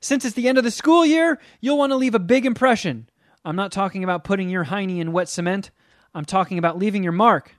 [0.00, 3.08] Since it's the end of the school year, you'll want to leave a big impression.
[3.44, 5.70] I'm not talking about putting your hiney in wet cement.
[6.14, 7.56] I'm talking about leaving your mark.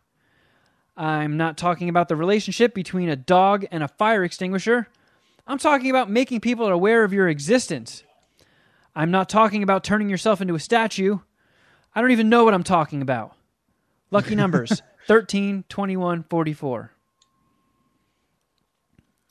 [0.95, 4.87] I'm not talking about the relationship between a dog and a fire extinguisher.
[5.47, 8.03] I'm talking about making people aware of your existence.
[8.95, 11.19] I'm not talking about turning yourself into a statue.
[11.95, 13.35] I don't even know what I'm talking about.
[14.13, 16.91] Lucky numbers 13, 21, 44.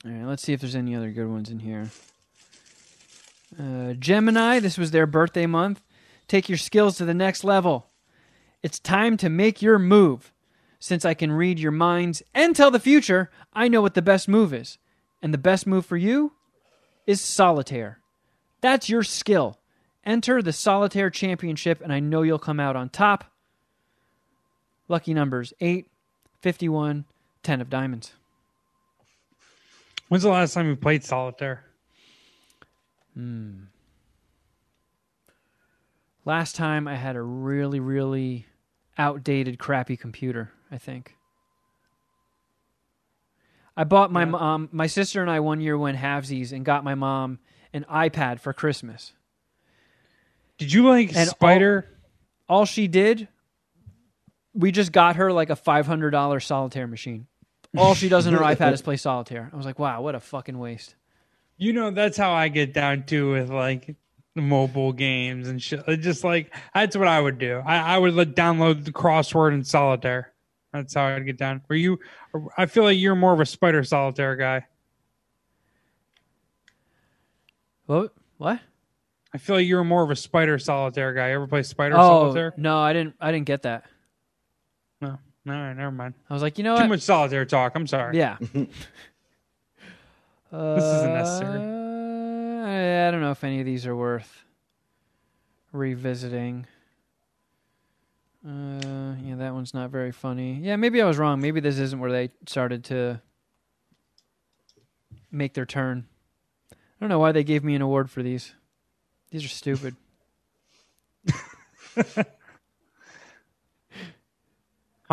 [0.05, 1.89] All right, let's see if there's any other good ones in here.
[3.57, 5.81] Uh, Gemini, this was their birthday month.
[6.27, 7.87] Take your skills to the next level.
[8.61, 10.33] It's time to make your move.
[10.79, 14.27] Since I can read your minds and tell the future, I know what the best
[14.27, 14.79] move is.
[15.21, 16.33] And the best move for you
[17.07, 17.99] is solitaire.
[18.59, 19.59] That's your skill.
[20.05, 23.32] Enter the solitaire championship, and I know you'll come out on top.
[24.87, 25.87] Lucky numbers 8,
[26.41, 27.05] 51,
[27.41, 28.13] 10 of diamonds.
[30.09, 31.63] When's the last time you played solitaire?
[33.15, 33.63] Hmm.
[36.25, 38.45] Last time I had a really, really
[38.97, 41.15] outdated, crappy computer, I think.
[43.75, 44.25] I bought my Yeah.
[44.29, 47.39] mom, my sister and I one year went halvesies and got my mom
[47.73, 49.13] an iPad for Christmas.
[50.59, 51.89] Did you like And all- Spider?
[52.47, 53.27] All she did,
[54.53, 57.27] we just got her like a $500 solitaire machine.
[57.75, 59.49] All she does on her iPad is play solitaire.
[59.51, 60.95] I was like, wow, what a fucking waste.
[61.57, 63.95] You know, that's how I get down to with like
[64.35, 65.83] the mobile games and shit.
[65.99, 67.61] Just like that's what I would do.
[67.65, 70.33] I, I would let download the crossword and solitaire.
[70.71, 71.61] That's how I'd get down.
[71.69, 71.99] Were you?
[72.57, 74.65] I feel like you're more of a spider solitaire guy.
[77.85, 78.13] What?
[78.37, 78.59] What?
[79.33, 81.31] I feel like you're more of a spider solitaire guy.
[81.31, 82.53] Ever play spider Oh, solitaire?
[82.57, 83.85] no, I didn't I didn't get that.
[85.45, 85.53] No.
[85.53, 86.13] All right, never mind.
[86.29, 86.89] I was like, you know Too what?
[86.89, 87.73] much solitaire talk.
[87.75, 88.17] I'm sorry.
[88.17, 88.37] Yeah.
[90.55, 91.59] This isn't necessary.
[91.59, 94.43] Uh, I, I don't know if any of these are worth
[95.71, 96.67] revisiting.
[98.47, 100.59] Uh, yeah, that one's not very funny.
[100.61, 101.41] Yeah, maybe I was wrong.
[101.41, 103.19] Maybe this isn't where they started to
[105.31, 106.05] make their turn.
[106.71, 108.53] I don't know why they gave me an award for these.
[109.31, 109.95] These are stupid.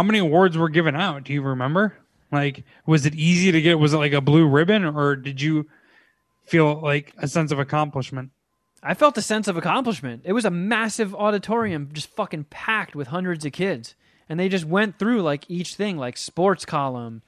[0.00, 1.24] How many awards were given out?
[1.24, 1.92] Do you remember?
[2.32, 3.78] Like, was it easy to get?
[3.78, 5.68] Was it like a blue ribbon, or did you
[6.46, 8.30] feel like a sense of accomplishment?
[8.82, 10.22] I felt a sense of accomplishment.
[10.24, 13.94] It was a massive auditorium, just fucking packed with hundreds of kids,
[14.26, 17.20] and they just went through like each thing, like sports column,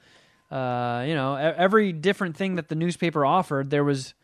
[0.49, 3.69] uh, you know, every different thing that the newspaper offered.
[3.69, 4.15] There was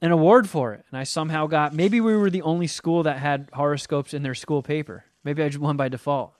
[0.00, 1.74] an award for it, and I somehow got.
[1.74, 5.04] Maybe we were the only school that had horoscopes in their school paper.
[5.24, 6.37] Maybe I just won by default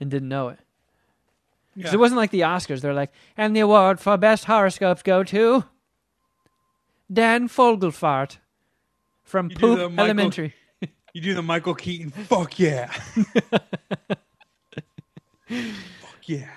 [0.00, 0.58] and didn't know it.
[1.76, 1.94] 'Cause Yeah.
[1.94, 2.80] it wasn't like the Oscars.
[2.80, 5.64] They're like, and the award for best horoscopes go to
[7.12, 8.38] Dan Fogelfart
[9.22, 10.54] from You Poop Michael- Elementary.
[11.12, 12.10] You do the Michael Keaton.
[12.10, 12.86] Fuck yeah.
[15.48, 16.48] Fuck yeah.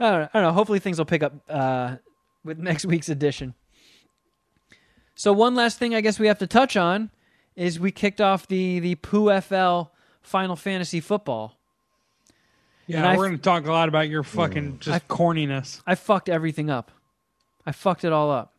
[0.00, 0.52] I don't, know, I don't know.
[0.52, 1.96] Hopefully things will pick up uh,
[2.44, 3.54] with next week's edition.
[5.14, 7.10] So one last thing I guess we have to touch on
[7.54, 9.82] is we kicked off the the Pooh FL
[10.22, 11.56] Final Fantasy football.
[12.86, 15.80] Yeah, And we're f- going to talk a lot about your fucking just I- corniness.
[15.86, 16.90] I fucked everything up.
[17.64, 18.52] I fucked it all up.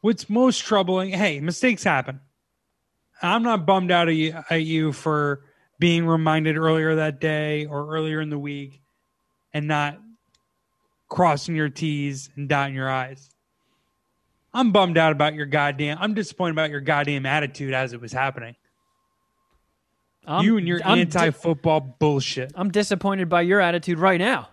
[0.00, 1.10] What's most troubling?
[1.10, 2.20] Hey, mistakes happen.
[3.22, 5.42] I'm not bummed out at you, at you for
[5.78, 8.80] being reminded earlier that day or earlier in the week
[9.52, 9.98] and not
[11.08, 13.28] crossing your T's and dotting your I's.
[14.54, 15.98] I'm bummed out about your goddamn.
[16.00, 18.56] I'm disappointed about your goddamn attitude as it was happening.
[20.26, 22.52] I'm, you and your I'm anti-football bullshit.
[22.54, 24.48] I'm disappointed by your attitude right now.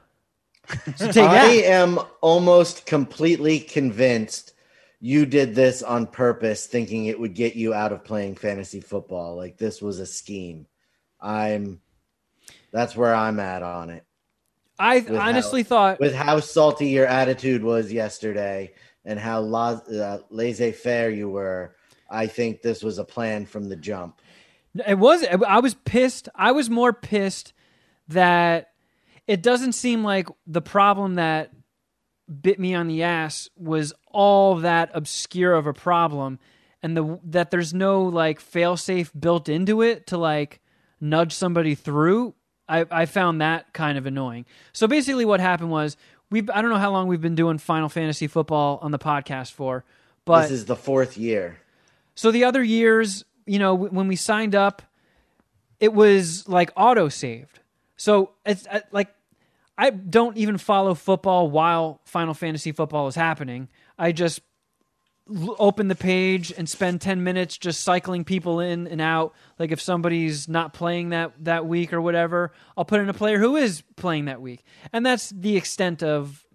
[0.97, 1.65] So take I that.
[1.65, 4.53] am almost completely convinced
[4.99, 9.37] you did this on purpose, thinking it would get you out of playing fantasy football.
[9.37, 10.65] Like this was a scheme.
[11.21, 11.79] I'm.
[12.73, 14.03] That's where I'm at on it.
[14.77, 18.73] I with honestly how- thought With how salty your attitude was yesterday
[19.05, 21.75] and how la- uh, laissez-faire you were,
[22.09, 24.21] I think this was a plan from the jump.
[24.85, 25.23] It was.
[25.23, 26.29] I was pissed.
[26.35, 27.53] I was more pissed
[28.07, 28.71] that
[29.27, 31.51] it doesn't seem like the problem that
[32.41, 36.39] bit me on the ass was all that obscure of a problem,
[36.83, 40.61] and the that there's no like failsafe built into it to like
[40.99, 42.33] nudge somebody through.
[42.69, 44.45] I, I found that kind of annoying.
[44.73, 45.95] So basically, what happened was
[46.29, 49.53] we I don't know how long we've been doing Final Fantasy football on the podcast
[49.53, 49.85] for,
[50.25, 51.59] but this is the fourth year.
[52.15, 54.81] so the other years, you know, when we signed up,
[55.79, 57.59] it was like auto saved.
[57.95, 59.13] So it's uh, like
[59.77, 63.69] I don't even follow football while Final Fantasy football is happening.
[63.97, 64.41] I just
[65.59, 69.81] open the page and spend 10 minutes just cycling people in and out like if
[69.81, 73.83] somebody's not playing that that week or whatever i'll put in a player who is
[73.97, 74.63] playing that week
[74.93, 76.45] and that's the extent of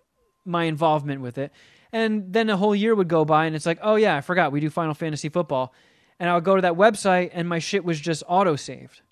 [0.46, 1.52] my involvement with it
[1.92, 4.52] and then a whole year would go by and it's like oh yeah i forgot
[4.52, 5.74] we do final fantasy football
[6.18, 9.02] and i would go to that website and my shit was just auto saved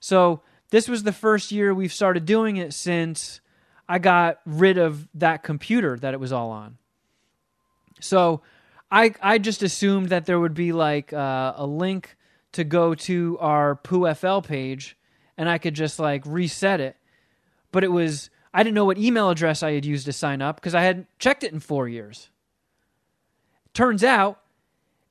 [0.00, 3.40] so this was the first year we've started doing it since
[3.88, 6.78] i got rid of that computer that it was all on
[8.00, 8.42] so
[8.90, 12.16] I I just assumed that there would be like uh, a link
[12.52, 14.96] to go to our PooFL page,
[15.36, 16.96] and I could just like reset it.
[17.70, 20.56] But it was I didn't know what email address I had used to sign up
[20.56, 22.30] because I hadn't checked it in four years.
[23.74, 24.40] Turns out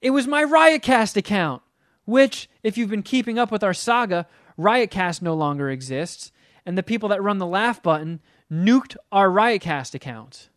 [0.02, 1.62] it was my Riotcast account,
[2.06, 6.32] which, if you've been keeping up with our saga, Riotcast no longer exists,
[6.66, 8.20] and the people that run the laugh button
[8.52, 10.50] nuked our Riotcast account.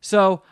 [0.00, 0.42] So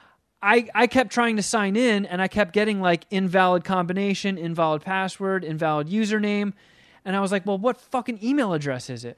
[0.42, 4.82] I, I kept trying to sign in and I kept getting like invalid combination, invalid
[4.82, 6.52] password, invalid username.
[7.04, 9.16] And I was like, well, what fucking email address is it?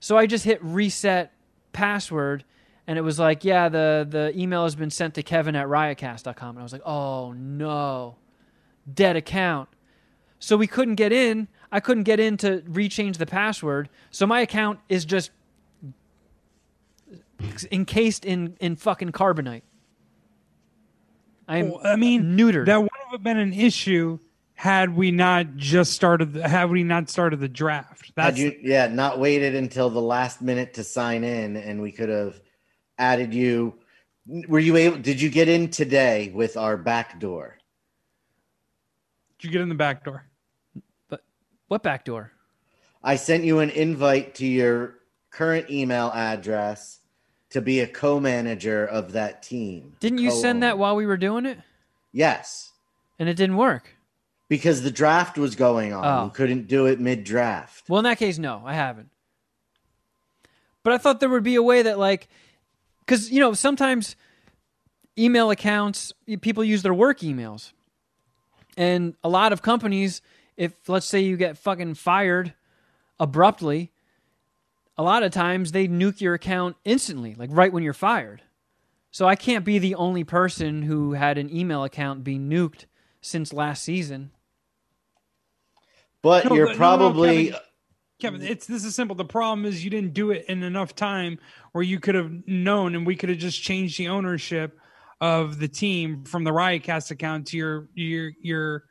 [0.00, 1.32] So I just hit reset
[1.72, 2.44] password
[2.86, 6.50] and it was like, yeah, the, the email has been sent to Kevin at riotcast.com.
[6.50, 8.16] And I was like, oh no,
[8.92, 9.68] dead account.
[10.38, 11.48] So we couldn't get in.
[11.72, 13.88] I couldn't get in to rechange the password.
[14.10, 15.30] So my account is just
[17.72, 19.62] encased in, in fucking carbonite.
[21.48, 22.66] I'm Well, I mean, neutered.
[22.66, 24.18] that would have been an issue
[24.54, 26.32] had we not just started.
[26.32, 28.06] The, had we not started the draft?
[28.06, 31.92] Had That's you, yeah, not waited until the last minute to sign in, and we
[31.92, 32.40] could have
[32.98, 33.74] added you.
[34.48, 34.98] Were you able?
[34.98, 37.58] Did you get in today with our back door?
[39.44, 40.24] Did you get in the back door?
[41.10, 41.22] But
[41.68, 42.32] what back door?
[43.02, 45.00] I sent you an invite to your
[45.30, 47.00] current email address
[47.50, 49.96] to be a co-manager of that team.
[50.00, 51.58] Didn't you send that while we were doing it?
[52.10, 52.72] Yes,
[53.18, 53.94] And it didn't work.
[54.48, 56.06] because the draft was going on.
[56.06, 56.24] Oh.
[56.24, 57.90] We couldn't do it mid-draft.
[57.90, 59.10] Well, in that case, no, I haven't.
[60.82, 62.28] But I thought there would be a way that, like,
[63.00, 64.16] because, you know, sometimes
[65.18, 67.72] email accounts, people use their work emails.
[68.76, 70.20] And a lot of companies,
[70.56, 72.54] if let's say you get fucking fired
[73.20, 73.92] abruptly,
[74.96, 78.42] a lot of times they nuke your account instantly, like right when you're fired.
[79.10, 82.86] So I can't be the only person who had an email account be nuked
[83.20, 84.32] since last season.
[86.22, 87.60] But No, you're but- no, no, probably Kevin.
[88.20, 89.14] Kevin, it's this is simple.
[89.16, 91.38] The problem is you didn't do it in enough time
[91.72, 94.78] where you could have known, and we could have just changed the ownership
[95.24, 98.84] of the team from the Riotcast account to your your your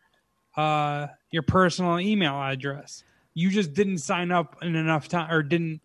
[0.58, 3.04] uh your personal email address.
[3.36, 5.82] You just didn't sign up in enough time, or didn't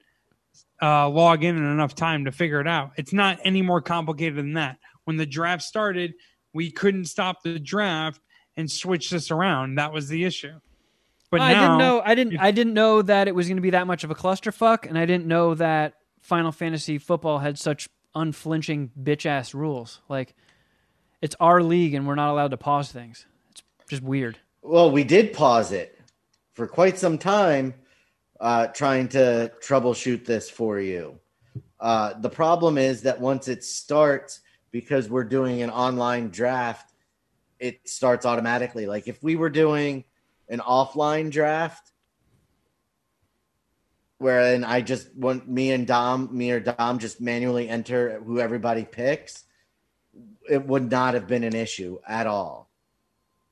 [0.81, 2.93] uh, log in in enough time to figure it out.
[2.97, 4.79] It's not any more complicated than that.
[5.05, 6.15] When the draft started,
[6.55, 8.21] we couldn't stop the draft
[8.57, 9.75] and switch this around.
[9.75, 10.61] That was the issue.
[11.31, 12.03] But I now, didn't know.
[12.03, 12.39] I didn't.
[12.39, 14.97] I didn't know that it was going to be that much of a clusterfuck, and
[14.99, 20.01] I didn't know that Final Fantasy football had such unflinching bitch ass rules.
[20.09, 20.35] Like,
[21.21, 23.27] it's our league, and we're not allowed to pause things.
[23.51, 24.39] It's just weird.
[24.63, 25.99] Well, we did pause it
[26.55, 27.75] for quite some time,
[28.41, 31.19] uh, trying to troubleshoot this for you.
[31.81, 34.41] Uh, the problem is that once it starts,
[34.71, 36.93] because we're doing an online draft,
[37.59, 38.87] it starts automatically.
[38.87, 40.05] Like if we were doing
[40.49, 41.93] an offline draft,
[44.19, 48.85] wherein I just want me and Dom, me or Dom, just manually enter who everybody
[48.85, 49.45] picks,
[50.49, 52.71] it would not have been an issue at all.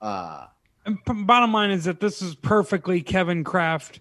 [0.01, 0.47] Uh,
[0.85, 4.01] And p- bottom line is that this is perfectly Kevin Kraft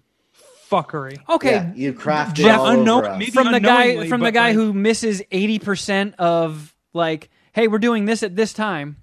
[0.70, 1.18] fuckery.
[1.28, 3.28] Okay, Yeah, you crafted Jeff, all unknown- over us.
[3.30, 7.78] from the guy from the guy like- who misses eighty percent of like, hey, we're
[7.78, 8.96] doing this at this time.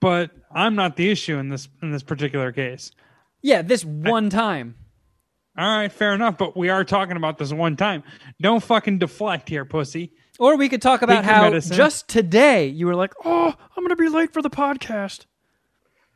[0.00, 2.92] But I'm not the issue in this in this particular case.
[3.42, 4.76] Yeah, this one time.
[5.56, 6.36] All right, fair enough.
[6.38, 8.02] But we are talking about this one time.
[8.40, 10.12] Don't fucking deflect here, pussy.
[10.40, 11.76] Or we could talk about Take your how medicine.
[11.76, 15.26] just today you were like, "Oh, I'm going to be late for the podcast."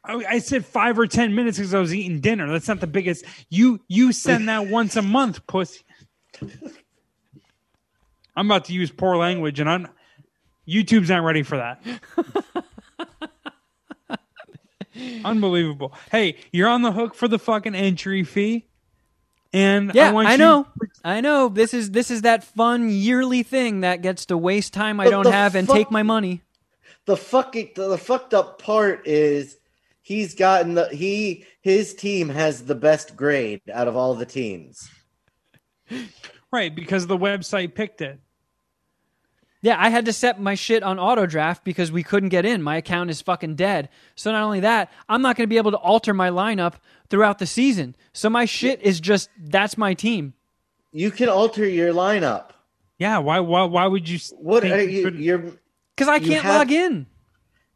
[0.05, 2.51] I, I said five or ten minutes because I was eating dinner.
[2.51, 3.24] That's not the biggest.
[3.48, 5.82] You you send that once a month, pussy.
[8.36, 9.89] I'm about to use poor language, and I'm
[10.66, 11.81] YouTube's not ready for that.
[15.24, 15.94] Unbelievable.
[16.10, 18.66] Hey, you're on the hook for the fucking entry fee,
[19.53, 20.66] and Yeah, want I, you- know.
[21.05, 21.49] I know.
[21.49, 25.11] This is this is that fun yearly thing that gets to waste time I But
[25.11, 26.43] don't the have and fuck- take my money.
[27.07, 29.57] the fucking the, the fucked up part is
[30.03, 34.89] he's gotten the he his team has the best grade out of all the teams.
[36.53, 38.19] right because the website picked it.
[39.60, 42.62] Yeah, I had to set my shit on auto draft because we couldn't get in.
[42.62, 43.89] My account is fucking dead.
[44.14, 46.74] So not only that, I'm not going to be able to alter my lineup
[47.10, 47.97] throughout the season.
[48.12, 50.35] So my shit is just that's my team.
[50.93, 52.51] You can alter your lineup.
[52.98, 54.18] Yeah, why why why would you?
[54.39, 55.10] What think are you you?
[55.10, 55.39] You're.
[55.97, 57.06] Because I You can't have- log in.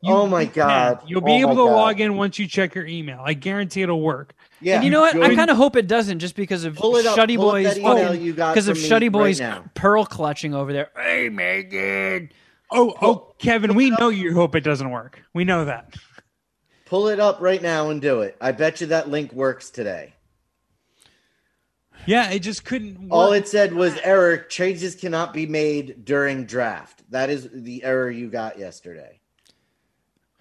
[0.03, 0.53] You- oh my can.
[0.55, 1.03] god!
[1.07, 1.73] You'll be Oh able to God.
[1.77, 3.21] log in once you check your email.
[3.25, 4.35] I guarantee it'll work.
[4.61, 4.77] Yeah.
[4.77, 5.17] and you know what?
[5.21, 7.65] I kind of hope it doesn't, just because of Pull Shuddy up Boys.
[7.67, 9.65] that email fucking- you got because of Shuddy Boys now.
[9.75, 10.91] pearl clutching over there.
[10.97, 12.31] Hey, Megan.
[12.71, 15.21] Oh, oh oh, Kevin, we know you hope it doesn't work.
[15.35, 15.95] We know that.
[16.87, 18.37] pull it up right now and do it.
[18.41, 20.15] I bet you that link works today.
[22.07, 23.01] Yeah, it just couldn't.
[23.01, 23.09] Work.
[23.13, 24.37] All it said was error.
[24.39, 27.03] Changes cannot be made during draft.
[27.11, 29.21] That is the error you got yesterday.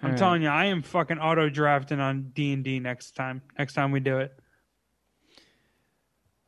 [0.03, 3.41] I'm telling you, I am fucking auto drafting on D and D next time.
[3.57, 4.33] Next time we do it.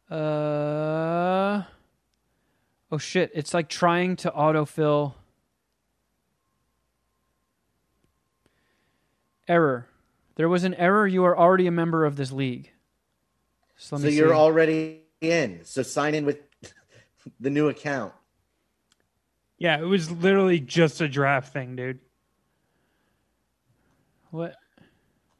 [0.10, 1.64] Uh
[2.92, 3.32] oh shit!
[3.34, 5.14] It's like trying to autofill.
[9.48, 9.88] Error.
[10.36, 11.06] There was an error.
[11.06, 12.72] You are already a member of this league.
[13.76, 14.34] So, So you're see.
[14.34, 15.62] already in.
[15.64, 16.40] So sign in with
[17.40, 18.14] the new account.
[19.58, 22.00] Yeah, it was literally just a draft thing, dude.
[24.34, 24.56] What?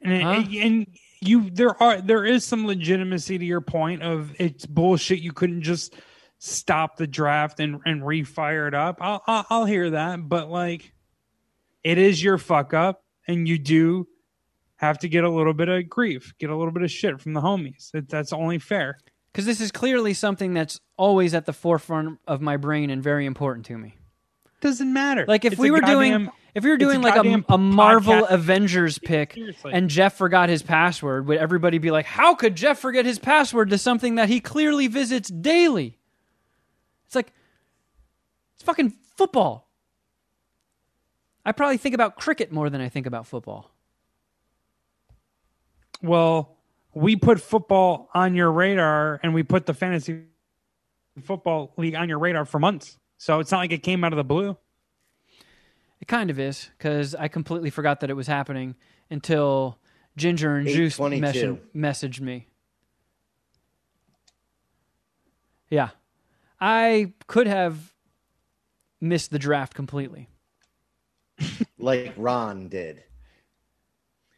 [0.00, 0.42] And, Huh?
[0.60, 0.86] and
[1.20, 5.20] you there are there is some legitimacy to your point of it's bullshit.
[5.20, 5.96] You couldn't just
[6.38, 8.98] stop the draft and and refire it up.
[9.00, 10.92] I'll I'll, I'll hear that, but like,
[11.82, 14.06] it is your fuck up, and you do
[14.76, 17.32] have to get a little bit of grief, get a little bit of shit from
[17.32, 17.90] the homies.
[18.08, 18.98] That's only fair.
[19.32, 23.26] Because this is clearly something that's always at the forefront of my brain and very
[23.26, 23.96] important to me.
[24.60, 25.24] Doesn't matter.
[25.26, 28.14] Like if It's we were doing, if you're it's a doing like a, a Marvel
[28.14, 28.30] podcast.
[28.30, 29.72] Avengers pick, Seriously.
[29.72, 33.70] and Jeff forgot his password, would everybody be like, "How could Jeff forget his password
[33.70, 35.98] to something that he clearly visits daily?"
[37.06, 37.32] It's like
[38.54, 39.68] it's fucking football.
[41.44, 43.70] I probably think about cricket more than I think about football.
[46.02, 46.56] well,
[46.94, 50.22] we put football on your radar and we put the fantasy
[51.22, 52.98] football league on your radar for months.
[53.18, 54.56] So it's not like it came out of the blue.
[56.04, 58.74] It kind of is because I completely forgot that it was happening
[59.08, 59.78] until
[60.18, 62.46] Ginger and Juice mes- messaged me.
[65.70, 65.88] Yeah,
[66.60, 67.94] I could have
[69.00, 70.28] missed the draft completely.
[71.78, 73.02] like Ron did.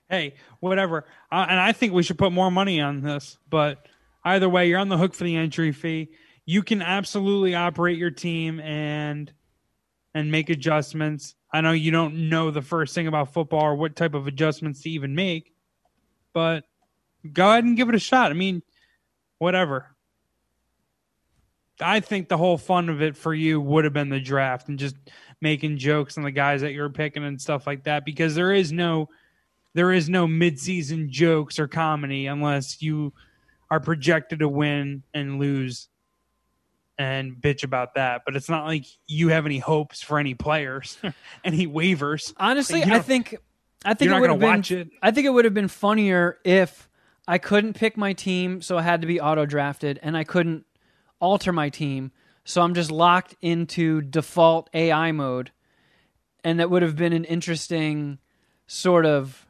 [0.09, 1.05] Hey, whatever.
[1.32, 3.38] Uh, and I think we should put more money on this.
[3.51, 3.88] But
[4.22, 6.10] either way, you're on the hook for the entry fee.
[6.44, 9.32] You can absolutely operate your team and
[10.16, 11.34] and make adjustments.
[11.57, 14.83] I know you don't know the first thing about football or what type of adjustments
[14.83, 15.55] to even make,
[16.35, 16.65] but
[17.33, 18.31] go ahead and give it a shot.
[18.31, 18.62] I mean,
[19.39, 19.87] whatever.
[21.81, 24.78] I think the whole fun of it for you would have been the draft and
[24.78, 24.97] just
[25.41, 28.70] making jokes on the guys that you're picking and stuff like that because there is
[28.70, 29.09] no
[29.73, 33.15] there is no midseason jokes or comedy unless you
[33.70, 35.89] are projected to win and lose
[36.98, 38.23] and bitch about that.
[38.24, 40.98] But it's not like you have any hopes for any players,
[41.44, 42.32] any waivers.
[42.36, 43.36] Honestly, I think
[43.85, 44.90] I think You're it would going have to been watch it.
[45.02, 46.89] I think it would have been funnier if
[47.28, 50.64] I couldn't pick my team, so I had to be auto drafted, and I couldn't
[51.20, 52.12] alter my team,
[52.44, 55.51] so I'm just locked into default AI mode.
[56.44, 58.18] And that would have been an interesting
[58.68, 59.47] sort of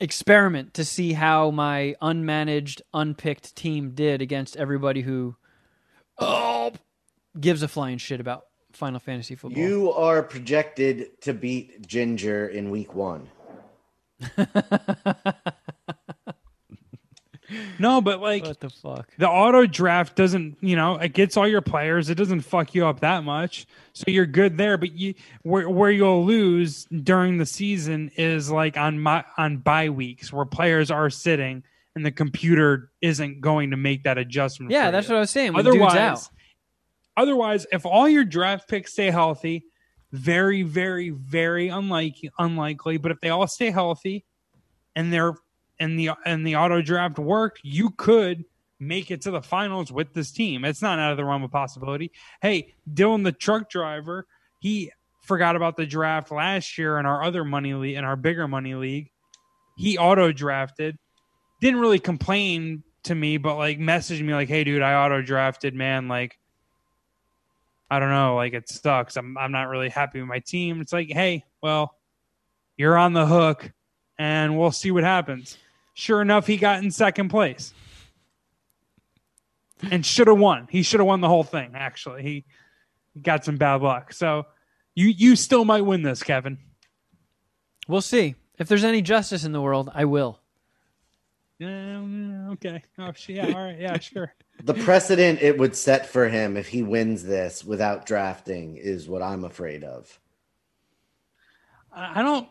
[0.00, 5.36] experiment to see how my unmanaged, unpicked team did against everybody who
[6.18, 6.72] oh,
[7.38, 9.62] gives a flying shit about Final Fantasy football.
[9.62, 13.28] You are projected to beat Ginger in week one.
[17.78, 19.08] No, but like what the fuck?
[19.18, 22.86] the auto draft doesn't you know it gets all your players it doesn't fuck you
[22.86, 27.46] up that much so you're good there but you where, where you'll lose during the
[27.46, 31.62] season is like on my on bye weeks where players are sitting
[31.96, 35.14] and the computer isn't going to make that adjustment Yeah, that's you.
[35.14, 35.54] what I was saying.
[35.56, 36.30] Otherwise
[37.16, 39.64] otherwise if all your draft picks stay healthy
[40.12, 44.24] very very very unlikely unlikely but if they all stay healthy
[44.96, 45.34] and they're
[45.78, 48.44] and the and the auto draft worked you could
[48.80, 50.64] make it to the finals with this team.
[50.64, 52.10] It's not out of the realm of possibility.
[52.42, 54.26] Hey dylan the truck driver
[54.60, 54.90] he
[55.22, 58.74] forgot about the draft last year in our other money league in our bigger money
[58.74, 59.10] league.
[59.76, 60.98] He auto drafted
[61.64, 65.74] didn't really complain to me but like messaged me like hey dude i auto drafted
[65.74, 66.38] man like
[67.90, 69.16] I don't know, like it sucks.
[69.16, 70.80] I'm I'm not really happy with my team.
[70.80, 71.94] It's like, hey, well,
[72.76, 73.70] you're on the hook
[74.18, 75.58] and we'll see what happens.
[75.92, 77.72] Sure enough, he got in second place.
[79.90, 80.66] And should have won.
[80.70, 82.22] He should have won the whole thing, actually.
[82.22, 82.44] He
[83.20, 84.12] got some bad luck.
[84.12, 84.46] So
[84.94, 86.58] You you still might win this, Kevin.
[87.86, 88.34] We'll see.
[88.58, 90.40] If there's any justice in the world, I will.
[91.58, 92.82] Yeah, okay.
[92.98, 93.46] Oh, yeah.
[93.46, 93.78] All right.
[93.78, 94.34] Yeah, sure.
[94.62, 99.20] The precedent it would set for him if he wins this without drafting is what
[99.20, 100.20] I'm afraid of.
[101.92, 102.48] I don't.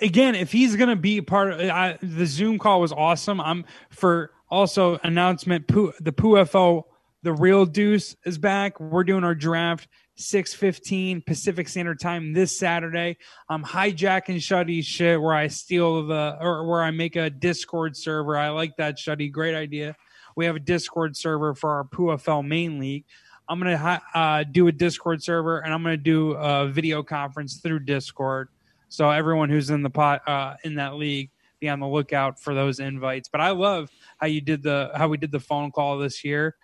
[0.00, 3.40] Again, if he's gonna be part of I, the Zoom call was awesome.
[3.40, 5.66] I'm for also announcement.
[5.66, 6.84] Poo, the PUFO,
[7.24, 8.78] the real Deuce is back.
[8.78, 13.16] We're doing our draft six fifteen Pacific Standard Time this Saturday.
[13.48, 18.36] I'm hijacking Shuddy's shit where I steal the or where I make a Discord server.
[18.36, 19.30] I like that Shuddy.
[19.30, 19.96] Great idea.
[20.36, 23.04] We have a Discord server for our PUFL main league.
[23.48, 27.80] I'm gonna uh, do a Discord server and I'm gonna do a video conference through
[27.80, 28.48] Discord.
[28.88, 31.30] So everyone who's in the pot uh, in that league,
[31.60, 33.28] be on the lookout for those invites.
[33.28, 36.56] But I love how you did the how we did the phone call this year,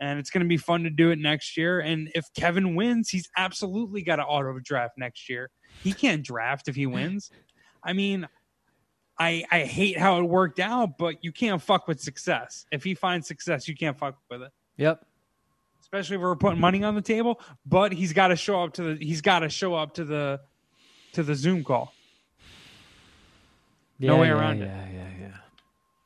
[0.00, 1.80] and it's going to be fun to do it next year.
[1.80, 5.50] And if Kevin wins, he's absolutely got to auto draft next year.
[5.82, 7.30] He can't draft if he wins.
[7.82, 8.26] I mean,
[9.18, 12.66] I I hate how it worked out, but you can't fuck with success.
[12.72, 14.50] If he finds success, you can't fuck with it.
[14.76, 15.04] Yep.
[15.80, 17.40] Especially if we're putting money on the table.
[17.64, 20.40] But he's got to show up to the he's got to show up to the
[21.12, 21.92] to the Zoom call.
[23.98, 24.66] No way yeah, around it.
[24.66, 25.36] yeah, Yeah, yeah.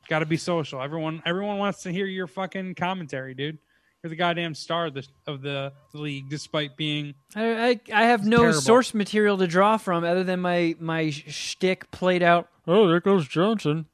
[0.07, 0.81] Got to be social.
[0.81, 3.57] Everyone, everyone wants to hear your fucking commentary, dude.
[4.03, 7.15] You're the goddamn star of the of the league, despite being.
[7.35, 8.61] I, I, I have no terrible.
[8.61, 12.47] source material to draw from other than my my shtick played out.
[12.65, 13.87] Oh, there goes Johnson.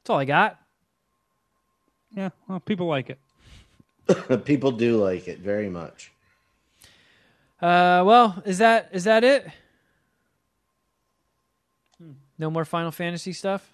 [0.00, 0.58] That's all I got.
[2.16, 3.18] Yeah, well, people like it.
[4.44, 6.12] People do like it very much.
[7.60, 9.46] Uh, well, is that is that it?
[12.38, 13.68] No more Final Fantasy stuff.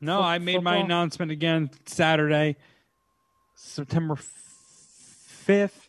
[0.00, 2.56] No, Fo- I made my announcement again Saturday,
[3.56, 5.88] September fifth,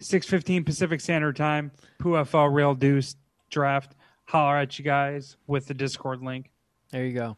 [0.00, 1.70] six fifteen Pacific Standard Time.
[2.00, 3.16] PUFL Real Deuce
[3.50, 3.94] draft.
[4.24, 6.50] Holler at you guys with the Discord link.
[6.90, 7.36] There you go.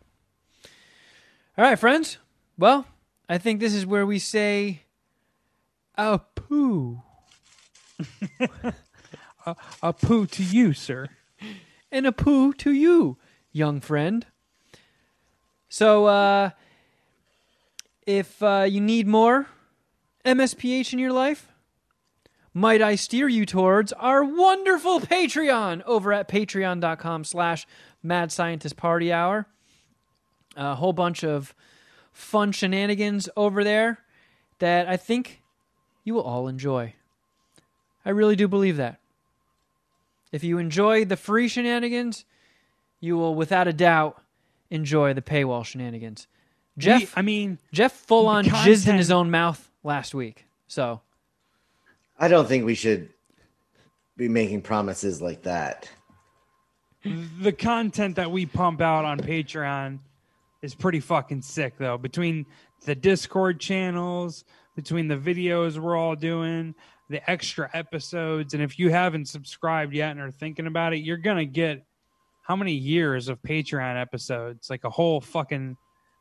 [1.57, 2.19] All right, friends.
[2.59, 2.87] Well,
[3.29, 4.83] I think this is where we say,
[5.97, 7.03] "A poo,"
[9.83, 11.09] A poo to you, sir.
[11.93, 13.19] and a poo to you,
[13.53, 14.27] young friend.
[15.69, 16.51] So, uh,
[18.07, 19.47] if uh, you need more
[20.25, 21.49] MSPH in your life,
[22.53, 27.67] might I steer you towards our wonderful Patreon over at patreon.com slash
[28.03, 29.47] mad scientist party hour.
[30.57, 31.55] A whole bunch of
[32.13, 33.99] fun shenanigans over there
[34.61, 35.43] that I think
[36.05, 36.95] you will all enjoy.
[38.07, 39.01] I really do believe that.
[40.31, 42.25] If you enjoy the free shenanigans,
[43.01, 44.23] you will without a doubt
[44.71, 46.27] enjoy the paywall shenanigans.
[46.79, 50.47] Jeff, We- I mean, Jeff full on jizzed in his own mouth last week.
[50.67, 51.01] So
[52.19, 53.11] I don't think we should
[54.17, 55.91] be making promises like that.
[57.41, 59.99] the content that we pump out on Patreon
[60.63, 61.99] is pretty fucking sick though.
[61.99, 62.47] Between
[62.87, 64.45] the Discord channels,
[64.75, 66.75] between the videos we're all doing,
[67.11, 71.19] the extra episodes, and if you haven't subscribed yet and are thinking about it, you're
[71.19, 71.85] gonna get
[72.43, 74.71] how many years of Patreon episodes?
[74.71, 75.77] Like a whole fucking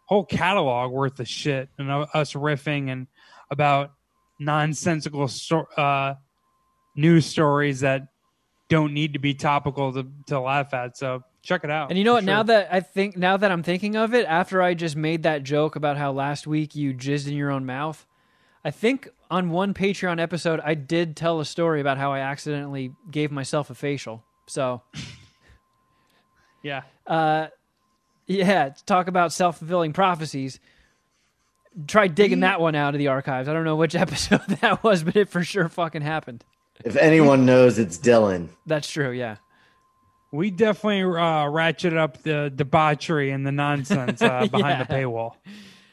[0.05, 3.07] whole catalog worth of shit and uh, us riffing and
[3.49, 3.93] about
[4.39, 6.15] nonsensical sto- uh,
[6.95, 8.07] news stories that
[8.69, 10.97] don't need to be topical to, to laugh at.
[10.97, 11.89] So check it out.
[11.89, 12.23] And you know what?
[12.23, 15.43] Now that I think, now that I'm thinking of it, after I just made that
[15.43, 18.05] joke about how last week you jizzed in your own mouth,
[18.65, 22.93] I think on one Patreon episode I did tell a story about how I accidentally
[23.11, 24.23] gave myself a facial.
[24.47, 24.81] So
[26.63, 27.47] yeah, uh,
[28.27, 30.59] yeah, talk about self fulfilling prophecies.
[31.87, 33.49] Try digging that one out of the archives.
[33.49, 36.43] I don't know which episode that was, but it for sure fucking happened.
[36.83, 38.49] If anyone knows, it's Dylan.
[38.65, 39.11] That's true.
[39.11, 39.37] Yeah.
[40.31, 45.35] we definitely uh, ratcheted up the debauchery and the nonsense uh, behind the paywall.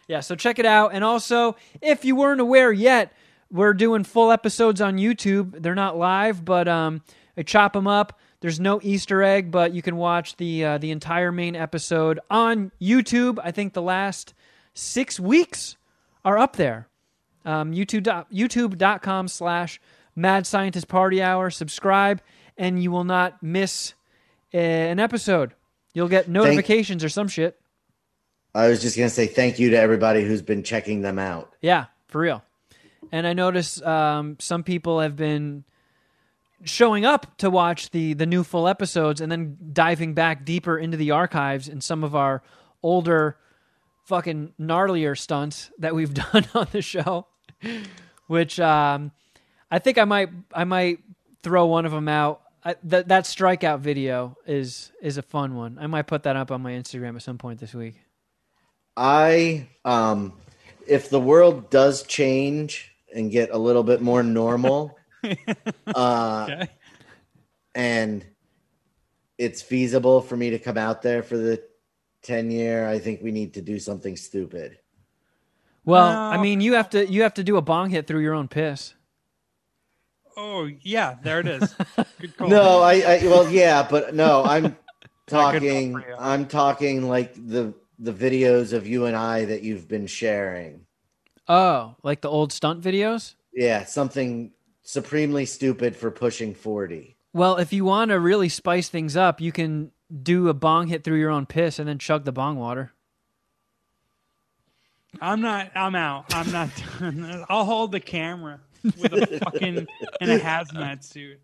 [0.08, 0.92] Yeah, so check it out.
[0.94, 3.12] And also, if you weren't aware yet,
[3.50, 5.62] we're doing full episodes on YouTube.
[5.62, 7.02] They're not live, but um,
[7.36, 8.18] I chop them up.
[8.40, 12.72] There's no Easter egg, but you can watch the uh, the entire main episode on
[12.80, 13.38] YouTube.
[13.42, 14.32] I think the last
[14.72, 15.76] six weeks
[16.24, 16.88] are up there.
[17.44, 19.80] Um, YouTube dot- YouTube.com slash
[20.16, 21.50] Mad Scientist Party Hour.
[21.50, 22.22] Subscribe,
[22.56, 23.94] and you will not miss
[24.54, 25.52] uh, an episode.
[25.92, 27.60] You'll get notifications or some shit.
[28.54, 31.54] I was just gonna say thank you to everybody who's been checking them out.
[31.60, 32.42] Yeah, for real.
[33.12, 35.64] And I notice um, some people have been
[36.64, 40.96] showing up to watch the the new full episodes and then diving back deeper into
[40.96, 42.42] the archives and some of our
[42.82, 43.36] older
[44.04, 47.26] fucking gnarlier stunts that we've done on the show
[48.26, 49.12] which um,
[49.70, 51.00] i think i might i might
[51.42, 52.42] throw one of them out.
[52.62, 55.78] I, that that strikeout video is is a fun one.
[55.80, 57.94] I might put that up on my Instagram at some point this week.
[58.96, 60.34] I um
[60.86, 64.98] if the world does change and get a little bit more normal
[65.94, 66.68] uh Okay.
[67.74, 68.24] and
[69.38, 71.62] it's feasible for me to come out there for the
[72.22, 74.78] 10 year, I think we need to do something stupid.
[75.86, 76.36] Well, No.
[76.38, 78.48] I mean, you have to you have to do a bong hit through your own
[78.48, 78.94] piss.
[80.36, 81.74] Oh yeah, there it is.
[82.20, 82.48] Good call.
[82.48, 84.76] No, I, I well yeah, but no, I'm
[85.26, 86.16] talking enough for you.
[86.18, 90.86] I'm talking like the the videos of you and I that you've been sharing.
[91.48, 93.34] Oh, like the old stunt videos?
[93.52, 94.52] Yeah, something
[94.90, 97.16] supremely stupid for pushing 40.
[97.32, 99.92] Well, if you want to really spice things up, you can
[100.22, 102.92] do a bong hit through your own piss and then chug the bong water.
[105.20, 105.70] I'm not.
[105.74, 106.34] I'm out.
[106.34, 107.44] I'm not doing this.
[107.48, 109.86] I'll hold the camera with a fucking
[110.20, 111.40] in a hazmat suit.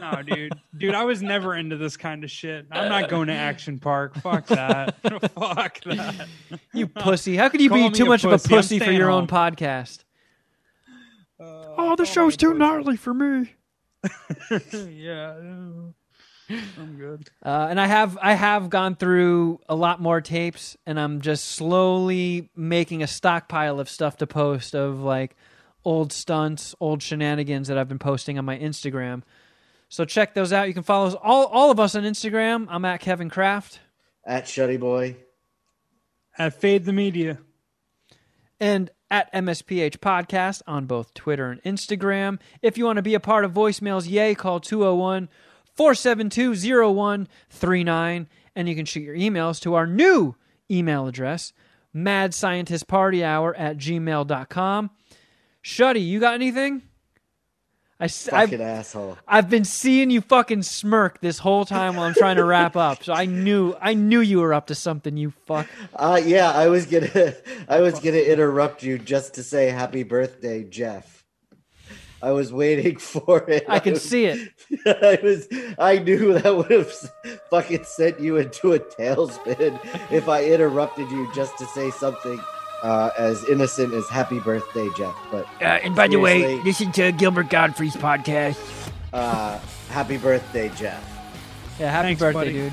[0.00, 2.66] No, dude, dude, I was never into this kind of shit.
[2.70, 4.16] I'm not going to Action Park.
[4.16, 4.96] Fuck that.
[5.34, 6.26] Fuck that.
[6.72, 7.36] You pussy.
[7.36, 8.76] How could you Call be me too a much of a pussy.
[8.76, 10.04] I'm for staying your own podcast?
[11.76, 12.58] Oh, the show's too pussy.
[12.58, 13.54] gnarly for me.
[14.90, 15.34] yeah,
[16.48, 17.28] I'm good.
[17.44, 21.44] Uh, and I have I have gone through a lot more tapes, and I'm just
[21.44, 25.36] slowly making a stockpile of stuff to post of like
[25.84, 29.22] old stunts, old shenanigans that I've been posting on my Instagram.
[29.88, 30.68] So check those out.
[30.68, 32.66] You can follow us all all of us on Instagram.
[32.70, 33.80] I'm at Kevin Kraft.
[34.24, 35.16] At Shuddy Boy.
[36.38, 37.38] At Fade the Media.
[38.60, 42.38] and at MSPH Podcast on both Twitter and Instagram.
[42.62, 45.28] If you want to be a part of voicemails, yay, call 201
[45.74, 48.28] 472 0139.
[48.54, 50.34] And you can shoot your emails to our new
[50.70, 51.52] email address,
[51.94, 54.90] madscientistpartyhour at gmail.com.
[55.62, 56.82] Shuddy, you got anything?
[57.98, 59.16] I, s- I've, Fucking asshole.
[59.26, 63.02] I've been seeing you fucking smirk this whole time while I'm trying to wrap up.
[63.02, 65.66] So I knew I knew you were up to something, you fuck.
[65.94, 67.34] Uh yeah, I was gonna
[67.68, 71.24] I was gonna interrupt you just to say happy birthday, Jeff.
[72.22, 73.64] I was waiting for it.
[73.68, 74.50] I can was- see it.
[74.86, 75.48] I was
[75.78, 76.92] I knew that would have
[77.50, 79.78] fucking sent you into a tailspin
[80.12, 82.38] if I interrupted you just to say something
[82.82, 85.14] uh, as innocent as happy birthday, Jeff.
[85.30, 86.64] But Uh, and by the way, Seriously.
[86.64, 88.58] listen to Gilbert Gottfried's podcast.
[89.12, 89.58] uh,
[89.90, 91.02] happy birthday, Jeff.
[91.78, 92.52] Yeah, happy Thanks, birthday, buddy.
[92.52, 92.72] dude.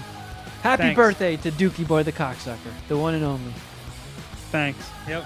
[0.61, 0.95] Happy Thanks.
[0.95, 2.57] birthday to Dookie Boy the cocksucker,
[2.87, 3.53] the one and only.
[4.51, 4.79] Thanks.
[5.07, 5.25] Yep.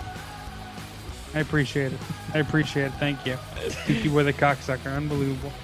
[1.35, 1.99] I appreciate it.
[2.33, 2.93] I appreciate it.
[2.93, 3.37] Thank you.
[3.85, 4.95] Dookie with a cocksucker.
[4.95, 5.51] Unbelievable.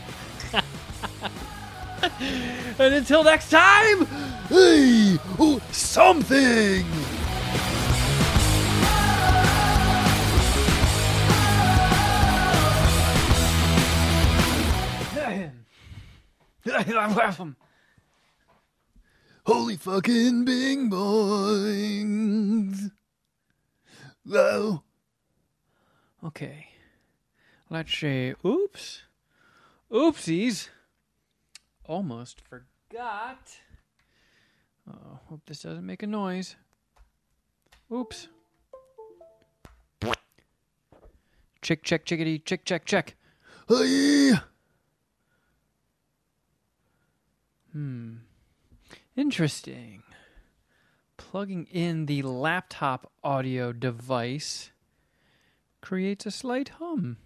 [2.80, 4.06] And until next time,
[4.50, 6.86] hey, oh, something.
[19.46, 22.92] Holy fucking bing boings.
[24.26, 24.82] Whoa.
[26.26, 26.68] Okay,
[27.70, 28.34] let's see.
[28.46, 29.02] Oops,
[29.92, 30.70] oopsies.
[31.86, 33.58] Almost forgot.
[34.90, 36.56] Oh, hope this doesn't make a noise.
[37.92, 38.30] Oops.
[41.62, 43.18] Chick, check, chickadee, chick, check, check.
[43.68, 44.36] Hey.
[47.74, 48.14] Hmm.
[49.16, 50.04] Interesting.
[51.18, 54.72] Plugging in the laptop audio device
[55.82, 57.18] creates a slight hum.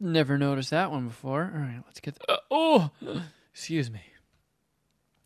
[0.00, 1.52] Never noticed that one before.
[1.54, 2.18] All right, let's get.
[2.28, 2.90] uh, oh,
[3.52, 4.00] excuse me.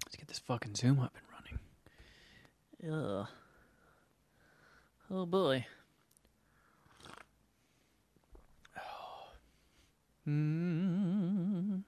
[0.04, 3.00] Let's get this fucking Zoom up and running.
[3.20, 3.26] Ugh.
[5.10, 5.66] Oh boy.
[10.28, 11.84] Mm.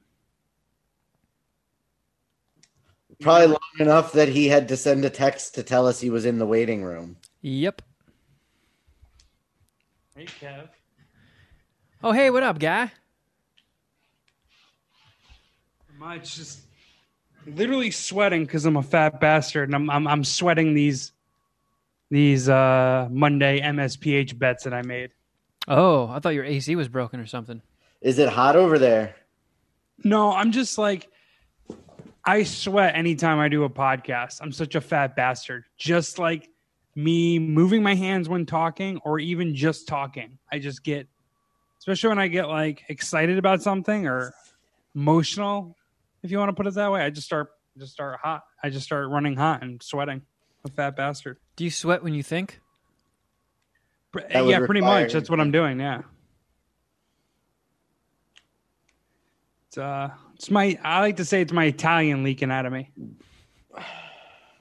[3.20, 6.24] Probably long enough that he had to send a text to tell us he was
[6.24, 7.16] in the waiting room.
[7.43, 7.82] Yep.
[10.16, 10.69] Hey, Kev.
[12.03, 12.93] Oh, hey, what up, guy?
[15.99, 16.61] Much just
[17.45, 21.12] literally sweating because I'm a fat bastard and I'm, I'm I'm sweating these
[22.09, 25.11] these uh Monday MSPH bets that I made.
[25.66, 27.62] Oh, I thought your AC was broken or something.
[28.01, 29.16] Is it hot over there?
[30.05, 31.09] No, I'm just like
[32.28, 34.40] I sweat anytime I do a podcast.
[34.42, 35.64] I'm such a fat bastard.
[35.78, 36.50] Just like
[36.94, 40.38] me moving my hands when talking or even just talking.
[40.52, 41.09] I just get
[41.78, 44.34] especially when I get like excited about something or
[44.94, 45.74] emotional,
[46.22, 47.00] if you want to put it that way.
[47.00, 47.48] I just start
[47.78, 48.42] just start hot.
[48.62, 50.20] I just start running hot and sweating.
[50.66, 51.38] A fat bastard.
[51.56, 52.60] Do you sweat when you think?
[54.12, 55.14] That yeah, pretty require- much.
[55.14, 55.80] That's what I'm doing.
[55.80, 56.02] Yeah.
[59.68, 60.78] It's uh, it's my.
[60.85, 62.90] I like to say it's my Italian leaking out of me.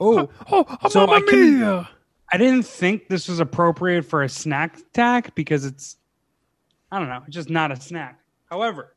[0.00, 0.28] Oh.
[0.52, 1.88] oh, Oh, So Mamma I can- mia!
[2.32, 5.96] I didn't think this was appropriate for a snack attack because it's,
[6.92, 8.20] I don't know, it's just not a snack.
[8.48, 8.94] However,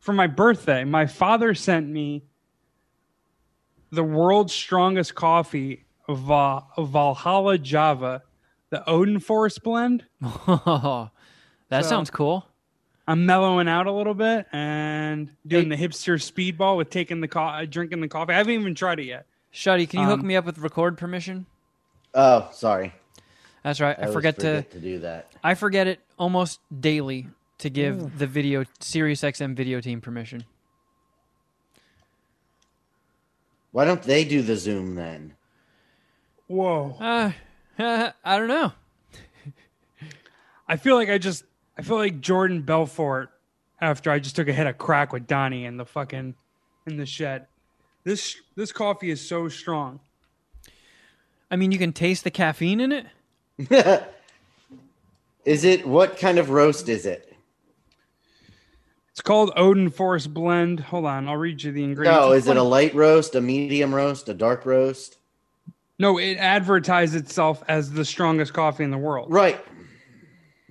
[0.00, 2.24] for my birthday, my father sent me
[3.92, 8.22] the world's strongest coffee, Val- Valhalla Java,
[8.68, 10.04] the Odin Forest blend.
[10.20, 11.10] that
[11.70, 12.46] So- sounds cool.
[13.08, 17.28] I'm mellowing out a little bit and doing Hey- the hipster speedball with taking the
[17.28, 18.32] co- uh, drinking the coffee.
[18.32, 19.26] I haven't even tried it yet.
[19.52, 21.46] Shuddy, can you hook Um, me up with record permission?
[22.14, 22.92] Oh, sorry.
[23.62, 23.96] That's right.
[23.98, 24.40] I, always forget to.
[24.56, 25.32] forget to do that.
[25.42, 27.28] I forget it almost daily
[27.58, 30.44] to give the video Sirius XM video team permission.
[33.72, 35.34] Why don't they do the Zoom then?
[36.48, 36.96] Whoa!
[37.00, 37.32] Uh,
[38.24, 38.72] I don't know.
[40.68, 41.44] I feel like I just
[41.78, 43.30] I feel like Jordan Belfort
[43.80, 46.34] after I just took a hit of crack with Donnie in the fucking
[46.86, 47.46] in the shed.
[48.04, 50.00] This this coffee is so strong.
[51.50, 53.06] I mean, you can taste the caffeine in it.
[55.44, 57.32] Is it what kind of roast is it?
[59.12, 60.80] It's called Odin Forest Blend.
[60.80, 62.20] Hold on, I'll read you the ingredients.
[62.20, 65.16] No, is it a light roast, a medium roast, a dark roast?
[65.98, 69.32] No, it advertised itself as the strongest coffee in the world.
[69.32, 69.64] Right.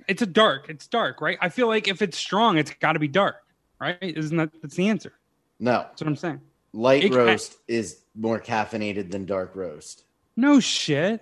[0.08, 0.70] It's a dark.
[0.70, 1.38] It's dark, right?
[1.42, 3.44] I feel like if it's strong, it's got to be dark,
[3.80, 3.98] right?
[4.02, 5.14] Isn't that that's the answer?
[5.60, 6.42] No, That's what I'm saying.
[6.74, 10.04] light It ca- roast is more caffeinated than dark roast.
[10.36, 11.22] No shit.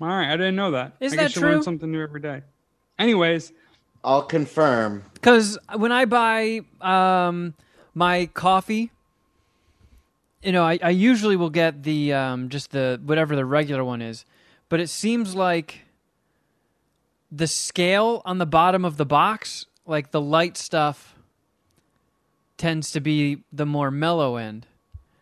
[0.00, 0.94] All right, I didn't know that.
[1.00, 1.62] Is I that guess you learn true?
[1.62, 2.42] something new every day.
[2.98, 3.52] Anyways,
[4.04, 5.04] I'll confirm.
[5.14, 7.54] Because when I buy um,
[7.94, 8.90] my coffee,
[10.42, 14.00] you know, I, I usually will get the um, just the whatever the regular one
[14.00, 14.24] is,
[14.68, 15.80] but it seems like
[17.30, 21.14] the scale on the bottom of the box, like the light stuff,
[22.56, 24.66] tends to be the more mellow end,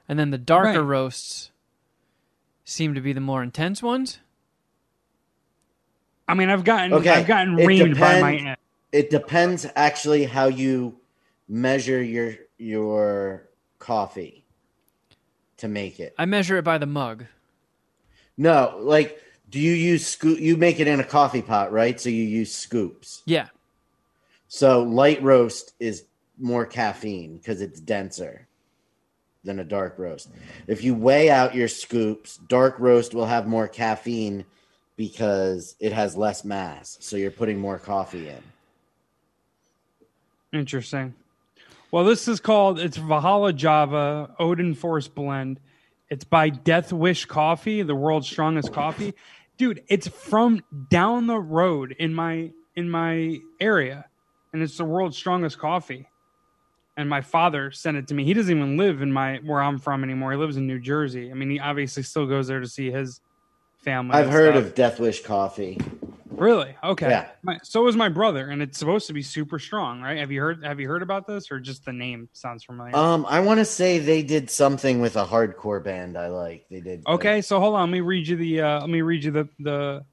[0.08, 0.88] and then the darker Right.
[0.88, 1.50] roasts
[2.64, 4.20] seem to be the more intense ones.
[6.28, 8.58] I mean, I've gotten Okay, I've gotten it reamed by my depends- aunt.
[8.92, 10.98] It depends actually how you
[11.48, 14.44] measure your your coffee
[15.58, 16.14] to make it.
[16.18, 17.26] I measure it by the mug.
[18.38, 19.20] No, like
[19.56, 21.98] do you use scoop you make it in a coffee pot, right?
[21.98, 23.22] So you use scoops.
[23.24, 23.48] Yeah.
[24.48, 26.04] So light roast is
[26.38, 28.46] more caffeine because it's denser
[29.44, 30.28] than a dark roast.
[30.66, 34.44] If you weigh out your scoops, dark roast will have more caffeine
[34.94, 36.98] because it has less mass.
[37.00, 38.42] So you're putting more coffee in.
[40.52, 41.14] Interesting.
[41.90, 45.60] Well, this is called it's Valhalla Java Odin Force Blend.
[46.10, 49.14] It's by Death Wish Coffee, the world's strongest coffee.
[49.56, 54.06] Dude, it's from down the road in my in my area,
[54.52, 56.08] and it's the world's strongest coffee.
[56.98, 58.24] And my father sent it to me.
[58.24, 60.32] He doesn't even live in my where I'm from anymore.
[60.32, 61.30] He lives in New Jersey.
[61.30, 63.20] I mean, he obviously still goes there to see his
[63.76, 64.14] family.
[64.14, 64.64] I've heard stuff.
[64.64, 65.78] of Death Wish coffee.
[66.38, 66.76] Really?
[66.82, 67.08] Okay.
[67.08, 67.28] Yeah.
[67.42, 70.18] My, so is my brother, and it's supposed to be super strong, right?
[70.18, 70.64] Have you heard?
[70.64, 72.94] Have you heard about this, or just the name sounds familiar?
[72.96, 76.66] Um, I want to say they did something with a hardcore band I like.
[76.70, 77.04] They did.
[77.06, 77.90] like- okay, so hold on.
[77.90, 78.60] Let me read you the.
[78.60, 80.04] Uh, let me read you the the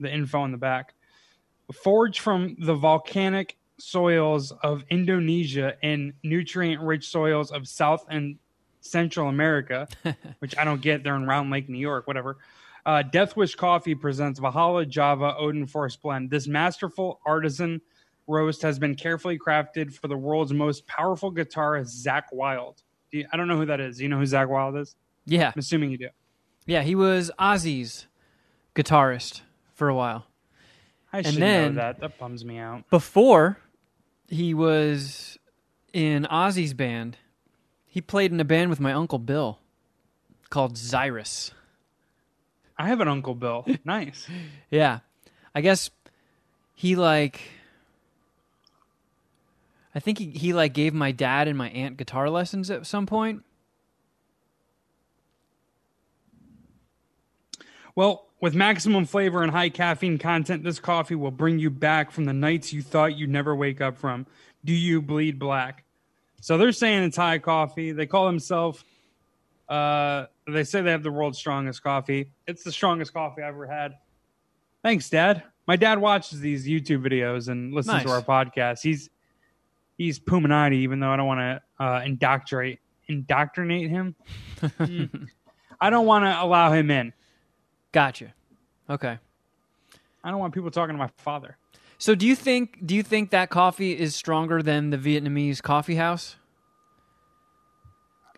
[0.00, 0.94] the info on the back.
[1.82, 8.38] Forged from the volcanic soils of Indonesia and nutrient-rich soils of South and
[8.80, 9.88] Central America,
[10.38, 11.02] which I don't get.
[11.02, 12.36] They're in Round Lake, New York, whatever.
[12.86, 16.30] Uh, Death Wish Coffee presents Valhalla Java Odin Force Blend.
[16.30, 17.80] This masterful artisan
[18.28, 22.80] roast has been carefully crafted for the world's most powerful guitarist, Zakk Wylde.
[23.10, 23.96] Do you, I don't know who that is.
[23.96, 24.94] Do you know who Zakk Wylde is?
[25.26, 25.48] Yeah.
[25.48, 26.08] I'm assuming you do.
[26.64, 28.06] Yeah, he was Ozzy's
[28.76, 29.40] guitarist
[29.74, 30.26] for a while.
[31.12, 31.98] I should then- know that.
[31.98, 32.88] That bums me out.
[32.88, 33.58] Before
[34.28, 35.38] he was
[35.92, 37.16] in Ozzy's band,
[37.84, 39.58] he played in a band with my uncle Bill
[40.50, 41.50] called Zyris.
[42.78, 43.66] I have an Uncle Bill.
[43.84, 44.28] Nice.
[44.70, 45.00] Yeah.
[45.54, 45.90] I guess
[46.74, 47.40] he like
[49.94, 53.06] I think he, he like gave my dad and my aunt guitar lessons at some
[53.06, 53.42] point.
[57.94, 62.26] Well, with maximum flavor and high caffeine content, this coffee will bring you back from
[62.26, 64.26] the nights you thought you'd never wake up from.
[64.66, 65.84] Do you bleed black?
[66.42, 67.92] So they're saying it's high coffee.
[67.92, 68.84] They call themselves,
[69.66, 72.30] uh, they say they have the world's strongest coffee.
[72.46, 73.94] It's the strongest coffee I've ever had.
[74.82, 75.42] Thanks, Dad.
[75.66, 78.82] My dad watches these YouTube videos and listens to our podcast.
[78.82, 79.10] He's
[79.98, 82.78] he's Puminati, even though I don't want to uh, indoctrinate
[83.08, 84.14] indoctrinate him.
[84.62, 85.28] Mm.
[85.80, 87.12] I don't want to allow him in.
[87.92, 88.32] Gotcha.
[88.88, 89.18] Okay.
[90.22, 91.56] I don't want people talking to my father.
[91.98, 95.96] So do you think do you think that coffee is stronger than the Vietnamese coffee
[95.96, 96.36] house?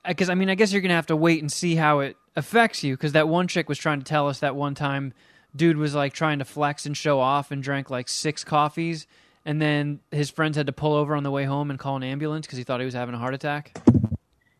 [0.09, 2.82] Because I mean, I guess you're gonna have to wait and see how it affects
[2.82, 2.97] you.
[2.97, 5.12] Because that one chick was trying to tell us that one time,
[5.55, 9.06] dude was like trying to flex and show off and drank like six coffees,
[9.44, 12.02] and then his friends had to pull over on the way home and call an
[12.02, 13.78] ambulance because he thought he was having a heart attack.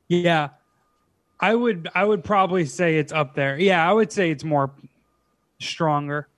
[0.09, 0.51] Yeah.
[1.41, 3.59] I would I would probably say it's up there.
[3.59, 4.73] Yeah, I would say it's more
[5.61, 6.29] stronger.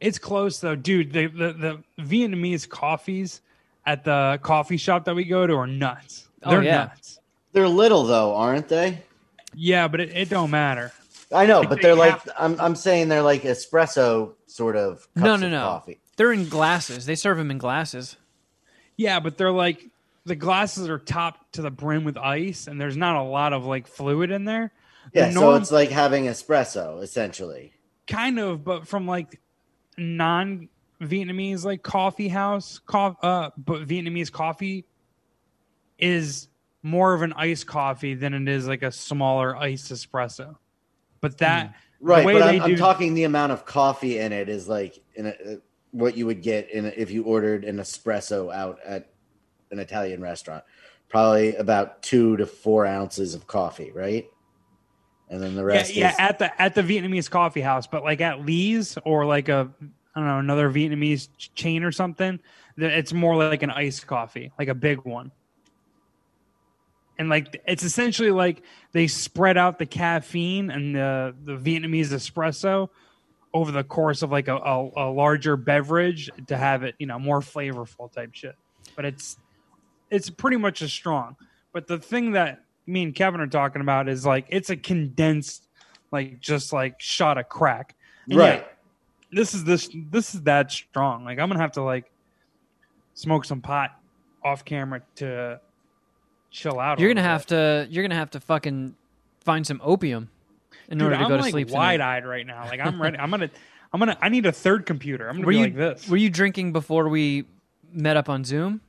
[0.00, 1.12] It's close though, dude.
[1.12, 3.40] The the, the Vietnamese coffees
[3.86, 6.28] at the coffee shop that we go to are nuts.
[6.42, 6.76] Oh, They're yeah.
[6.76, 7.18] nuts.
[7.56, 9.02] They're little though, aren't they?
[9.54, 10.92] Yeah, but it, it don't matter.
[11.32, 14.76] I know, Like but they they're like have- I'm I'm saying they're like espresso sort
[14.76, 15.60] of cups no, no, of no.
[15.62, 15.98] coffee.
[16.18, 17.06] They're in glasses.
[17.06, 18.16] They serve them in glasses.
[18.98, 19.88] Yeah, but they're like
[20.26, 23.64] the glasses are topped to the brim with ice, and there's not a lot of
[23.64, 24.70] like fluid in there.
[25.14, 27.72] The Yeah, so it's like having espresso essentially.
[28.06, 29.40] kind of, but from like
[29.96, 30.68] non
[31.00, 34.84] Vietnamese like coffee house, co- uh, but Vietnamese coffee
[35.98, 36.48] is
[36.86, 40.56] more of an iced coffee than it is like a smaller iced espresso.
[41.20, 44.68] But that Right, but I'm, I'm do- talking the amount of coffee in it is
[44.68, 45.56] like in a, uh,
[45.92, 49.08] what you would get in a, if you ordered an espresso out at
[49.70, 50.62] an Italian restaurant.
[51.08, 54.26] Probably about two to four ounces of coffee, right?
[55.28, 58.20] And then the rest yeah, is at the at the Vietnamese coffee house, but like
[58.20, 59.70] at Lee's or like a
[60.14, 62.38] I don't know another Vietnamese ch- chain or something,
[62.76, 65.32] then it's more like an iced coffee, like a big one.
[67.18, 68.62] And like it's essentially like
[68.92, 72.90] they spread out the caffeine and the the Vietnamese espresso
[73.54, 77.18] over the course of like a, a, a larger beverage to have it you know
[77.18, 78.54] more flavorful type shit.
[78.94, 79.38] But it's
[80.10, 81.36] it's pretty much as strong.
[81.72, 85.66] But the thing that me and Kevin are talking about is like it's a condensed,
[86.12, 87.94] like just like shot of crack.
[88.28, 88.60] And right.
[88.60, 88.64] yeah,
[89.32, 91.24] this is this this is that strong.
[91.24, 92.10] Like I'm gonna have to like
[93.14, 93.90] smoke some pot
[94.44, 95.60] off camera to
[96.50, 96.98] chill out.
[97.00, 97.48] You're gonna have bit.
[97.48, 98.94] to you're gonna have to fucking
[99.40, 100.28] find some opium
[100.88, 101.70] in Dude, order to I'm go to like sleep.
[101.70, 102.64] wide eyed right now.
[102.64, 103.18] Like I'm ready.
[103.18, 103.50] I'm gonna
[103.92, 105.28] I'm gonna I need a third computer.
[105.28, 106.08] I'm gonna Were be you like this.
[106.08, 107.44] were you drinking before we
[107.92, 108.80] met up on Zoom?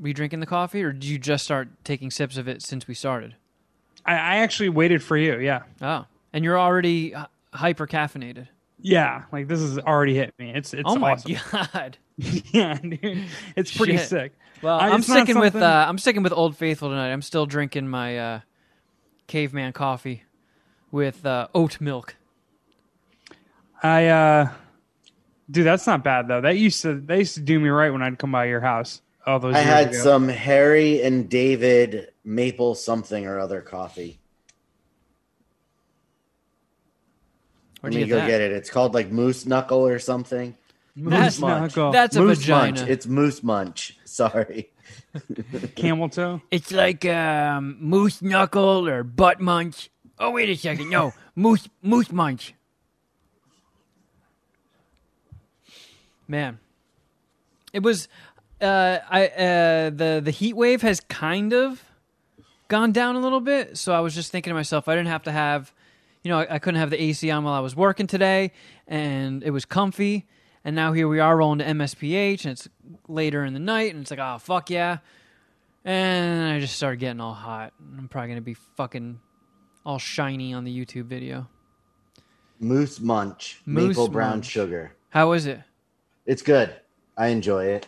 [0.00, 2.88] Were you drinking the coffee, or did you just start taking sips of it since
[2.88, 3.36] we started?
[4.04, 5.38] I, I actually waited for you.
[5.38, 5.62] Yeah.
[5.80, 7.14] Oh, and you're already
[7.52, 8.48] hyper caffeinated.
[8.80, 9.22] Yeah.
[9.32, 10.50] Like this has already hit me.
[10.54, 11.36] It's it's oh my awesome.
[11.52, 11.96] god!
[12.16, 13.24] yeah, dude.
[13.56, 14.08] It's pretty Shit.
[14.08, 14.32] sick.
[14.64, 17.12] Well, I- I'm it's not sticking with uh, I'm sticking with Old Faithful tonight.
[17.12, 18.40] I'm still drinking my uh,
[19.26, 20.24] caveman coffee
[20.90, 22.16] with uh, oat milk.
[23.82, 24.48] I uh
[25.50, 26.40] dude, that's not bad though.
[26.40, 29.02] That used to they used to do me right when I'd come by your house
[29.26, 29.98] all those I years had ago.
[30.02, 34.18] some Harry and David maple something or other coffee.
[37.80, 38.26] Where'd Let you me get go that?
[38.28, 38.52] get it.
[38.52, 40.56] It's called like Moose Knuckle or something.
[40.96, 41.76] That's- Munch.
[41.76, 41.92] Knuckle.
[41.92, 42.78] That's a Moose vagina.
[42.80, 42.90] Munch.
[42.90, 43.96] It's Moose Munch.
[44.04, 44.70] Sorry.
[45.76, 46.40] camel toe.
[46.50, 49.90] It's like um, moose knuckle or butt munch.
[50.18, 52.54] Oh wait a second, no moose moose munch.
[56.26, 56.58] Man,
[57.72, 58.08] it was.
[58.60, 61.82] Uh, I uh, the the heat wave has kind of
[62.68, 63.76] gone down a little bit.
[63.76, 65.72] So I was just thinking to myself, I didn't have to have,
[66.22, 68.52] you know, I, I couldn't have the AC on while I was working today,
[68.86, 70.26] and it was comfy.
[70.64, 72.68] And now here we are rolling to MSPH, and it's
[73.06, 74.98] later in the night, and it's like, oh fuck yeah.
[75.84, 77.74] And I just started getting all hot.
[77.98, 79.20] I'm probably gonna be fucking
[79.84, 81.48] all shiny on the YouTube video.
[82.58, 83.60] Moose Munch.
[83.66, 84.46] Moose maple brown Munch.
[84.46, 84.92] sugar.
[85.10, 85.60] How is it?
[86.24, 86.74] It's good.
[87.16, 87.86] I enjoy it.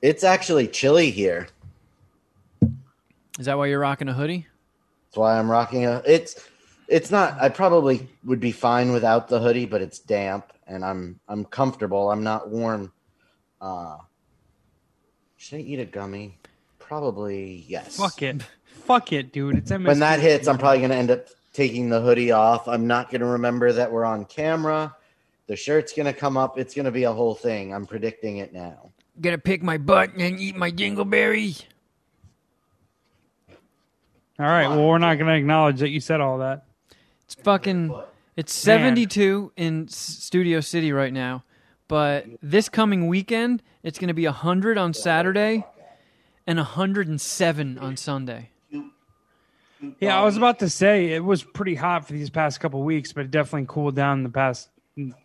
[0.00, 1.48] It's actually chilly here.
[3.38, 4.46] Is that why you're rocking a hoodie?
[5.08, 6.02] That's why I'm rocking a.
[6.06, 6.36] It's
[6.88, 7.40] it's not.
[7.40, 12.10] I probably would be fine without the hoodie, but it's damp and I'm I'm comfortable.
[12.10, 12.92] I'm not warm.
[13.60, 13.98] Uh,
[15.36, 16.38] should I eat a gummy?
[16.78, 17.96] Probably yes.
[17.96, 18.42] Fuck it.
[18.66, 19.56] Fuck it, dude.
[19.56, 19.86] It's MSP.
[19.86, 22.68] When that hits, I'm probably gonna end up taking the hoodie off.
[22.68, 24.96] I'm not gonna remember that we're on camera.
[25.46, 26.58] The shirt's gonna come up.
[26.58, 27.74] It's gonna be a whole thing.
[27.74, 28.90] I'm predicting it now.
[29.20, 31.64] Gonna pick my butt and eat my dingleberries.
[34.38, 34.68] All right.
[34.68, 36.64] Well, we're not gonna acknowledge that you said all that.
[37.32, 37.94] It's fucking.
[38.36, 41.44] It's 72 in Studio City right now,
[41.88, 45.64] but this coming weekend it's gonna be 100 on Saturday,
[46.46, 48.50] and 107 on Sunday.
[49.98, 53.14] Yeah, I was about to say it was pretty hot for these past couple weeks,
[53.14, 54.68] but it definitely cooled down the past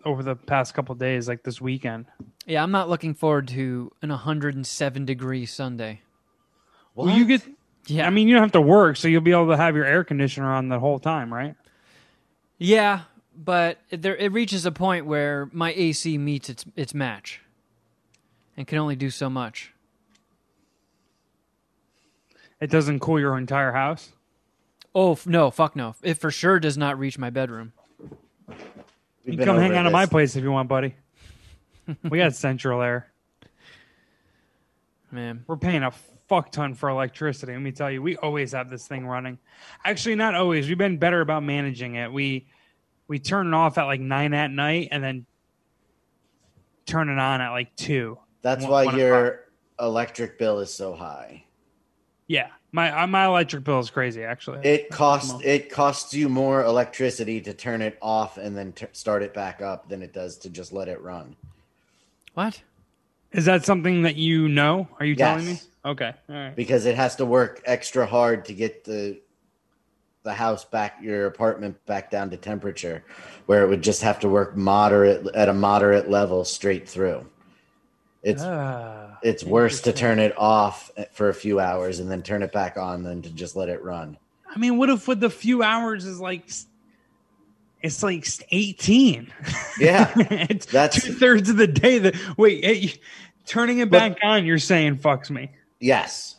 [0.05, 2.05] over the past couple days, like this weekend.
[2.45, 6.01] Yeah, I'm not looking forward to an 107 degree Sunday.
[6.95, 7.41] Well, you get.
[7.87, 9.85] Yeah, I mean, you don't have to work, so you'll be able to have your
[9.85, 11.55] air conditioner on the whole time, right?
[12.57, 13.01] Yeah,
[13.35, 17.41] but it, there it reaches a point where my AC meets its its match,
[18.55, 19.73] and can only do so much.
[22.59, 24.11] It doesn't cool your entire house.
[24.95, 25.95] Oh f- no, fuck no!
[26.01, 27.73] It for sure does not reach my bedroom.
[28.47, 28.57] We've
[29.33, 30.09] You been come hang out at my this.
[30.11, 30.95] place if you want, buddy.
[32.09, 33.11] we got central air.
[35.11, 35.91] Man, We're paying a
[36.27, 37.53] fuck ton for electricity.
[37.53, 39.37] Let me tell you, we always have this thing running.
[39.85, 40.67] Actually, not always.
[40.67, 42.11] We've been better about managing it.
[42.11, 42.47] We
[43.07, 45.25] we turn it off at like nine at night and then
[46.85, 48.17] turn it on at like two.
[48.41, 49.45] That's One- why one your
[49.79, 51.43] electric bill is so high.
[52.27, 54.23] Yeah, my uh, my electric bill is crazy.
[54.23, 58.87] Actually, It costs it costs you more electricity to turn it off and then t-
[58.91, 61.35] start it back up than it does to just let it run.
[62.33, 62.61] what?
[63.33, 64.87] is that something that you know?
[64.99, 65.59] Are you telling me?
[65.87, 66.55] Okay, all right.
[66.55, 69.19] because it has to work extra hard to get the
[70.23, 73.01] the house back your apartment back down to temperature
[73.45, 77.25] where it would just have to work moderate at a moderate level straight through
[78.23, 82.43] it's Ah, it's worse to turn it off for a few hours and then turn
[82.43, 84.17] it back on than to just let it run
[84.53, 86.49] I mean, what if with the few hours is like
[87.81, 89.31] it's like eighteen?
[89.79, 91.99] yeah it's That's- two thirds of the day.
[91.99, 92.99] That wait, it,
[93.45, 95.51] turning it But- back on, you're saying fucks me.
[95.79, 96.35] Yes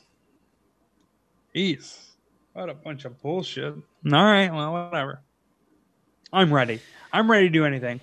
[1.55, 1.98] Jeez,
[2.52, 3.74] what a bunch of bullshit.
[3.74, 3.82] All
[4.24, 5.20] right, well, whatever.
[6.32, 6.81] I'm ready.
[7.12, 8.01] I'm ready to do anything.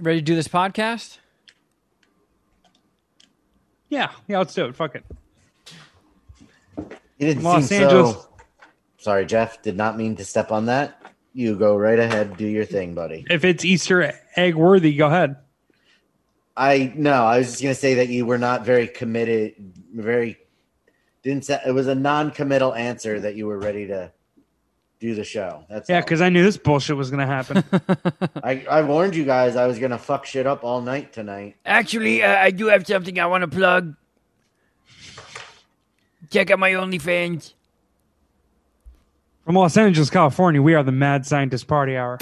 [0.00, 1.18] Ready to do this podcast?
[3.90, 4.74] Yeah, yeah, let's do it.
[4.76, 5.04] Fuck it.
[6.78, 8.12] you didn't Los seem Angeles.
[8.12, 8.28] so
[8.96, 11.02] sorry jeff did not mean to step on that
[11.34, 15.36] you go right ahead do your thing buddy If it's Easter egg worthy, go ahead.
[16.56, 19.54] I no, I was just gonna say that you were not very committed.
[19.94, 20.38] Very
[21.22, 24.12] didn't say it was a non-committal answer that you were ready to
[25.00, 25.64] do the show.
[25.70, 27.64] That's Yeah, because I knew this bullshit was gonna happen.
[28.42, 31.56] I I warned you guys I was gonna fuck shit up all night tonight.
[31.64, 33.94] Actually, uh, I do have something I want to plug.
[36.30, 37.54] Check out my OnlyFans.
[39.44, 42.18] From Los Angeles, California, we are the Mad Scientist Party Hour.